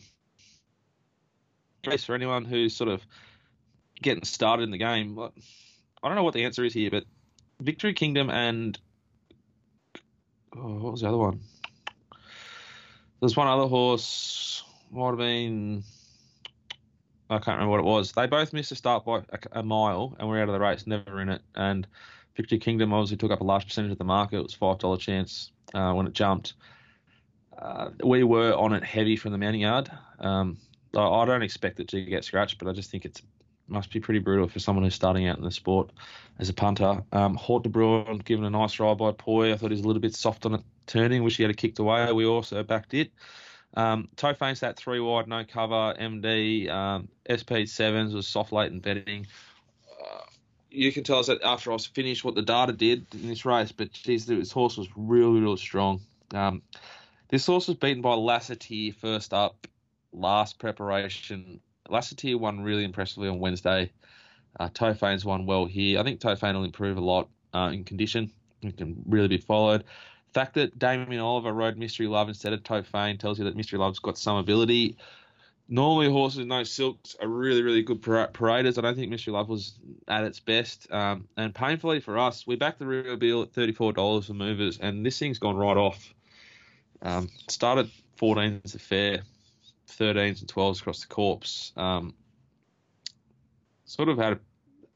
race 1.87 2.05
for 2.05 2.14
anyone 2.14 2.45
who's 2.45 2.74
sort 2.74 2.89
of 2.89 3.05
getting 4.03 4.25
started 4.25 4.65
in 4.65 4.71
the 4.71 4.79
game. 4.79 5.19
I 5.19 6.09
don't 6.09 6.17
know 6.17 6.23
what 6.23 6.35
the 6.35 6.45
answer 6.45 6.65
is 6.65 6.75
here, 6.75 6.91
but 6.91 7.05
Victory 7.61 7.95
Kingdom 7.95 8.31
and 8.31 8.79
oh, 10.57 10.75
what 10.79 10.93
was 10.93 11.01
the 11.01 11.09
other 11.09 11.17
one? 11.17 11.41
There's 13.21 13.37
one 13.37 13.49
other 13.49 13.67
horse. 13.67 14.63
Might 14.91 15.09
have 15.09 15.19
been. 15.19 15.83
I 17.29 17.39
can't 17.39 17.59
remember 17.59 17.71
what 17.71 17.81
it 17.81 17.85
was. 17.85 18.13
They 18.13 18.27
both 18.27 18.53
missed 18.53 18.71
a 18.71 18.77
start 18.77 19.05
by 19.05 19.23
a, 19.51 19.63
mile 19.63 20.15
and 20.19 20.29
were 20.29 20.41
out 20.41 20.49
of 20.49 20.53
the 20.53 20.61
race, 20.61 20.87
never 20.87 21.21
in 21.21 21.29
it. 21.29 21.43
And 21.57 21.85
Victory 22.37 22.59
Kingdom 22.59 22.93
obviously 22.93 23.17
took 23.17 23.33
up 23.33 23.41
a 23.41 23.45
large 23.45 23.65
percentage 23.65 23.91
of 23.91 23.99
the 23.99 24.05
market. 24.05 24.39
It 24.39 24.43
was 24.43 24.55
five 24.55 24.79
dollar 24.79 24.97
chance 24.97 25.51
uh, 25.75 25.93
when 25.93 26.07
it 26.07 26.13
jumped. 26.13 26.55
Uh, 27.59 27.91
we 28.05 28.23
were 28.23 28.53
on 28.53 28.75
it 28.75 28.85
heavy 28.85 29.17
from 29.17 29.33
the 29.33 29.39
mounting 29.39 29.63
yard. 29.63 29.91
Um, 30.21 30.59
I 30.95 31.25
don't 31.25 31.43
expect 31.43 31.81
it 31.81 31.89
to 31.89 32.03
get 32.03 32.25
scratched, 32.25 32.59
but 32.59 32.69
I 32.69 32.73
just 32.73 32.91
think 32.91 33.05
it 33.05 33.21
must 33.69 33.93
be 33.93 34.01
pretty 34.01 34.21
brutal 34.21 34.49
for 34.49 34.59
someone 34.59 34.85
who's 34.85 34.95
starting 34.95 35.27
out 35.27 35.39
in 35.39 35.45
the 35.45 35.51
sport 35.51 35.91
as 36.39 36.49
a 36.49 36.55
punter. 36.55 37.03
Um, 37.12 37.35
Hort 37.35 37.62
de 37.62 37.69
Bruin 37.69 38.19
given 38.19 38.45
a 38.45 38.51
nice 38.51 38.79
ride 38.79 38.99
by 38.99 39.12
Poi. 39.12 39.53
I 39.53 39.57
thought 39.57 39.71
he 39.71 39.77
was 39.77 39.85
a 39.85 39.87
little 39.87 40.03
bit 40.03 40.14
soft 40.14 40.47
on 40.47 40.55
it 40.55 40.62
turning. 40.87 41.23
Wish 41.23 41.37
he 41.37 41.43
had 41.43 41.51
a 41.51 41.55
kicked 41.55 41.79
away. 41.79 42.12
We 42.12 42.27
also 42.27 42.62
backed 42.62 42.95
it. 42.95 43.11
Um, 43.75 44.09
Tofane's 44.17 44.61
that 44.61 44.77
three 44.77 45.01
wide, 45.01 45.29
no 45.29 45.45
cover. 45.45 45.95
MD 45.99 46.71
um, 46.71 47.09
SP 47.29 47.67
sevens 47.67 48.14
was 48.14 48.27
soft 48.27 48.53
late 48.53 48.73
and 48.73 48.81
betting. 48.81 49.27
Uh, 49.91 50.23
you 50.71 50.93
can 50.93 51.05
tell 51.05 51.19
us 51.19 51.27
that 51.27 51.43
after 51.43 51.71
I 51.71 51.75
was 51.75 51.87
finished 51.87 52.25
what 52.25 52.35
the 52.35 52.43
data 52.43 52.73
did 52.73 53.07
in 53.12 53.29
this 53.29 53.45
race, 53.45 53.73
but 53.73 53.93
geez, 53.93 54.27
this 54.27 54.53
horse 54.53 54.77
was 54.77 54.89
really, 54.97 55.41
really 55.41 55.57
strong. 55.57 56.01
Um, 56.33 56.62
this 57.29 57.47
horse 57.47 57.69
was 57.69 57.77
beaten 57.77 58.03
by 58.03 58.14
Lassiter 58.14 58.97
first 58.99 59.35
up, 59.35 59.67
last 60.12 60.59
preparation. 60.59 61.61
Lassiter 61.91 62.37
won 62.39 62.61
really 62.61 62.84
impressively 62.84 63.28
on 63.28 63.39
Wednesday. 63.39 63.91
Uh, 64.59 64.68
Tofane's 64.68 65.24
won 65.24 65.47
well 65.47 65.66
here. 65.66 66.01
I 66.01 66.03
think 66.03 66.20
Tofane 66.20 66.55
will 66.55 66.64
improve 66.64 66.97
a 66.97 67.01
lot 67.01 67.28
uh, 67.55 67.70
in 67.72 67.84
condition. 67.84 68.30
It 68.62 68.76
can 68.76 69.03
really 69.07 69.28
be 69.28 69.39
followed 69.39 69.82
The 69.82 70.32
fact 70.32 70.55
that 70.55 70.78
Damien 70.78 71.20
Oliver 71.20 71.53
rode 71.53 71.76
Mystery 71.76 72.07
Love 72.07 72.28
instead 72.28 72.53
of 72.53 72.62
Tofane 72.62 73.18
tells 73.18 73.39
you 73.39 73.45
that 73.45 73.57
Mystery 73.57 73.78
Love's 73.78 73.99
got 73.99 74.18
some 74.18 74.37
ability. 74.37 74.97
Normally, 75.68 76.09
horses 76.09 76.39
in 76.39 76.49
those 76.49 76.70
silks 76.72 77.16
are 77.20 77.26
really, 77.26 77.62
really 77.62 77.82
good 77.82 78.01
paraders. 78.01 78.78
I 78.78 78.82
don't 78.82 78.95
think 78.95 79.11
Mystery 79.11 79.32
Love 79.32 79.49
was 79.49 79.74
at 80.07 80.22
its 80.22 80.39
best. 80.39 80.91
Um, 80.93 81.26
and 81.37 81.53
painfully 81.53 81.99
for 81.99 82.18
us, 82.18 82.47
we 82.47 82.55
backed 82.55 82.78
the 82.78 82.87
Rio 82.87 83.16
Bill 83.16 83.43
at 83.43 83.53
$34 83.53 84.26
for 84.26 84.32
movers, 84.32 84.78
and 84.78 85.05
this 85.05 85.18
thing's 85.18 85.41
gone 85.41 85.57
right 85.57 85.76
off. 85.76 86.14
Um, 87.03 87.28
started 87.49 87.91
14s 88.18 88.76
a 88.76 88.78
fair, 88.78 89.22
13s 89.89 90.41
and 90.41 90.49
12s 90.49 90.80
across 90.80 91.01
the 91.01 91.07
corpse. 91.07 91.72
Um, 91.76 92.14
sort 93.84 94.09
of 94.09 94.18
had 94.18 94.34
a 94.34 94.41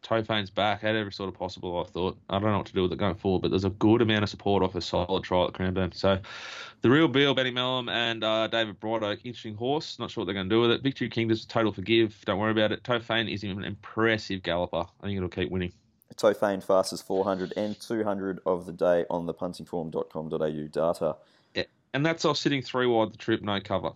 Tofane's 0.02 0.50
back, 0.50 0.80
had 0.80 0.96
every 0.96 1.12
sort 1.12 1.28
of 1.28 1.34
possible. 1.34 1.78
I 1.78 1.90
thought 1.90 2.18
I 2.30 2.38
don't 2.38 2.50
know 2.50 2.58
what 2.58 2.66
to 2.66 2.72
do 2.72 2.82
with 2.82 2.92
it 2.92 2.98
going 2.98 3.14
forward, 3.14 3.42
but 3.42 3.50
there's 3.50 3.64
a 3.64 3.70
good 3.70 4.00
amount 4.00 4.22
of 4.22 4.30
support 4.30 4.62
off 4.62 4.74
a 4.74 4.80
solid 4.80 5.24
trial 5.24 5.48
at 5.48 5.54
Cranbourne. 5.54 5.92
So 5.92 6.18
the 6.80 6.90
real 6.90 7.06
Beal, 7.06 7.34
Benny 7.34 7.52
Melham, 7.52 7.90
and 7.90 8.24
uh, 8.24 8.46
David 8.48 8.80
Bright 8.80 9.02
interesting 9.24 9.54
horse. 9.54 9.98
Not 9.98 10.10
sure 10.10 10.22
what 10.22 10.26
they're 10.26 10.34
going 10.34 10.48
to 10.48 10.54
do 10.54 10.60
with 10.62 10.70
it. 10.70 10.82
Victory 10.82 11.10
Kingdom's 11.10 11.44
total 11.44 11.72
forgive. 11.72 12.16
Don't 12.24 12.38
worry 12.38 12.52
about 12.52 12.72
it. 12.72 12.82
Tofane 12.82 13.32
is 13.32 13.42
an 13.44 13.62
impressive 13.64 14.42
galloper. 14.42 14.86
I 15.00 15.06
think 15.06 15.16
it'll 15.16 15.28
keep 15.28 15.50
winning. 15.50 15.72
Tofane 16.16 16.62
fastest 16.62 17.06
400 17.06 17.52
and 17.56 17.78
200 17.80 18.40
of 18.44 18.66
the 18.66 18.72
day 18.72 19.04
on 19.08 19.26
the 19.26 19.34
puntingform.com.au 19.34 20.66
data. 20.66 21.16
Yeah, 21.54 21.62
and 21.94 22.04
that's 22.04 22.24
off 22.24 22.36
sitting 22.36 22.62
three 22.62 22.86
wide 22.86 23.12
the 23.12 23.18
trip, 23.18 23.42
no 23.42 23.60
cover. 23.60 23.92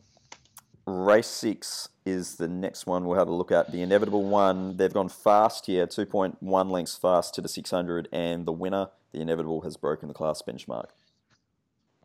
Race 0.86 1.26
six 1.26 1.88
is 2.04 2.36
the 2.36 2.48
next 2.48 2.86
one 2.86 3.04
we'll 3.04 3.18
have 3.18 3.28
a 3.28 3.32
look 3.32 3.50
at. 3.50 3.72
The 3.72 3.80
inevitable 3.80 4.24
one, 4.24 4.76
they've 4.76 4.92
gone 4.92 5.08
fast 5.08 5.66
here, 5.66 5.86
2.1 5.86 6.70
lengths 6.70 6.96
fast 6.96 7.34
to 7.34 7.40
the 7.40 7.48
600, 7.48 8.08
and 8.12 8.44
the 8.44 8.52
winner, 8.52 8.88
the 9.12 9.20
inevitable, 9.20 9.62
has 9.62 9.78
broken 9.78 10.08
the 10.08 10.14
class 10.14 10.42
benchmark. 10.46 10.88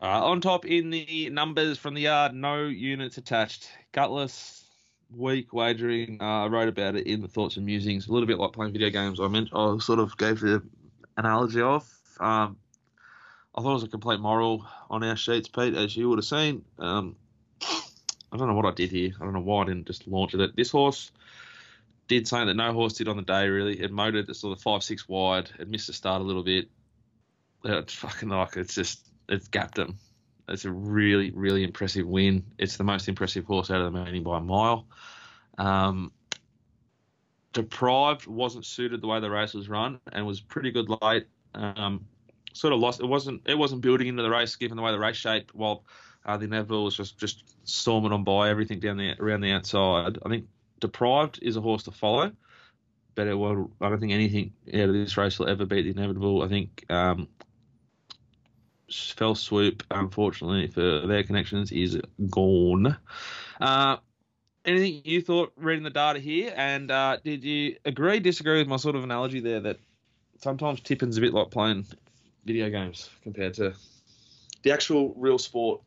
Uh, 0.02 0.24
on 0.24 0.40
top 0.40 0.64
in 0.64 0.88
the 0.88 1.28
numbers 1.28 1.76
from 1.76 1.92
the 1.92 2.02
yard, 2.02 2.34
no 2.34 2.64
units 2.64 3.18
attached. 3.18 3.70
Gutless, 3.92 4.64
weak 5.14 5.52
wagering. 5.52 6.16
Uh, 6.20 6.44
I 6.44 6.46
wrote 6.46 6.68
about 6.68 6.96
it 6.96 7.06
in 7.06 7.20
the 7.20 7.28
thoughts 7.28 7.58
and 7.58 7.66
musings. 7.66 8.08
A 8.08 8.12
little 8.12 8.26
bit 8.26 8.38
like 8.38 8.52
playing 8.52 8.72
video 8.72 8.88
games. 8.88 9.20
I 9.20 9.28
meant 9.28 9.50
I 9.52 9.76
sort 9.78 9.98
of 9.98 10.16
gave 10.16 10.40
the 10.40 10.62
analogy 11.18 11.60
of. 11.60 11.86
Um, 12.18 12.56
I 13.54 13.60
thought 13.60 13.72
it 13.72 13.74
was 13.74 13.82
a 13.82 13.88
complete 13.88 14.20
moral 14.20 14.66
on 14.88 15.04
our 15.04 15.16
sheets, 15.16 15.48
Pete, 15.48 15.74
as 15.74 15.94
you 15.94 16.08
would 16.08 16.18
have 16.18 16.24
seen. 16.24 16.64
Um, 16.78 17.16
I 18.32 18.36
don't 18.36 18.48
know 18.48 18.54
what 18.54 18.66
I 18.66 18.72
did 18.72 18.90
here. 18.90 19.12
I 19.20 19.24
don't 19.24 19.32
know 19.32 19.40
why 19.40 19.62
I 19.62 19.66
didn't 19.66 19.86
just 19.86 20.06
launch 20.06 20.34
it. 20.34 20.56
This 20.56 20.70
horse 20.70 21.10
did 22.08 22.26
something 22.28 22.48
that 22.48 22.54
no 22.54 22.72
horse 22.72 22.94
did 22.94 23.08
on 23.08 23.16
the 23.16 23.22
day, 23.22 23.48
really. 23.48 23.80
It 23.80 23.92
motored 23.92 24.28
it 24.28 24.34
sort 24.34 24.56
of 24.56 24.62
five, 24.62 24.82
six 24.82 25.08
wide. 25.08 25.50
It 25.58 25.68
missed 25.68 25.86
the 25.86 25.92
start 25.92 26.20
a 26.20 26.24
little 26.24 26.42
bit. 26.42 26.68
It's 27.64 27.94
fucking 27.94 28.28
like, 28.28 28.56
it's 28.56 28.74
just, 28.74 29.06
it's 29.28 29.48
gapped 29.48 29.78
him. 29.78 29.98
It's 30.48 30.64
a 30.64 30.70
really, 30.72 31.30
really 31.30 31.62
impressive 31.62 32.06
win. 32.06 32.44
It's 32.58 32.76
the 32.76 32.84
most 32.84 33.08
impressive 33.08 33.44
horse 33.44 33.70
out 33.70 33.80
of 33.80 33.92
the 33.92 34.04
meeting 34.04 34.22
by 34.22 34.38
a 34.38 34.40
mile. 34.40 34.86
Um, 35.58 36.10
deprived 37.52 38.26
wasn't 38.26 38.64
suited 38.64 39.00
the 39.00 39.06
way 39.06 39.20
the 39.20 39.30
race 39.30 39.54
was 39.54 39.68
run 39.68 40.00
and 40.12 40.26
was 40.26 40.40
pretty 40.40 40.70
good 40.70 40.88
late. 41.02 41.26
Um, 41.54 42.06
sort 42.52 42.72
of 42.72 42.80
lost. 42.80 43.00
It 43.00 43.06
wasn't. 43.06 43.42
It 43.46 43.56
wasn't 43.56 43.82
building 43.82 44.08
into 44.08 44.22
the 44.22 44.30
race 44.30 44.56
given 44.56 44.76
the 44.76 44.82
way 44.82 44.92
the 44.92 44.98
race 44.98 45.16
shaped. 45.16 45.54
While 45.54 45.84
uh, 46.24 46.36
the 46.36 46.44
inevitable 46.44 46.84
was 46.84 46.96
just 46.96 47.18
just 47.18 47.44
storming 47.64 48.12
on 48.12 48.24
by 48.24 48.50
everything 48.50 48.80
down 48.80 48.96
the 48.96 49.14
around 49.20 49.40
the 49.40 49.52
outside. 49.52 50.18
I 50.24 50.28
think 50.28 50.46
Deprived 50.80 51.38
is 51.42 51.56
a 51.56 51.60
horse 51.60 51.84
to 51.84 51.90
follow, 51.90 52.32
but 53.14 53.26
it 53.26 53.34
will, 53.34 53.70
I 53.80 53.88
don't 53.88 54.00
think 54.00 54.12
anything 54.12 54.52
out 54.72 54.88
of 54.88 54.94
this 54.94 55.16
race 55.16 55.38
will 55.38 55.48
ever 55.48 55.66
beat 55.66 55.82
the 55.82 55.90
inevitable. 55.90 56.42
I 56.42 56.48
think 56.48 56.84
um, 56.90 57.28
Fell 58.90 59.34
Swoop, 59.34 59.82
unfortunately 59.90 60.68
for 60.68 61.06
their 61.06 61.22
connections, 61.22 61.70
is 61.70 62.00
gone. 62.30 62.96
Uh, 63.60 63.98
anything 64.64 65.02
you 65.04 65.20
thought 65.20 65.52
reading 65.56 65.84
the 65.84 65.90
data 65.90 66.18
here, 66.18 66.52
and 66.56 66.90
uh, 66.90 67.18
did 67.22 67.44
you 67.44 67.76
agree, 67.84 68.20
disagree 68.20 68.58
with 68.58 68.68
my 68.68 68.76
sort 68.76 68.96
of 68.96 69.04
analogy 69.04 69.40
there 69.40 69.60
that 69.60 69.78
sometimes 70.38 70.80
tipping's 70.80 71.18
a 71.18 71.20
bit 71.20 71.34
like 71.34 71.50
playing 71.50 71.86
video 72.46 72.70
games 72.70 73.10
compared 73.22 73.54
to 73.54 73.74
the 74.62 74.72
actual 74.72 75.14
real 75.16 75.38
sport? 75.38 75.82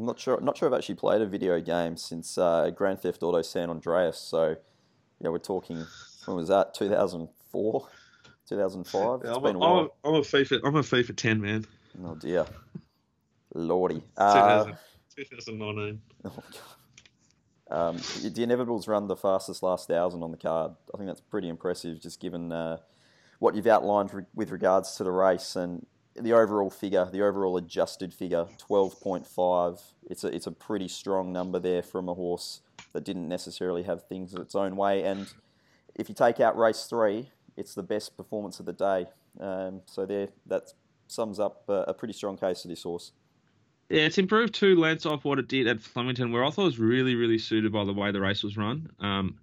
I'm 0.00 0.06
not 0.06 0.18
sure. 0.18 0.40
Not 0.40 0.56
sure 0.56 0.66
I've 0.66 0.78
actually 0.78 0.94
played 0.94 1.20
a 1.20 1.26
video 1.26 1.60
game 1.60 1.94
since 1.94 2.38
uh, 2.38 2.70
Grand 2.70 3.00
Theft 3.00 3.22
Auto 3.22 3.42
San 3.42 3.68
Andreas. 3.68 4.18
So, 4.18 4.56
yeah, 5.20 5.28
we're 5.28 5.38
talking. 5.38 5.84
When 6.24 6.38
was 6.38 6.48
that? 6.48 6.72
2004, 6.72 7.88
2005. 8.48 9.20
Yeah, 9.22 9.34
I'm, 9.34 9.44
a, 9.44 9.48
I'm, 9.48 9.56
a, 9.56 9.88
I'm 10.02 10.14
a 10.14 10.20
FIFA. 10.22 10.60
I'm 10.64 10.76
a 10.76 10.80
FIFA 10.80 11.16
10 11.16 11.40
man. 11.42 11.66
Oh 12.02 12.14
dear, 12.14 12.46
lordy. 13.54 14.02
Uh, 14.16 14.72
2019. 15.16 16.00
Oh 16.24 16.32
god. 17.68 17.88
Um, 17.88 17.96
the 17.96 18.30
Inevitables 18.30 18.88
run 18.88 19.06
the 19.06 19.16
fastest 19.16 19.62
last 19.62 19.86
thousand 19.86 20.22
on 20.22 20.30
the 20.30 20.36
card. 20.36 20.72
I 20.92 20.96
think 20.96 21.08
that's 21.08 21.20
pretty 21.20 21.48
impressive, 21.48 22.00
just 22.00 22.20
given 22.20 22.52
uh, 22.52 22.78
what 23.38 23.54
you've 23.54 23.66
outlined 23.66 24.12
re- 24.12 24.24
with 24.34 24.50
regards 24.50 24.96
to 24.96 25.04
the 25.04 25.10
race 25.12 25.56
and 25.56 25.86
the 26.16 26.32
overall 26.32 26.70
figure, 26.70 27.08
the 27.10 27.22
overall 27.22 27.56
adjusted 27.56 28.12
figure, 28.12 28.46
12.5. 28.68 29.80
It's 30.08 30.24
a, 30.24 30.28
it's 30.28 30.46
a 30.46 30.52
pretty 30.52 30.88
strong 30.88 31.32
number 31.32 31.58
there 31.58 31.82
from 31.82 32.08
a 32.08 32.14
horse 32.14 32.60
that 32.92 33.04
didn't 33.04 33.28
necessarily 33.28 33.84
have 33.84 34.06
things 34.08 34.34
its 34.34 34.54
own 34.54 34.76
way. 34.76 35.04
And 35.04 35.32
if 35.94 36.08
you 36.08 36.14
take 36.14 36.40
out 36.40 36.56
race 36.56 36.86
three, 36.86 37.30
it's 37.56 37.74
the 37.74 37.82
best 37.82 38.16
performance 38.16 38.60
of 38.60 38.66
the 38.66 38.72
day. 38.72 39.06
Um, 39.38 39.82
so 39.86 40.06
there, 40.06 40.28
that 40.46 40.72
sums 41.06 41.38
up 41.38 41.68
a, 41.68 41.84
a, 41.88 41.94
pretty 41.94 42.14
strong 42.14 42.36
case 42.36 42.62
for 42.62 42.68
this 42.68 42.82
horse. 42.82 43.12
Yeah, 43.88 44.02
it's 44.02 44.18
improved 44.18 44.54
two 44.54 44.76
lengths 44.76 45.06
off 45.06 45.24
what 45.24 45.38
it 45.38 45.48
did 45.48 45.66
at 45.66 45.80
Flemington, 45.80 46.32
where 46.32 46.44
I 46.44 46.50
thought 46.50 46.64
was 46.64 46.78
really, 46.78 47.14
really 47.14 47.38
suited 47.38 47.72
by 47.72 47.84
the 47.84 47.92
way 47.92 48.10
the 48.10 48.20
race 48.20 48.42
was 48.42 48.56
run. 48.56 48.90
Um, 49.00 49.38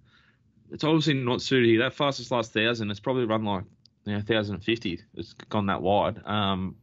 it's 0.70 0.84
obviously 0.84 1.14
not 1.14 1.40
suited 1.42 1.68
here. 1.68 1.80
That 1.80 1.94
fastest 1.94 2.30
last 2.30 2.52
thousand, 2.52 2.90
it's 2.90 3.00
probably 3.00 3.24
run 3.24 3.44
like 3.44 3.64
you 4.04 4.12
know, 4.12 4.18
1,050. 4.18 5.00
It's 5.14 5.32
gone 5.34 5.66
that 5.66 5.82
wide. 5.82 6.20
Um, 6.24 6.76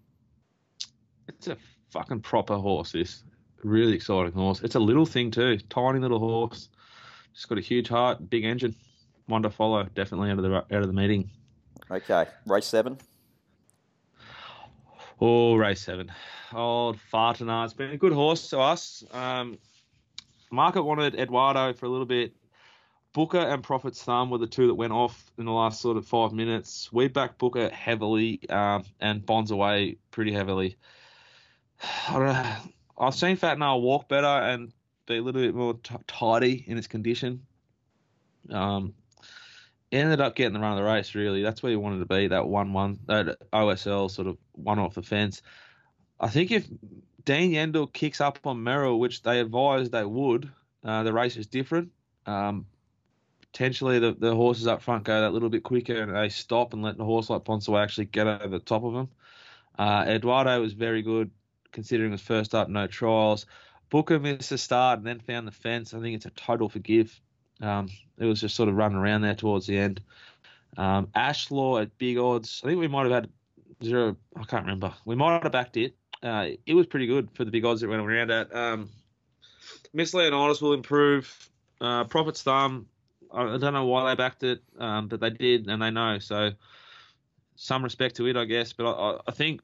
it's 1.28 1.48
a 1.48 1.58
fucking 1.90 2.22
proper 2.22 2.56
horse. 2.56 2.92
This 2.92 3.24
really 3.64 3.94
exciting 3.94 4.34
horse. 4.34 4.62
It's 4.62 4.76
a 4.76 4.80
little 4.80 5.06
thing 5.06 5.32
too, 5.32 5.58
tiny 5.70 6.00
little 6.00 6.20
horse. 6.20 6.70
Just 7.34 7.50
got 7.50 7.58
a 7.58 7.62
huge 7.62 7.90
heart, 7.90 8.30
big 8.30 8.46
engine. 8.46 8.76
One 9.28 9.42
to 9.42 9.50
follow, 9.50 9.84
definitely 9.96 10.30
out 10.30 10.38
of 10.38 10.44
the 10.44 10.56
out 10.56 10.82
of 10.82 10.88
the 10.88 10.94
meeting. 10.94 11.30
Okay, 11.90 12.26
race 12.46 12.66
seven. 12.66 12.98
Oh, 15.20 15.56
race 15.56 15.82
seven. 15.82 16.12
Old 16.54 17.00
Fartana. 17.12 17.66
It's 17.66 17.74
been 17.74 17.92
a 17.92 17.98
good 17.98 18.14
horse 18.14 18.50
to 18.50 18.60
us. 18.60 19.04
Um, 19.12 19.58
market 20.52 20.84
wanted 20.84 21.16
Eduardo 21.16 21.74
for 21.74 21.86
a 21.86 21.90
little 21.90 22.06
bit. 22.06 22.34
Booker 23.16 23.40
and 23.40 23.64
Prophet's 23.64 24.04
Thumb 24.04 24.30
were 24.30 24.38
the 24.38 24.46
two 24.46 24.68
that 24.68 24.76
went 24.76 24.92
off 24.92 25.32
in 25.38 25.46
the 25.46 25.52
last 25.54 25.80
sort 25.80 25.96
of 25.96 26.06
five 26.06 26.34
minutes. 26.34 26.92
We 26.92 27.08
backed 27.08 27.38
Booker 27.38 27.70
heavily 27.70 28.42
um, 28.50 28.84
and 29.00 29.26
Bonds 29.26 29.52
away 29.52 29.96
pretty 30.12 30.34
heavily. 30.34 30.76
I. 32.10 32.58
I've 32.98 33.16
seen 33.16 33.38
Fat 33.38 33.58
Nail 33.58 33.82
walk 33.82 34.10
better 34.10 34.28
and 34.28 34.72
be 35.06 35.18
a 35.18 35.22
little 35.22 35.42
bit 35.42 35.56
more 35.56 35.76
t- 35.76 35.96
tidy 36.08 36.64
in 36.68 36.78
its 36.78 36.88
condition. 36.88 37.46
Um, 38.50 38.94
ended 39.92 40.22
up 40.22 40.36
getting 40.36 40.54
the 40.54 40.60
run 40.60 40.74
of 40.74 40.78
the 40.78 40.84
race. 40.84 41.16
Really, 41.16 41.42
that's 41.42 41.62
where 41.64 41.72
you 41.72 41.80
wanted 41.80 42.00
to 42.00 42.06
be. 42.06 42.28
That 42.28 42.48
one-one, 42.48 43.00
that 43.08 43.38
OSL 43.52 44.12
sort 44.12 44.28
of 44.28 44.38
one 44.54 44.80
off 44.80 44.96
the 44.96 45.04
fence. 45.04 45.42
I 46.20 46.30
think 46.30 46.52
if 46.52 46.68
Dean 47.24 47.52
Yendall 47.52 47.92
kicks 47.92 48.22
up 48.22 48.40
on 48.46 48.64
Merrill, 48.64 49.00
which 49.00 49.24
they 49.24 49.40
advised 49.40 49.92
they 49.92 50.06
would, 50.06 50.50
uh, 50.84 51.04
the 51.04 51.14
race 51.14 51.36
is 51.36 51.48
different. 51.48 51.92
Um, 52.26 52.66
potentially 53.56 54.00
the, 54.00 54.12
the 54.20 54.36
horses 54.36 54.68
up 54.68 54.82
front 54.82 55.06
go 55.06 55.22
that 55.22 55.32
little 55.32 55.48
bit 55.48 55.64
quicker 55.64 56.02
and 56.02 56.14
they 56.14 56.28
stop 56.28 56.74
and 56.74 56.84
let 56.84 56.98
the 56.98 57.06
horse 57.06 57.30
like 57.30 57.46
Ponce 57.46 57.70
actually 57.70 58.04
get 58.04 58.28
over 58.28 58.50
the 58.50 58.60
top 58.60 58.84
of 58.84 58.94
them. 58.94 59.08
Uh, 59.80 60.04
Eduardo 60.06 60.60
was 60.60 60.74
very 60.74 61.02
good 61.02 61.32
considering 61.72 62.12
his 62.12 62.20
first 62.20 62.54
up, 62.54 62.68
no 62.68 62.86
trials. 62.86 63.46
Booker 63.90 64.20
missed 64.20 64.50
the 64.50 64.58
start 64.58 64.98
and 65.00 65.08
then 65.08 65.22
found 65.22 65.48
the 65.48 65.54
fence. 65.54 65.94
I 65.94 66.02
think 66.02 66.18
it's 66.18 66.26
a 66.26 66.32
total 66.32 66.68
forgive. 66.68 67.18
Um, 67.62 67.88
it 68.18 68.26
was 68.26 68.42
just 68.42 68.56
sort 68.56 68.68
of 68.68 68.76
running 68.76 68.98
around 68.98 69.22
there 69.22 69.36
towards 69.36 69.68
the 69.68 69.78
end. 69.78 70.02
Um, 70.76 71.08
Ashlaw 71.16 71.82
at 71.82 71.98
big 71.98 72.18
odds. 72.18 72.60
I 72.62 72.68
think 72.68 72.82
we 72.82 72.90
might 72.90 73.04
have 73.04 73.14
had 73.14 73.30
zero. 73.82 74.18
I 74.36 74.44
can't 74.44 74.66
remember. 74.66 74.94
We 75.06 75.16
might 75.16 75.42
have 75.44 75.52
backed 75.54 75.78
it. 75.78 75.96
Uh, 76.22 76.48
it 76.66 76.74
was 76.74 76.88
pretty 76.88 77.08
good 77.08 77.30
for 77.34 77.46
the 77.46 77.52
big 77.52 77.64
odds 77.64 77.80
that 77.80 77.88
went 77.88 78.02
around 78.02 78.32
at. 78.32 78.54
Um, 78.54 78.90
Miss 79.94 80.14
Leonidas 80.14 80.62
will 80.62 80.74
improve. 80.74 81.50
Uh, 81.80 82.04
Prophet's 82.04 82.44
Thumb. 82.44 82.88
I, 83.36 83.58
don't 83.58 83.74
know 83.74 83.86
why 83.86 84.10
they 84.10 84.16
backed 84.16 84.44
it, 84.44 84.64
um, 84.80 85.08
but 85.08 85.20
they 85.20 85.30
did, 85.30 85.68
and 85.68 85.82
they 85.82 85.92
know. 85.92 86.20
So 86.20 86.52
some 87.56 87.84
respect 87.84 88.16
to 88.18 88.28
it, 88.28 88.38
I 88.38 88.46
guess. 88.46 88.74
But 88.74 88.92
I, 88.92 89.20
I 89.28 89.32
think 89.32 89.62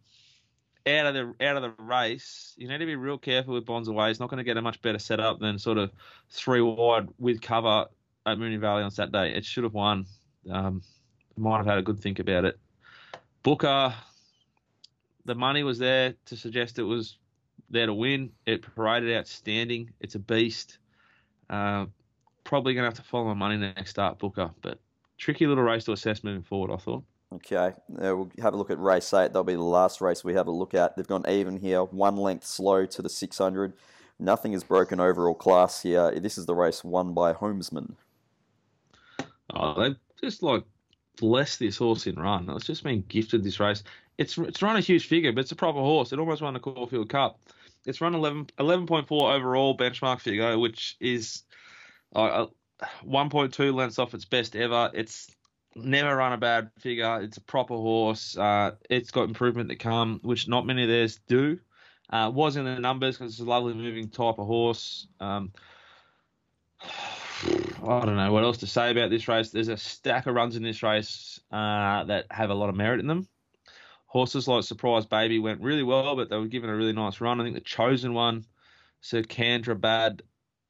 out 0.86 1.08
of 1.08 1.14
the 1.14 1.46
out 1.46 1.58
of 1.58 1.64
the 1.64 1.84
race, 1.84 2.54
you 2.58 2.68
need 2.68 2.80
to 2.80 2.86
be 2.86 2.96
real 2.96 3.18
careful 3.18 3.54
with 3.54 3.66
Bonds 3.66 3.88
away. 3.88 4.10
He's 4.10 4.20
not 4.20 4.30
going 4.30 4.40
to 4.40 4.44
get 4.44 4.58
a 4.58 4.62
much 4.62 4.82
better 4.82 5.00
setup 5.00 5.40
than 5.40 5.58
sort 5.60 5.78
of 5.78 5.92
three 6.30 6.62
wide 6.62 7.08
with 7.20 7.42
cover 7.42 7.88
at 8.26 8.38
Moonee 8.38 8.60
Valley 8.60 8.84
on 8.84 8.92
Saturday. 8.92 9.34
It 9.36 9.46
should 9.46 9.64
have 9.64 9.74
won. 9.74 10.06
Um, 10.50 10.82
might 11.38 11.58
have 11.58 11.66
had 11.66 11.78
a 11.78 11.82
good 11.82 12.00
think 12.00 12.20
about 12.20 12.46
it. 12.46 12.60
Booker, 13.44 13.94
the 15.26 15.36
money 15.36 15.64
was 15.64 15.80
there 15.80 16.16
to 16.26 16.36
suggest 16.36 16.78
it 16.78 16.84
was 16.84 17.18
there 17.70 17.86
to 17.86 17.94
win. 17.94 18.32
It 18.46 18.62
paraded 18.76 19.16
outstanding. 19.16 19.92
It's 20.00 20.16
a 20.16 20.20
beast. 20.20 20.78
Uh, 21.50 21.86
probably 22.52 22.74
going 22.74 22.84
to 22.84 22.90
have 22.90 23.02
to 23.02 23.10
follow 23.10 23.28
my 23.28 23.34
money 23.34 23.56
next 23.56 23.92
start, 23.92 24.20
Booker. 24.20 24.52
But 24.62 24.78
tricky 25.18 25.48
little 25.48 25.64
race 25.64 25.86
to 25.86 25.94
assess 25.94 26.22
moving 26.22 26.44
forward, 26.44 26.74
I 26.74 26.76
thought. 26.76 27.06
Okay, 27.36 27.56
uh, 27.56 27.74
we'll 27.94 28.30
have 28.42 28.54
a 28.54 28.58
look 28.58 28.70
at 28.70 28.78
race 28.78 29.14
eight. 29.14 29.28
That'll 29.28 29.46
be 29.46 29.54
the 29.54 29.62
last 29.62 30.02
race 30.02 30.22
we 30.22 30.34
have 30.34 30.48
a 30.48 30.52
look 30.52 30.74
at. 30.74 30.98
They've 30.98 31.08
gone 31.08 31.24
even 31.30 31.56
here, 31.56 31.86
one 31.86 32.18
length 32.18 32.46
slow 32.46 32.86
to 32.86 33.02
the 33.02 33.08
600. 33.08 33.72
Nothing 34.20 34.52
is 34.52 34.66
broken 34.66 35.00
overall 35.00 35.34
class 35.34 35.82
here. 35.82 36.12
This 36.20 36.38
is 36.38 36.46
the 36.46 36.54
race 36.54 36.84
won 36.84 37.14
by 37.14 37.32
Homesman. 37.32 37.94
Oh, 39.54 39.82
they 39.82 39.96
just 40.20 40.44
like 40.44 40.66
blessed 41.16 41.60
this 41.60 41.78
horse 41.78 42.06
in 42.06 42.16
run. 42.16 42.50
It's 42.50 42.66
just 42.66 42.84
been 42.84 43.06
gifted 43.08 43.46
this 43.46 43.62
race. 43.62 43.82
It's 44.18 44.38
it's 44.38 44.62
run 44.62 44.76
a 44.76 44.82
huge 44.82 45.08
figure, 45.08 45.32
but 45.32 45.40
it's 45.40 45.54
a 45.54 45.56
proper 45.56 45.80
horse. 45.80 46.12
It 46.12 46.20
almost 46.20 46.42
won 46.42 46.54
the 46.54 46.60
Caulfield 46.60 47.08
Cup. 47.08 47.40
It's 47.86 48.02
run 48.02 48.14
11, 48.14 48.48
11.4 48.60 49.10
overall 49.10 49.78
benchmark 49.78 50.20
figure, 50.20 50.60
which 50.60 50.98
is 51.00 51.44
uh, 52.16 52.48
1.2 53.06 53.74
lengths 53.74 54.00
off 54.00 54.14
its 54.14 54.26
best 54.26 54.56
ever. 54.56 54.92
It's 54.94 55.30
never 55.76 56.16
run 56.16 56.34
a 56.34 56.38
bad 56.38 56.72
figure. 56.80 57.22
It's 57.22 57.38
a 57.38 57.42
proper 57.42 57.76
horse. 57.76 58.38
Uh, 58.38 58.72
it's 58.90 59.12
got 59.12 59.24
improvement 59.24 59.70
to 59.70 59.76
come, 59.76 60.20
which 60.24 60.48
not 60.48 60.66
many 60.66 60.84
of 60.84 60.90
theirs 60.90 61.20
do. 61.28 61.60
Uh, 62.10 62.30
was 62.34 62.58
in 62.58 62.66
the 62.66 62.80
numbers 62.80 63.18
because 63.18 63.34
it's 63.34 63.42
a 63.42 63.46
lovely 63.46 63.74
moving 63.74 64.10
type 64.10 64.38
of 64.38 64.48
horse. 64.48 65.08
Um, 65.20 65.54
I 66.84 68.06
don't 68.06 68.18
know 68.18 68.32
what 68.32 68.44
else 68.44 68.60
to 68.60 68.68
say 68.68 68.92
about 68.92 69.10
this 69.10 69.28
race. 69.28 69.50
There's 69.50 69.68
a 69.68 69.78
stack 69.78 70.28
of 70.28 70.36
runs 70.36 70.56
in 70.56 70.64
this 70.64 70.84
race 70.84 71.40
uh, 71.52 72.04
that 72.04 72.28
have 72.30 72.52
a 72.52 72.56
lot 72.56 72.70
of 72.70 72.76
merit 72.76 73.00
in 73.00 73.08
them. 73.08 73.28
Horses 74.06 74.48
like 74.48 74.64
Surprise 74.64 75.06
Baby 75.06 75.40
went 75.40 75.62
really 75.62 75.84
well, 75.84 76.16
but 76.16 76.30
they 76.30 76.38
were 76.38 76.48
given 76.48 76.70
a 76.70 76.76
really 76.76 76.94
nice 76.94 77.22
run. 77.22 77.40
I 77.40 77.44
think 77.44 77.56
the 77.56 77.62
chosen 77.62 78.14
one, 78.14 78.46
Sir 79.00 79.24
Candra 79.24 79.76
Bad, 79.76 80.22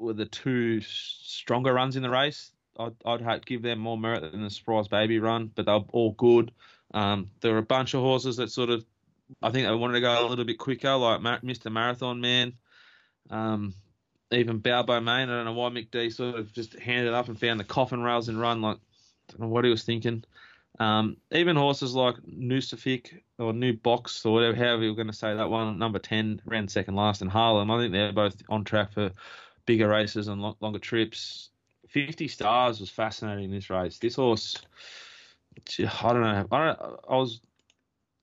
were 0.01 0.13
the 0.13 0.25
two 0.25 0.81
stronger 0.81 1.73
runs 1.73 1.95
in 1.95 2.03
the 2.03 2.09
race. 2.09 2.51
I'd, 2.77 2.95
I'd 3.05 3.45
give 3.45 3.61
them 3.61 3.79
more 3.79 3.97
merit 3.97 4.31
than 4.31 4.43
the 4.43 4.49
Surprise 4.49 4.87
Baby 4.87 5.19
run, 5.19 5.51
but 5.53 5.65
they're 5.65 5.79
all 5.91 6.11
good. 6.11 6.51
Um, 6.93 7.29
there 7.41 7.53
were 7.53 7.59
a 7.59 7.63
bunch 7.63 7.93
of 7.93 8.01
horses 8.01 8.37
that 8.37 8.51
sort 8.51 8.69
of, 8.69 8.83
I 9.41 9.51
think 9.51 9.67
they 9.67 9.73
wanted 9.73 9.93
to 9.93 10.01
go 10.01 10.25
a 10.25 10.27
little 10.27 10.45
bit 10.45 10.57
quicker, 10.57 10.95
like 10.95 11.21
Mr. 11.21 11.71
Marathon 11.71 12.19
Man. 12.19 12.53
Um, 13.29 13.73
even 14.31 14.59
Balbo 14.59 14.99
Main. 14.99 15.29
I 15.29 15.35
don't 15.35 15.45
know 15.45 15.53
why 15.53 15.69
Mick 15.69 15.91
D 15.91 16.09
sort 16.09 16.35
of 16.35 16.51
just 16.53 16.77
handed 16.79 17.13
up 17.13 17.27
and 17.27 17.39
found 17.39 17.59
the 17.59 17.65
coffin 17.65 18.01
rails 18.01 18.29
and 18.29 18.39
run. 18.39 18.61
Like, 18.61 18.77
I 18.77 19.31
don't 19.31 19.41
know 19.41 19.47
what 19.47 19.65
he 19.65 19.71
was 19.71 19.83
thinking. 19.83 20.23
Um, 20.79 21.17
even 21.31 21.57
horses 21.57 21.93
like 21.93 22.15
Nusafik 22.23 23.21
or 23.37 23.53
New 23.53 23.73
Box 23.73 24.25
or 24.25 24.33
whatever, 24.33 24.55
however 24.55 24.83
you're 24.83 24.95
going 24.95 25.07
to 25.07 25.13
say 25.13 25.35
that 25.35 25.49
one, 25.49 25.77
number 25.77 25.99
10, 25.99 26.41
ran 26.45 26.67
second 26.67 26.95
last 26.95 27.21
in 27.21 27.27
Harlem. 27.27 27.69
I 27.69 27.77
think 27.77 27.91
they're 27.91 28.13
both 28.13 28.41
on 28.49 28.63
track 28.63 28.93
for 28.93 29.11
bigger 29.65 29.87
races 29.87 30.27
and 30.27 30.41
longer 30.59 30.79
trips. 30.79 31.49
50 31.89 32.27
stars 32.27 32.79
was 32.79 32.89
fascinating 32.89 33.45
in 33.45 33.51
this 33.51 33.69
race. 33.69 33.97
This 33.99 34.15
horse, 34.15 34.55
I 35.79 36.13
don't 36.13 36.21
know. 36.21 36.47
I, 36.51 36.65
don't, 36.65 36.79
I 37.09 37.15
was 37.17 37.41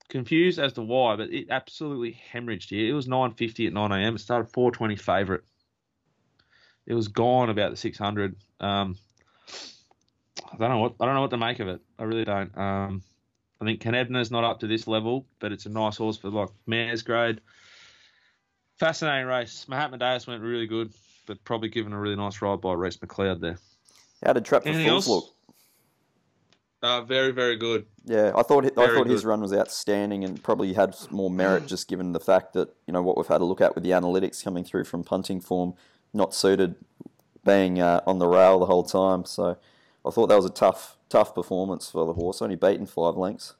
confused 0.07 0.57
as 0.59 0.73
to 0.73 0.81
why, 0.81 1.15
but 1.15 1.29
it 1.29 1.47
absolutely 1.51 2.19
hemorrhaged 2.33 2.69
here. 2.69 2.89
It 2.89 2.93
was 2.93 3.07
9.50 3.07 3.67
at 3.67 3.73
9 3.73 3.91
a.m. 3.91 4.15
It 4.15 4.19
started 4.19 4.51
4.20 4.51 4.99
favourite 4.99 5.41
it 6.89 6.95
was 6.95 7.07
gone 7.07 7.49
about 7.49 7.69
the 7.69 7.77
600. 7.77 8.35
Um, 8.59 8.97
I 10.51 10.57
don't 10.57 10.69
know 10.69 10.79
what 10.79 10.95
I 10.99 11.05
don't 11.05 11.13
know 11.13 11.21
what 11.21 11.29
to 11.29 11.37
make 11.37 11.59
of 11.59 11.67
it. 11.67 11.81
I 11.97 12.03
really 12.03 12.25
don't. 12.25 12.57
Um, 12.57 13.03
I 13.61 13.65
think 13.65 13.79
Canebna's 13.79 14.31
not 14.31 14.43
up 14.43 14.61
to 14.61 14.67
this 14.67 14.87
level, 14.87 15.25
but 15.39 15.51
it's 15.51 15.67
a 15.67 15.69
nice 15.69 15.97
horse 15.97 16.17
for 16.17 16.29
like 16.29 16.49
mare's 16.65 17.03
grade. 17.03 17.41
Fascinating 18.79 19.27
race. 19.27 19.67
Mahatma 19.67 19.97
Deus 19.97 20.25
went 20.25 20.41
really 20.41 20.65
good, 20.65 20.91
but 21.29 21.43
probably 21.43 21.69
given 21.69 21.93
a 21.93 21.99
really 21.99 22.15
nice 22.15 22.41
ride 22.41 22.59
by 22.59 22.73
Rhys 22.73 22.97
McLeod 22.97 23.39
there. 23.39 23.59
How 24.25 24.33
did 24.33 24.45
Trap 24.45 24.63
for 24.63 24.73
Fools 24.73 25.07
look? 25.07 25.25
Uh, 26.81 27.01
very, 27.01 27.31
very 27.31 27.55
good. 27.55 27.85
Yeah, 28.03 28.31
I 28.35 28.41
thought 28.41 28.63
very 28.63 28.89
I 28.89 28.95
thought 28.95 29.03
good. 29.03 29.11
his 29.11 29.25
run 29.25 29.39
was 29.39 29.53
outstanding 29.53 30.23
and 30.23 30.41
probably 30.41 30.73
had 30.73 30.95
more 31.11 31.29
merit 31.29 31.67
just 31.67 31.87
given 31.87 32.13
the 32.13 32.19
fact 32.19 32.53
that 32.53 32.73
you 32.87 32.93
know 32.93 33.03
what 33.03 33.15
we've 33.15 33.27
had 33.27 33.41
a 33.41 33.45
look 33.45 33.61
at 33.61 33.75
with 33.75 33.83
the 33.83 33.91
analytics 33.91 34.43
coming 34.43 34.63
through 34.63 34.85
from 34.85 35.03
punting 35.03 35.39
form 35.39 35.75
not 36.13 36.33
suited 36.33 36.73
being 37.45 37.79
uh, 37.79 38.01
on 38.07 38.17
the 38.17 38.27
rail 38.27 38.57
the 38.57 38.65
whole 38.65 38.83
time. 38.83 39.23
So 39.23 39.55
I 40.03 40.09
thought 40.09 40.29
that 40.29 40.35
was 40.35 40.45
a 40.45 40.49
tough, 40.49 40.97
tough 41.09 41.35
performance 41.35 41.91
for 41.91 42.07
the 42.07 42.13
horse. 42.13 42.41
Only 42.41 42.55
beaten 42.55 42.87
five 42.87 43.17
lengths. 43.17 43.53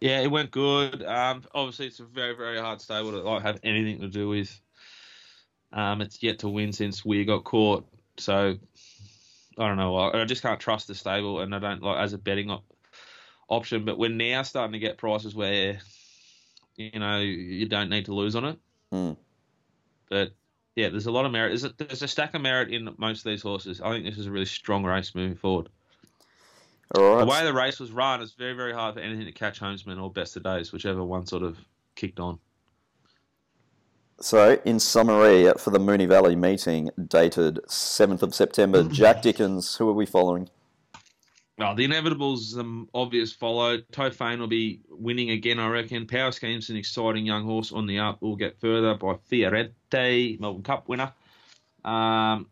Yeah, 0.00 0.20
it 0.20 0.30
went 0.30 0.50
good. 0.50 1.02
Um, 1.02 1.44
obviously, 1.54 1.86
it's 1.86 2.00
a 2.00 2.04
very, 2.04 2.34
very 2.36 2.58
hard 2.58 2.82
stable 2.82 3.12
to 3.12 3.20
like 3.20 3.40
have 3.40 3.58
anything 3.62 4.00
to 4.00 4.08
do 4.08 4.28
with. 4.28 4.60
Um, 5.76 6.00
it's 6.00 6.22
yet 6.22 6.40
to 6.40 6.48
win 6.48 6.72
since 6.72 7.04
we 7.04 7.24
got 7.26 7.44
caught. 7.44 7.86
So 8.16 8.56
I 9.58 9.68
don't 9.68 9.76
know. 9.76 9.96
I, 9.96 10.22
I 10.22 10.24
just 10.24 10.42
can't 10.42 10.58
trust 10.58 10.88
the 10.88 10.94
stable, 10.94 11.40
and 11.40 11.54
I 11.54 11.58
don't 11.58 11.82
like 11.82 11.98
as 11.98 12.14
a 12.14 12.18
betting 12.18 12.50
op- 12.50 12.64
option. 13.48 13.84
But 13.84 13.98
we're 13.98 14.10
now 14.10 14.42
starting 14.42 14.72
to 14.72 14.78
get 14.78 14.96
prices 14.96 15.34
where 15.34 15.78
you 16.76 16.98
know 16.98 17.18
you 17.20 17.68
don't 17.68 17.90
need 17.90 18.06
to 18.06 18.14
lose 18.14 18.34
on 18.34 18.46
it. 18.46 18.58
Mm. 18.90 19.16
But 20.08 20.32
yeah, 20.76 20.88
there's 20.88 21.06
a 21.06 21.12
lot 21.12 21.26
of 21.26 21.32
merit. 21.32 21.50
There's 21.50 21.64
a, 21.64 21.74
there's 21.76 22.02
a 22.02 22.08
stack 22.08 22.34
of 22.34 22.40
merit 22.40 22.72
in 22.72 22.88
most 22.96 23.18
of 23.18 23.30
these 23.30 23.42
horses. 23.42 23.82
I 23.82 23.90
think 23.90 24.06
this 24.06 24.18
is 24.18 24.26
a 24.26 24.30
really 24.30 24.46
strong 24.46 24.82
race 24.82 25.14
moving 25.14 25.36
forward. 25.36 25.68
All 26.94 27.16
right. 27.16 27.20
The 27.20 27.26
way 27.26 27.44
the 27.44 27.52
race 27.52 27.80
was 27.80 27.90
run, 27.90 28.22
it's 28.22 28.32
very, 28.32 28.52
very 28.52 28.72
hard 28.72 28.94
for 28.94 29.00
anything 29.00 29.26
to 29.26 29.32
catch 29.32 29.60
Homesman 29.60 30.00
or 30.00 30.10
Best 30.10 30.36
of 30.36 30.44
Days, 30.44 30.72
whichever 30.72 31.02
one 31.04 31.26
sort 31.26 31.42
of 31.42 31.58
kicked 31.96 32.20
on. 32.20 32.38
So, 34.20 34.58
in 34.64 34.80
summary, 34.80 35.52
for 35.58 35.70
the 35.70 35.78
Moonee 35.78 36.08
Valley 36.08 36.36
meeting 36.36 36.90
dated 37.08 37.60
7th 37.68 38.22
of 38.22 38.34
September, 38.34 38.82
Jack 38.88 39.20
Dickens, 39.20 39.76
who 39.76 39.88
are 39.90 39.92
we 39.92 40.06
following? 40.06 40.48
Oh, 41.58 41.74
the 41.74 41.86
inevitables, 41.86 42.58
um, 42.58 42.88
obvious 42.94 43.32
follow. 43.32 43.78
Tofane 43.78 44.38
will 44.38 44.46
be 44.46 44.80
winning 44.88 45.30
again, 45.30 45.58
I 45.58 45.68
reckon. 45.68 46.06
Power 46.06 46.30
Scheme's 46.30 46.70
an 46.70 46.76
exciting 46.76 47.24
young 47.26 47.44
horse 47.44 47.72
on 47.72 47.86
the 47.86 47.98
up. 47.98 48.20
Will 48.20 48.36
get 48.36 48.58
further 48.60 48.94
by 48.94 49.14
Fiorente, 49.30 50.38
Melbourne 50.38 50.62
Cup 50.62 50.88
winner. 50.88 51.12
Um, 51.84 52.48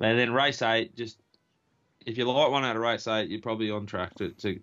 and 0.00 0.18
then 0.18 0.32
race 0.32 0.62
eight, 0.62 0.94
just 0.94 1.18
if 2.06 2.16
you 2.16 2.24
like 2.24 2.50
one 2.50 2.64
out 2.64 2.76
of 2.76 2.82
race 2.82 3.06
eight, 3.06 3.28
you're 3.28 3.40
probably 3.40 3.70
on 3.70 3.86
track 3.86 4.14
to, 4.16 4.30
to 4.30 4.60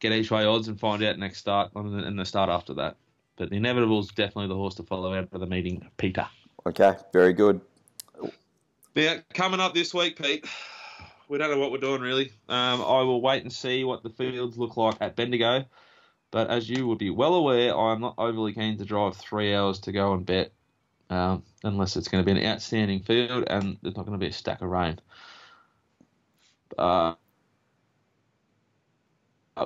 get 0.00 0.12
each 0.12 0.30
way 0.30 0.44
odds 0.44 0.68
and 0.68 0.78
find 0.80 1.02
out 1.02 1.18
next 1.18 1.38
start 1.38 1.70
and 1.74 2.18
the 2.18 2.24
start 2.24 2.50
after 2.50 2.74
that. 2.74 2.96
But 3.36 3.50
the 3.50 3.56
inevitable 3.56 4.00
is 4.00 4.08
definitely 4.08 4.48
the 4.48 4.54
horse 4.54 4.76
to 4.76 4.82
follow 4.84 5.14
out 5.14 5.28
of 5.32 5.40
the 5.40 5.46
meeting, 5.46 5.86
Peter. 5.96 6.26
Okay, 6.66 6.94
very 7.12 7.32
good. 7.32 7.60
Now, 8.94 9.16
coming 9.32 9.60
up 9.60 9.74
this 9.74 9.92
week, 9.92 10.16
Pete, 10.16 10.46
we 11.28 11.38
don't 11.38 11.50
know 11.50 11.58
what 11.58 11.72
we're 11.72 11.78
doing 11.78 12.00
really. 12.00 12.32
Um, 12.48 12.80
I 12.80 13.02
will 13.02 13.20
wait 13.20 13.42
and 13.42 13.52
see 13.52 13.82
what 13.84 14.02
the 14.02 14.10
fields 14.10 14.56
look 14.56 14.76
like 14.76 14.96
at 15.00 15.16
Bendigo. 15.16 15.64
But 16.30 16.50
as 16.50 16.68
you 16.68 16.86
would 16.88 16.98
be 16.98 17.10
well 17.10 17.34
aware, 17.34 17.76
I'm 17.76 18.00
not 18.00 18.14
overly 18.18 18.52
keen 18.52 18.78
to 18.78 18.84
drive 18.84 19.16
three 19.16 19.54
hours 19.54 19.78
to 19.80 19.92
go 19.92 20.14
and 20.14 20.26
bet, 20.26 20.52
um, 21.10 21.42
unless 21.62 21.96
it's 21.96 22.08
going 22.08 22.24
to 22.24 22.34
be 22.34 22.38
an 22.38 22.46
outstanding 22.46 23.00
field 23.00 23.44
and 23.48 23.76
there's 23.82 23.96
not 23.96 24.06
going 24.06 24.18
to 24.18 24.24
be 24.24 24.30
a 24.30 24.32
stack 24.32 24.62
of 24.62 24.68
rain. 24.68 24.98
Uh, 26.76 27.14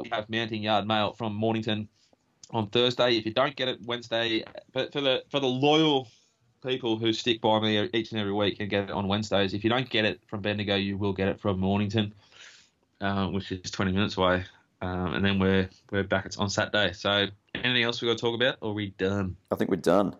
we 0.02 0.08
have 0.10 0.28
Mounting 0.28 0.62
Yard 0.62 0.86
Mail 0.86 1.12
from 1.12 1.34
Mornington 1.34 1.88
on 2.50 2.68
Thursday. 2.68 3.16
If 3.16 3.26
you 3.26 3.32
don't 3.32 3.56
get 3.56 3.68
it 3.68 3.78
Wednesday, 3.84 4.44
but 4.72 4.92
for 4.92 5.00
the 5.00 5.24
for 5.30 5.40
the 5.40 5.46
loyal 5.46 6.08
people 6.64 6.98
who 6.98 7.12
stick 7.12 7.40
by 7.40 7.60
me 7.60 7.88
each 7.92 8.10
and 8.10 8.20
every 8.20 8.32
week 8.32 8.56
and 8.60 8.68
get 8.68 8.84
it 8.84 8.90
on 8.90 9.08
Wednesdays. 9.08 9.54
If 9.54 9.64
you 9.64 9.70
don't 9.70 9.88
get 9.88 10.04
it 10.04 10.20
from 10.26 10.40
Bendigo, 10.40 10.76
you 10.76 10.96
will 10.96 11.12
get 11.12 11.28
it 11.28 11.40
from 11.40 11.60
Mornington, 11.60 12.12
uh, 13.00 13.28
which 13.28 13.52
is 13.52 13.70
20 13.70 13.92
minutes 13.92 14.16
away. 14.16 14.44
Um, 14.80 15.14
and 15.14 15.24
then 15.24 15.38
we're 15.38 15.68
we're 15.90 16.04
back 16.04 16.26
It's 16.26 16.36
on 16.36 16.48
Saturday. 16.48 16.92
So 16.92 17.26
anything 17.54 17.82
else 17.82 18.00
we 18.00 18.08
got 18.08 18.18
to 18.18 18.20
talk 18.20 18.34
about, 18.34 18.58
or 18.60 18.70
are 18.70 18.74
we 18.74 18.90
done? 18.90 19.36
I 19.50 19.56
think 19.56 19.70
we're 19.70 19.76
done. 19.76 20.14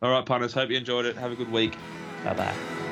All 0.00 0.10
right, 0.10 0.24
partners. 0.24 0.54
Hope 0.54 0.70
you 0.70 0.76
enjoyed 0.76 1.06
it. 1.06 1.16
Have 1.16 1.32
a 1.32 1.36
good 1.36 1.50
week. 1.50 1.76
Bye 2.24 2.34
bye. 2.34 2.83